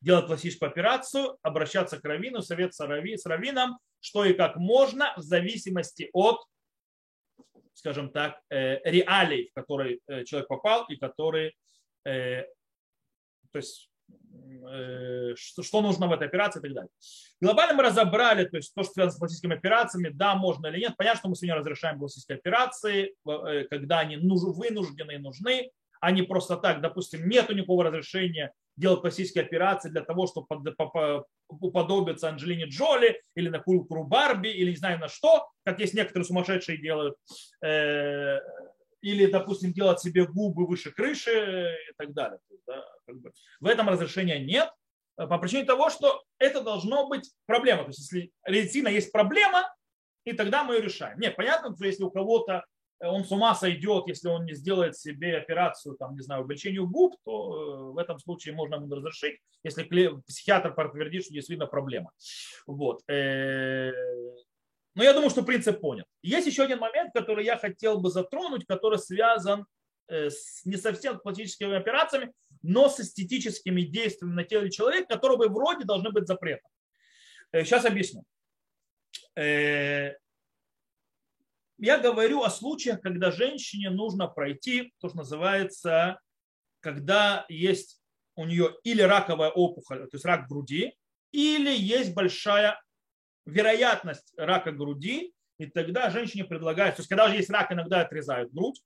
делать 0.02 0.28
пластическую 0.28 0.70
операцию, 0.70 1.38
обращаться 1.42 2.00
к 2.00 2.04
раввину, 2.04 2.42
совет 2.42 2.76
с 2.76 2.82
раввином, 2.82 3.80
что 4.02 4.26
и 4.26 4.34
как 4.34 4.58
можно 4.58 5.14
в 5.16 5.22
зависимости 5.22 6.10
от, 6.12 6.42
скажем 7.74 8.12
так, 8.12 8.40
э, 8.50 8.80
реалий, 8.90 9.50
в 9.50 9.54
которые 9.54 10.00
э, 10.08 10.24
человек 10.24 10.48
попал 10.48 10.86
и 10.88 10.96
которые, 10.96 11.54
то 12.04 12.46
есть 13.54 13.90
Э, 14.66 15.34
что, 15.36 15.82
нужно 15.82 16.08
в 16.08 16.12
этой 16.12 16.28
операции 16.28 16.60
и 16.60 16.64
так 16.64 16.74
далее. 16.74 16.90
Глобально 17.42 17.76
мы 17.76 17.84
разобрали, 17.84 18.46
то 18.46 18.58
есть 18.58 18.74
то, 18.74 18.84
что 18.84 18.94
связано 18.94 19.16
с 19.16 19.20
пластическими 19.20 19.56
операциями, 19.56 20.10
да, 20.10 20.36
можно 20.36 20.68
или 20.68 20.80
нет. 20.80 20.94
Понятно, 20.98 21.20
что 21.20 21.30
мы 21.30 21.36
сегодня 21.36 21.56
разрешаем 21.56 22.00
пластические 22.00 22.38
операции, 22.38 23.14
э, 23.28 23.66
когда 23.70 24.00
они 24.00 24.18
вынуждены 24.18 25.14
и 25.14 25.18
нужны, 25.18 25.72
а 26.00 26.12
не 26.12 26.24
просто 26.24 26.58
так. 26.58 26.82
Допустим, 26.82 27.28
нет 27.28 27.50
никакого 27.50 27.84
разрешения 27.84 28.52
делать 28.76 29.02
пластические 29.02 29.44
операции 29.44 29.90
для 29.90 30.02
того, 30.02 30.28
чтобы 30.28 30.48
уподобиться 31.48 32.30
Анджелине 32.30 32.66
Джоли 32.66 33.22
или 33.36 33.50
на 33.50 33.60
Кулкру 33.60 34.04
Барби 34.04 34.50
или 34.50 34.72
не 34.72 34.76
знаю 34.76 35.00
на 35.00 35.08
что, 35.08 35.48
как 35.66 35.80
есть 35.80 35.94
некоторые 35.94 36.26
сумасшедшие 36.26 36.80
делают 36.80 37.16
э, 37.64 38.40
или, 39.02 39.26
допустим, 39.26 39.74
делать 39.74 40.00
себе 40.00 40.26
губы 40.26 40.66
выше 40.66 40.92
крыши 40.92 41.76
и 41.90 41.94
так 41.98 42.14
далее. 42.14 42.40
Да, 42.66 42.86
как 43.06 43.20
бы. 43.20 43.32
В 43.60 43.68
этом 43.68 43.90
разрешения 43.90 44.40
нет, 44.40 44.72
э, 45.18 45.28
по 45.28 45.38
причине 45.38 45.66
того, 45.66 45.90
что 45.90 46.24
это 46.40 46.62
должно 46.62 47.08
быть 47.08 47.32
проблема. 47.46 47.84
То 47.84 47.90
есть, 47.90 48.12
если 48.12 48.32
ретина 48.46 48.88
есть 48.88 49.12
проблема, 49.12 49.64
и 50.26 50.34
тогда 50.34 50.64
мы 50.64 50.76
ее 50.76 50.82
решаем. 50.82 51.20
Нет, 51.20 51.36
понятно, 51.36 51.76
что 51.76 51.86
если 51.86 52.04
у 52.04 52.10
кого-то 52.10 52.64
он 53.08 53.24
с 53.24 53.32
ума 53.32 53.54
сойдет, 53.56 54.08
если 54.08 54.30
он 54.30 54.46
не 54.46 54.54
сделает 54.54 54.98
себе 54.98 55.38
операцию, 55.38 55.96
там, 55.96 56.16
не 56.16 56.22
знаю, 56.22 56.44
увеличению 56.44 56.88
губ, 56.88 57.16
то 57.26 57.32
э, 57.32 57.94
в 57.94 57.98
этом 57.98 58.20
случае 58.20 58.56
можно 58.56 58.76
ему 58.76 58.94
разрешить, 58.94 59.40
если 59.64 59.84
психиатр 60.28 60.74
подтвердит, 60.74 61.26
что 61.26 61.34
действительно 61.34 61.68
проблема. 61.68 62.12
Вот. 62.66 63.02
Но 64.96 65.04
я 65.04 65.14
думаю, 65.14 65.30
что 65.30 65.44
принцип 65.44 65.82
понят. 65.82 66.06
Есть 66.22 66.48
еще 66.48 66.64
один 66.64 66.80
момент, 66.80 67.12
который 67.14 67.46
я 67.46 67.58
хотел 67.58 68.00
бы 68.00 68.10
затронуть, 68.10 68.66
который 68.66 69.00
связан 69.00 69.66
э, 70.08 70.30
с 70.30 70.66
не 70.66 70.78
совсем 70.78 71.20
пластическими 71.20 71.76
операциями, 71.76 72.32
но 72.62 72.90
с 72.90 73.00
эстетическими 73.00 73.82
действиями 73.82 74.36
на 74.36 74.44
теле 74.44 74.70
человека, 74.70 75.16
которые 75.16 75.50
вроде 75.50 75.84
должны 75.84 76.12
быть 76.12 76.28
запретом. 76.28 76.70
Сейчас 77.52 77.86
э, 77.86 77.88
объясню. 77.88 78.24
Я 81.78 81.98
говорю 81.98 82.44
о 82.44 82.50
случаях, 82.50 83.02
когда 83.02 83.32
женщине 83.32 83.90
нужно 83.90 84.28
пройти 84.28 84.94
то, 85.00 85.10
что 85.10 85.18
называется, 85.18 86.20
когда 86.80 87.46
есть 87.50 88.02
у 88.36 88.46
нее 88.46 88.76
или 88.84 89.02
раковая 89.02 89.50
опухоль, 89.50 90.02
то 90.02 90.16
есть 90.16 90.26
рак 90.26 90.48
груди, 90.48 90.96
или 91.32 91.76
есть 91.76 92.14
большая 92.14 92.80
вероятность 93.46 94.34
рака 94.38 94.72
груди, 94.72 95.34
и 95.58 95.66
тогда 95.66 96.10
женщине 96.10 96.46
предлагают, 96.46 96.96
то 96.96 97.02
есть 97.02 97.10
когда 97.10 97.28
есть 97.28 97.50
рак, 97.50 97.72
иногда 97.72 98.02
отрезают 98.02 98.52
грудь, 98.52 98.82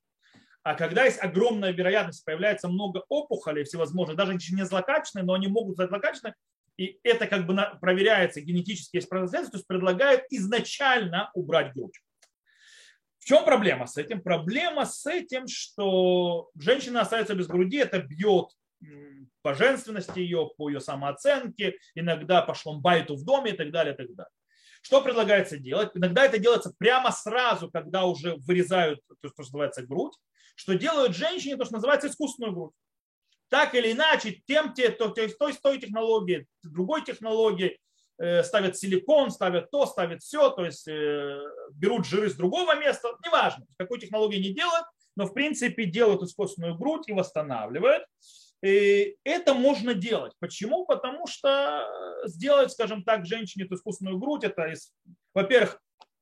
а 0.63 0.75
когда 0.75 1.05
есть 1.05 1.21
огромная 1.21 1.71
вероятность, 1.71 2.25
появляется 2.25 2.67
много 2.67 3.03
опухолей 3.09 3.63
всевозможных, 3.63 4.17
даже 4.17 4.33
не 4.33 4.65
злокачественные, 4.65 5.25
но 5.25 5.33
они 5.33 5.47
могут 5.47 5.77
быть 5.77 5.88
злокачественные, 5.88 6.35
и 6.77 6.99
это 7.03 7.27
как 7.27 7.45
бы 7.47 7.55
проверяется 7.79 8.41
генетически, 8.41 8.97
есть 8.97 9.09
процесс, 9.09 9.49
то 9.49 9.57
есть 9.57 9.67
предлагают 9.67 10.23
изначально 10.29 11.31
убрать 11.33 11.73
грудь. 11.73 11.99
Чем 13.28 13.43
проблема 13.43 13.88
с 13.88 13.97
этим? 13.97 14.21
Проблема 14.21 14.86
с 14.86 15.05
этим, 15.05 15.49
что 15.49 16.49
женщина 16.57 17.01
остается 17.01 17.36
без 17.36 17.47
груди, 17.47 17.75
это 17.75 17.99
бьет 17.99 18.51
по 19.41 19.53
женственности 19.53 20.19
ее, 20.19 20.49
по 20.55 20.69
ее 20.69 20.80
самооценке, 20.80 21.78
иногда 21.93 22.41
по 22.41 22.53
шломбайту 22.53 23.17
в 23.17 23.25
доме 23.25 23.51
и 23.51 23.57
так 23.57 23.69
далее, 23.71 23.95
и 23.95 23.97
так 23.97 24.15
далее. 24.15 24.32
Что 24.82 25.01
предлагается 25.01 25.57
делать? 25.57 25.91
Иногда 25.93 26.23
это 26.23 26.38
делается 26.38 26.73
прямо 26.78 27.11
сразу, 27.11 27.69
когда 27.69 28.05
уже 28.05 28.38
вырезают 28.38 29.01
то, 29.21 29.28
что 29.28 29.41
называется 29.41 29.86
грудь, 29.86 30.13
что 30.55 30.75
делают 30.75 31.13
женщине 31.13 31.57
то, 31.57 31.65
что 31.65 31.73
называется 31.73 32.07
искусственную 32.07 32.53
грудь. 32.53 32.73
Так 33.49 33.75
или 33.75 33.91
иначе, 33.91 34.41
тем, 34.45 34.73
те, 34.73 34.88
то, 34.88 35.09
то, 35.09 35.28
той, 35.28 35.53
той 35.53 35.80
технологии, 35.80 36.47
другой 36.63 37.03
технологии, 37.03 37.78
ставят 38.43 38.78
силикон, 38.78 39.30
ставят 39.30 39.70
то, 39.70 39.86
ставят 39.86 40.24
все, 40.24 40.49
то 40.49 40.65
есть 40.65 40.88
э, 40.88 41.39
берут 41.72 42.05
жиры 42.05 42.30
с 42.30 42.36
другого 42.36 42.76
места, 42.76 43.09
неважно, 43.24 43.65
какой 43.78 43.99
технологии 43.99 44.39
не 44.39 44.53
делают, 44.53 44.86
но 45.15 45.26
в 45.26 45.34
принципе 45.34 45.86
делают 45.86 46.24
искусственную 46.24 46.76
грудь 46.76 47.07
и 47.07 47.13
восстанавливают. 47.13 48.03
И 48.63 49.18
это 49.24 49.53
можно 49.53 49.93
делать. 49.93 50.34
Почему? 50.39 50.86
Потому 50.86 51.28
что 51.28 51.88
сделать, 52.26 52.72
скажем 52.72 53.03
так, 53.03 53.26
женщине 53.26 53.65
эту 53.65 53.76
искусственную 53.76 54.18
грудь, 54.18 54.43
это, 54.43 54.74
во-первых, 55.36 55.80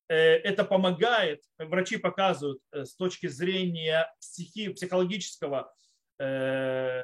э, 0.10 0.16
это 0.16 0.66
помогает, 0.66 1.44
врачи 1.58 1.98
показывают 1.98 2.60
э, 2.74 2.84
с 2.84 2.96
точки 2.96 3.28
зрения 3.28 4.14
психи, 4.20 4.70
психологического 4.70 5.74
э, 6.20 7.04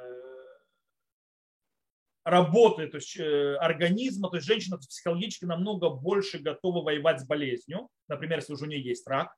работы 2.24 2.88
то 2.88 2.98
есть, 2.98 3.20
организма, 3.20 4.30
то 4.30 4.38
есть 4.38 4.48
женщина 4.48 4.78
психологически 4.78 5.46
намного 5.46 5.90
больше 5.90 6.40
готова 6.40 6.84
воевать 6.84 7.22
с 7.22 7.26
болезнью, 7.26 7.90
например, 8.08 8.40
если 8.40 8.54
у 8.54 8.66
нее 8.66 8.82
есть 8.82 9.08
рак, 9.08 9.36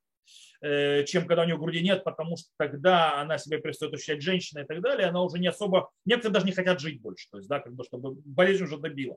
Э, 0.60 1.04
чем 1.04 1.26
когда 1.26 1.42
у 1.42 1.46
нее 1.46 1.58
груди 1.58 1.82
нет, 1.82 2.04
потому 2.04 2.36
что 2.36 2.48
тогда 2.56 3.20
она 3.20 3.36
себя 3.36 3.60
перестает 3.60 3.92
ощущать 3.92 4.22
женщиной 4.22 4.62
и 4.62 4.66
так 4.66 4.80
далее, 4.80 5.08
она 5.08 5.22
уже 5.22 5.38
не 5.38 5.48
особо, 5.48 5.90
некоторые 6.06 6.34
даже 6.34 6.46
не 6.46 6.52
хотят 6.52 6.80
жить 6.80 7.00
больше, 7.02 7.28
то 7.30 7.36
есть, 7.36 7.48
да, 7.48 7.60
как 7.60 7.74
бы, 7.74 7.84
чтобы 7.84 8.14
болезнь 8.24 8.64
уже 8.64 8.78
добила. 8.78 9.16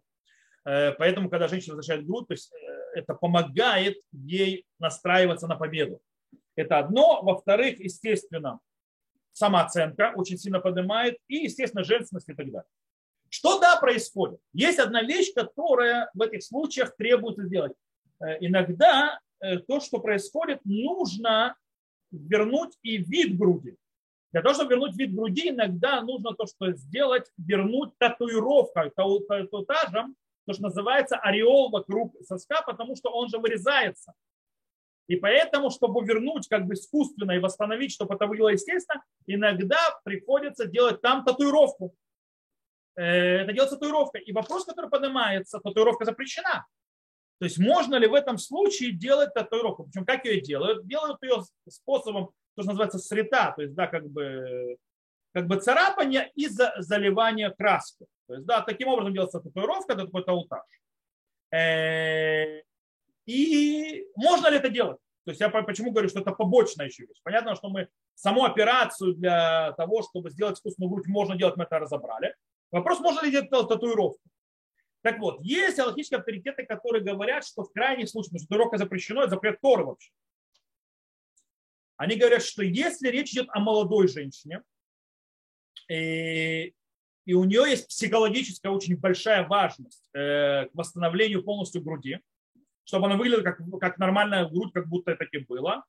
Э, 0.65 0.91
поэтому, 0.91 1.29
когда 1.29 1.47
женщина 1.47 1.75
возвращает 1.75 2.05
грудь, 2.05 2.27
то 2.27 2.33
есть 2.33 2.51
э, 2.53 2.99
это 2.99 3.13
помогает 3.13 3.97
ей 4.11 4.65
настраиваться 4.79 5.47
на 5.47 5.55
победу. 5.55 6.01
Это 6.55 6.79
одно. 6.79 7.21
Во-вторых, 7.21 7.79
естественно, 7.79 8.59
самооценка 9.31 10.13
очень 10.15 10.37
сильно 10.37 10.59
поднимает 10.59 11.17
и, 11.27 11.35
естественно, 11.35 11.83
женственность 11.83 12.27
и 12.27 12.33
так 12.33 12.47
далее. 12.47 12.69
Что 13.29 13.59
да 13.59 13.75
происходит? 13.77 14.39
Есть 14.53 14.79
одна 14.79 15.03
вещь, 15.03 15.33
которая 15.33 16.09
в 16.13 16.21
этих 16.21 16.43
случаях 16.43 16.95
требуется 16.95 17.45
сделать. 17.45 17.73
Иногда 18.39 19.19
Э, 19.39 19.57
то, 19.59 19.79
что 19.79 19.99
происходит, 19.99 20.59
нужно 20.65 21.55
вернуть 22.11 22.77
и 22.81 22.97
вид 22.97 23.37
груди. 23.37 23.75
Для 24.31 24.41
того, 24.41 24.55
чтобы 24.55 24.71
вернуть 24.71 24.97
вид 24.97 25.13
груди, 25.13 25.49
иногда 25.49 26.01
нужно 26.01 26.33
то, 26.33 26.45
что 26.47 26.71
сделать, 26.73 27.31
вернуть 27.37 27.97
татуировкой, 27.97 28.91
татуажем 28.91 30.15
то, 30.45 30.53
что 30.53 30.63
называется 30.63 31.17
ореол 31.17 31.69
вокруг 31.69 32.15
соска, 32.23 32.61
потому 32.65 32.95
что 32.95 33.09
он 33.09 33.29
же 33.29 33.37
вырезается. 33.37 34.13
И 35.07 35.15
поэтому, 35.15 35.69
чтобы 35.69 36.05
вернуть 36.05 36.47
как 36.47 36.65
бы 36.65 36.73
искусственно 36.73 37.31
и 37.31 37.39
восстановить, 37.39 37.91
чтобы 37.91 38.15
это 38.15 38.27
было 38.27 38.49
естественно, 38.49 39.03
иногда 39.25 39.77
приходится 40.03 40.65
делать 40.65 41.01
там 41.01 41.23
татуировку. 41.23 41.93
Э, 42.97 43.43
это 43.43 43.53
делается 43.53 43.77
татуировка. 43.77 44.17
И 44.17 44.33
вопрос, 44.33 44.65
который 44.65 44.89
поднимается, 44.89 45.59
татуировка 45.59 46.05
запрещена. 46.05 46.65
То 47.39 47.45
есть 47.45 47.59
можно 47.59 47.95
ли 47.95 48.07
в 48.07 48.15
этом 48.15 48.39
случае 48.39 48.91
делать 48.91 49.33
татуировку? 49.33 49.83
Причем 49.83 50.05
как 50.05 50.25
ее 50.25 50.41
делают? 50.41 50.87
Делают 50.87 51.21
ее 51.21 51.43
способом, 51.69 52.31
то, 52.55 52.63
что 52.63 52.71
называется 52.71 52.97
срета, 52.97 53.53
то 53.55 53.61
есть 53.61 53.75
да, 53.75 53.85
как 53.85 54.09
бы, 54.09 54.77
как 55.33 55.45
бы 55.45 55.57
царапание 55.59 56.31
и 56.33 56.47
заливание 56.47 57.51
краской. 57.51 58.07
То 58.27 58.33
есть 58.33 58.45
да, 58.47 58.61
таким 58.61 58.87
образом 58.87 59.13
делается 59.13 59.39
татуировка, 59.39 59.93
это 59.93 60.05
такой 60.05 60.23
таутаж. 60.23 60.65
Э, 61.53 62.63
и 63.27 64.07
можно 64.15 64.47
ли 64.47 64.57
это 64.57 64.69
делать? 64.69 64.97
То 65.25 65.31
есть 65.31 65.41
я 65.41 65.49
почему 65.49 65.91
говорю, 65.91 66.09
что 66.09 66.21
это 66.21 66.31
побочная 66.31 66.87
еще 66.87 67.05
вещь. 67.05 67.19
Понятно, 67.21 67.53
что 67.55 67.69
мы 67.69 67.89
саму 68.15 68.45
операцию 68.45 69.13
для 69.13 69.73
того, 69.73 70.01
чтобы 70.01 70.31
сделать 70.31 70.57
искусственную 70.57 70.89
грудь, 70.89 71.07
можно 71.07 71.35
делать, 71.35 71.57
мы 71.57 71.65
это 71.65 71.77
разобрали. 71.77 72.33
Вопрос, 72.71 72.99
можно 72.99 73.25
ли 73.25 73.31
делать 73.31 73.49
татуировку. 73.49 74.21
Так 75.01 75.19
вот, 75.19 75.39
есть 75.41 75.79
аллахические 75.79 76.19
авторитеты, 76.19 76.65
которые 76.65 77.03
говорят, 77.03 77.45
что 77.45 77.63
в 77.63 77.71
крайних 77.71 78.09
случаях, 78.09 78.31
потому 78.31 78.39
что 78.39 78.47
татуировка 78.47 78.77
запрещена, 78.77 79.19
это 79.21 79.29
запрет 79.31 79.61
Торы 79.61 79.85
вообще. 79.85 80.11
Они 81.95 82.15
говорят, 82.15 82.43
что 82.43 82.63
если 82.63 83.09
речь 83.09 83.31
идет 83.31 83.47
о 83.49 83.59
молодой 83.59 84.07
женщине, 84.07 84.63
и, 85.89 86.73
и 87.25 87.33
у 87.33 87.43
нее 87.45 87.63
есть 87.69 87.87
психологическая 87.87 88.71
очень 88.71 88.97
большая 88.97 89.47
важность 89.47 90.03
э, 90.13 90.65
к 90.65 90.69
восстановлению 90.73 91.43
полностью 91.43 91.81
груди, 91.81 92.19
чтобы 92.83 93.07
она 93.07 93.17
выглядела 93.17 93.43
как, 93.43 93.59
как 93.79 93.97
нормальная 93.97 94.47
грудь, 94.47 94.73
как 94.73 94.87
будто 94.87 95.11
это 95.11 95.23
и 95.25 95.37
было, 95.39 95.85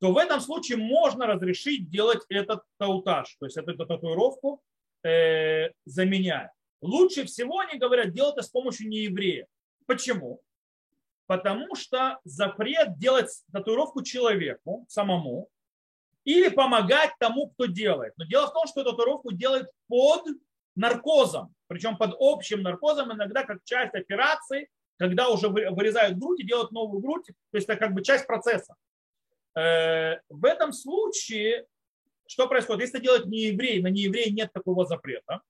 то 0.00 0.12
в 0.12 0.18
этом 0.18 0.40
случае 0.40 0.78
можно 0.78 1.26
разрешить 1.26 1.88
делать 1.88 2.24
этот 2.28 2.62
таутаж, 2.78 3.36
то 3.38 3.46
есть 3.46 3.56
эту, 3.56 3.72
эту 3.72 3.86
татуировку 3.86 4.62
э, 5.04 5.70
заменяя. 5.84 6.52
Лучше 6.80 7.24
всего, 7.24 7.60
они 7.60 7.78
говорят, 7.78 8.12
делать 8.12 8.34
это 8.34 8.42
с 8.42 8.48
помощью 8.48 8.88
нееврея. 8.88 9.46
Почему? 9.86 10.40
Потому 11.26 11.74
что 11.76 12.18
запрет 12.24 12.98
делать 12.98 13.30
татуировку 13.52 14.02
человеку 14.02 14.84
самому 14.88 15.48
или 16.24 16.48
помогать 16.48 17.12
тому, 17.18 17.50
кто 17.50 17.66
делает. 17.66 18.12
Но 18.16 18.24
дело 18.24 18.46
в 18.46 18.52
том, 18.52 18.66
что 18.66 18.84
татуировку 18.84 19.32
делают 19.32 19.68
под 19.88 20.26
наркозом, 20.74 21.54
причем 21.68 21.96
под 21.96 22.14
общим 22.18 22.62
наркозом, 22.62 23.12
иногда 23.12 23.44
как 23.44 23.62
часть 23.64 23.94
операции 23.94 24.68
когда 25.02 25.30
уже 25.30 25.48
вырезают 25.48 26.16
грудь 26.16 26.40
и 26.40 26.46
делают 26.46 26.70
новую 26.70 27.00
грудь, 27.00 27.26
то 27.26 27.56
есть 27.56 27.68
это 27.68 27.76
как 27.76 27.92
бы 27.92 28.04
часть 28.04 28.24
процесса. 28.24 28.76
Э, 29.56 30.20
в 30.28 30.44
этом 30.44 30.72
случае 30.72 31.66
что 32.32 32.48
происходит? 32.48 32.82
Если 32.82 32.98
делает 32.98 33.26
не 33.26 33.42
еврей, 33.48 33.82
на 33.82 33.88
нееврей 33.88 34.30
нет 34.32 34.52
такого 34.52 34.86
запрета. 34.86 35.42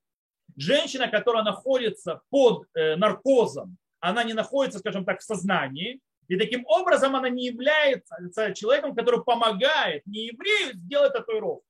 Женщина, 0.56 1.08
которая 1.08 1.44
находится 1.44 2.20
под 2.28 2.66
э, 2.74 2.96
наркозом, 2.96 3.78
она 4.00 4.24
не 4.24 4.34
находится, 4.34 4.80
скажем 4.80 5.04
так, 5.04 5.20
в 5.20 5.22
сознании, 5.22 6.00
и 6.26 6.36
таким 6.36 6.66
образом 6.66 7.14
она 7.14 7.28
не 7.28 7.46
является 7.46 8.52
человеком, 8.54 8.96
который 8.96 9.22
помогает 9.22 10.04
не 10.06 10.26
еврею 10.26 10.74
сделать 10.74 11.12
татуировку. 11.12 11.64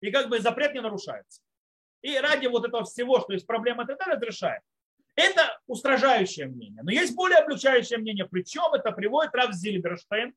И 0.00 0.10
как 0.10 0.28
бы 0.28 0.38
запрет 0.40 0.74
не 0.74 0.82
нарушается. 0.82 1.40
И 2.02 2.18
ради 2.18 2.46
вот 2.46 2.66
этого 2.66 2.84
всего, 2.84 3.20
что 3.20 3.32
есть 3.32 3.46
проблема, 3.46 3.84
это 3.84 4.04
разрешает. 4.04 4.60
Это 5.16 5.58
устражающее 5.66 6.46
мнение. 6.46 6.82
Но 6.82 6.90
есть 6.90 7.14
более 7.14 7.38
облегчающее 7.38 7.98
мнение. 7.98 8.26
Причем 8.26 8.74
это 8.74 8.92
приводит 8.92 9.34
Рав 9.34 9.54
Зильберштейн. 9.54 10.34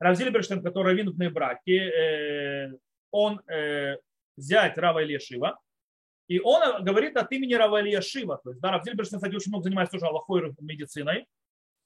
Рав 0.00 0.16
Зильберштейн, 0.16 0.62
который 0.62 0.88
раввин 0.92 1.14
браке, 1.32 1.78
э, 1.78 2.72
он 3.10 3.40
э, 3.48 3.96
зять 4.36 4.76
Рава 4.76 5.02
Ильяшива. 5.04 5.58
И 6.28 6.40
он 6.40 6.84
говорит 6.84 7.16
от 7.16 7.32
имени 7.32 7.54
Рава 7.54 7.80
Ильяшива. 7.80 8.40
То 8.44 8.50
есть, 8.50 8.60
да, 8.60 8.72
Рав 8.72 8.84
Зильберштейн, 8.84 9.18
кстати, 9.18 9.34
очень 9.34 9.50
много 9.50 9.64
занимается 9.64 9.92
тоже 9.92 10.06
аллахой 10.06 10.54
медициной, 10.60 11.26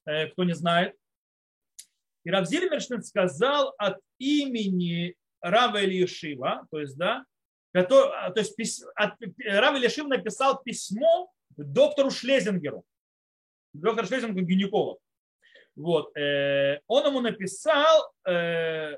э, 0.04 0.28
кто 0.28 0.44
не 0.44 0.54
знает. 0.54 0.96
И 2.24 2.30
Рав 2.30 2.46
Зильберштейн 2.46 3.02
сказал 3.02 3.74
от 3.78 3.98
имени 4.18 5.14
Рава 5.40 5.84
Ильяшива, 5.84 6.66
то 6.70 6.80
есть, 6.80 6.96
да, 6.96 7.24
который, 7.72 8.32
то 8.32 8.40
есть 8.40 8.84
от, 8.94 9.14
Рав 9.44 9.76
Ильяшив 9.76 10.06
написал 10.06 10.62
письмо 10.62 11.30
доктору 11.56 12.10
Шлезингеру. 12.10 12.84
Доктор 13.72 14.06
Шлезингер 14.06 14.44
гинеколог. 14.44 14.98
Вот. 15.74 16.16
Э, 16.16 16.80
он 16.86 17.06
ему 17.06 17.20
написал, 17.20 18.12
э, 18.26 18.96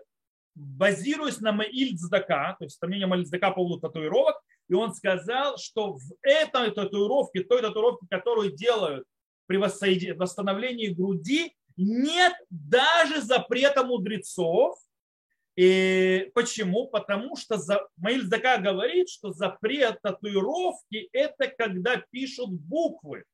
базируясь 0.54 1.40
на 1.40 1.52
Маиль 1.52 1.96
Цдака, 1.96 2.56
то 2.58 2.64
есть 2.64 2.78
сомнение 2.78 3.06
Маиль 3.06 3.26
Цдака 3.26 3.50
по 3.50 3.56
поводу 3.56 3.80
татуировок, 3.80 4.36
и 4.68 4.74
он 4.74 4.94
сказал, 4.94 5.58
что 5.58 5.94
в 5.94 6.02
этой 6.22 6.70
татуировке, 6.70 7.42
той 7.42 7.60
татуировке, 7.60 8.06
которую 8.10 8.52
делают 8.52 9.06
при 9.46 9.56
восстановлении 9.56 10.88
груди, 10.88 11.54
нет 11.76 12.34
даже 12.50 13.20
запрета 13.20 13.84
мудрецов 13.84 14.78
и 15.56 16.32
почему? 16.34 16.88
Потому 16.88 17.36
что 17.36 17.58
за, 17.58 17.86
Маиль 17.96 18.26
говорит, 18.26 19.08
что 19.08 19.32
запрет 19.32 20.00
татуировки– 20.02 21.08
это 21.12 21.46
когда 21.46 22.02
пишут 22.10 22.50
буквы 22.50 23.24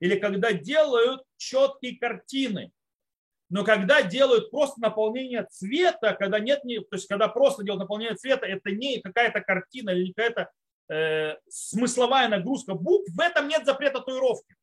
или 0.00 0.18
когда 0.18 0.52
делают 0.52 1.22
четкие 1.36 1.98
картины. 1.98 2.70
Но 3.50 3.64
когда 3.64 4.02
делают 4.02 4.50
просто 4.50 4.80
наполнение 4.80 5.46
цвета, 5.50 6.14
когда 6.14 6.38
нет, 6.38 6.62
то 6.62 6.96
есть 6.96 7.08
когда 7.08 7.28
просто 7.28 7.64
делают 7.64 7.80
наполнение 7.80 8.16
цвета, 8.16 8.46
это 8.46 8.70
не 8.70 9.00
какая-то 9.00 9.40
картина 9.40 9.90
или 9.90 10.12
какая-то 10.12 10.50
э, 10.90 11.36
смысловая 11.48 12.28
нагрузка 12.28 12.74
букв, 12.74 13.10
в 13.10 13.20
этом 13.20 13.48
нет 13.48 13.64
запрета 13.64 14.00
татуировки. 14.00 14.54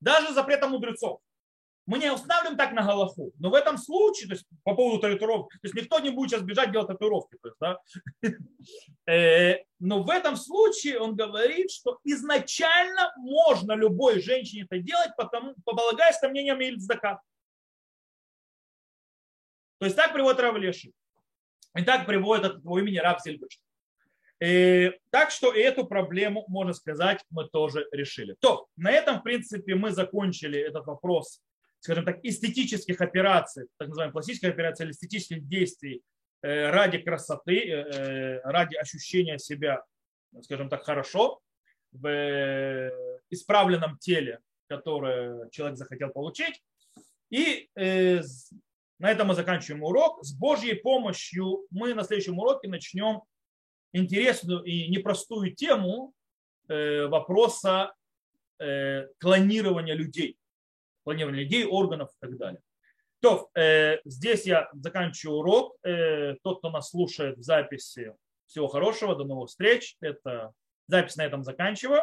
Даже 0.00 0.34
запрета 0.34 0.68
мудрецов. 0.68 1.20
Мы 1.86 1.98
не 1.98 2.12
устанавливаем 2.12 2.56
так 2.56 2.72
на 2.72 2.82
Галаху. 2.82 3.32
Но 3.38 3.50
в 3.50 3.54
этом 3.54 3.76
случае, 3.76 4.28
то 4.28 4.34
есть 4.34 4.46
по 4.62 4.74
поводу 4.74 5.00
татуировки, 5.00 5.56
то 5.58 5.64
есть 5.66 5.74
никто 5.74 5.98
не 5.98 6.10
будет 6.10 6.30
сейчас 6.30 6.42
бежать 6.42 6.70
делать 6.70 6.88
татуировки. 6.88 7.38
То 7.42 7.48
есть, 7.48 7.58
да? 7.60 7.78
Э, 9.10 9.64
но 9.80 10.04
в 10.04 10.10
этом 10.10 10.36
случае 10.36 11.00
он 11.00 11.16
говорит, 11.16 11.72
что 11.72 11.98
изначально 12.04 13.12
можно 13.16 13.72
любой 13.72 14.22
женщине 14.22 14.62
это 14.62 14.78
делать, 14.78 15.10
потому, 15.16 15.54
полагаясь 15.64 16.22
на 16.22 16.28
мнением 16.28 16.60
Ильцдака. 16.60 17.20
То 19.82 19.86
есть 19.86 19.96
так 19.96 20.12
приводит 20.12 20.38
Рав 20.38 20.56
Леши. 20.56 20.92
И 21.76 21.82
так 21.82 22.06
приводит 22.06 22.44
от 22.44 22.58
его 22.58 22.78
имени 22.78 22.98
Рав. 22.98 23.18
Э, 24.38 24.92
так 25.10 25.32
что 25.32 25.52
эту 25.52 25.84
проблему, 25.86 26.44
можно 26.46 26.72
сказать, 26.72 27.24
мы 27.30 27.48
тоже 27.48 27.88
решили. 27.90 28.36
То, 28.38 28.68
на 28.76 28.92
этом, 28.92 29.18
в 29.18 29.22
принципе, 29.24 29.74
мы 29.74 29.90
закончили 29.90 30.60
этот 30.60 30.86
вопрос 30.86 31.42
скажем 31.80 32.04
так, 32.04 32.20
эстетических 32.22 33.00
операций, 33.00 33.66
так 33.76 33.88
называемых 33.88 34.12
пластических 34.12 34.50
операций 34.50 34.84
или 34.84 34.92
эстетических 34.92 35.48
действий 35.48 36.00
э, 36.42 36.70
ради 36.70 36.98
красоты, 36.98 37.58
э, 37.58 37.82
э, 37.82 38.40
ради 38.44 38.76
ощущения 38.76 39.36
себя, 39.36 39.82
скажем 40.42 40.68
так, 40.68 40.84
хорошо 40.84 41.40
в 41.90 43.18
исправленном 43.30 43.98
теле, 43.98 44.38
которое 44.68 45.50
человек 45.50 45.76
захотел 45.76 46.10
получить. 46.10 46.62
И 47.30 47.68
на 49.02 49.10
этом 49.10 49.28
мы 49.28 49.34
заканчиваем 49.34 49.84
урок. 49.84 50.24
С 50.24 50.32
Божьей 50.32 50.74
помощью 50.74 51.66
мы 51.70 51.92
на 51.92 52.04
следующем 52.04 52.38
уроке 52.38 52.68
начнем 52.68 53.22
интересную 53.92 54.62
и 54.62 54.88
непростую 54.88 55.54
тему 55.54 56.14
вопроса 56.68 57.92
клонирования 59.18 59.94
людей 59.94 60.38
планирования 61.04 61.42
людей, 61.42 61.64
органов 61.64 62.10
и 62.10 62.26
так 62.26 62.36
далее. 62.36 62.60
То, 63.20 63.50
э, 63.54 63.98
здесь 64.04 64.46
я 64.46 64.68
заканчиваю 64.72 65.38
урок. 65.38 65.76
Э, 65.84 66.34
тот, 66.42 66.58
кто 66.58 66.70
нас 66.70 66.90
слушает 66.90 67.38
в 67.38 67.42
записи, 67.42 68.14
всего 68.46 68.68
хорошего, 68.68 69.14
до 69.14 69.24
новых 69.24 69.50
встреч. 69.50 69.96
Это 70.00 70.52
запись 70.88 71.16
на 71.16 71.24
этом 71.24 71.44
заканчиваю. 71.44 72.02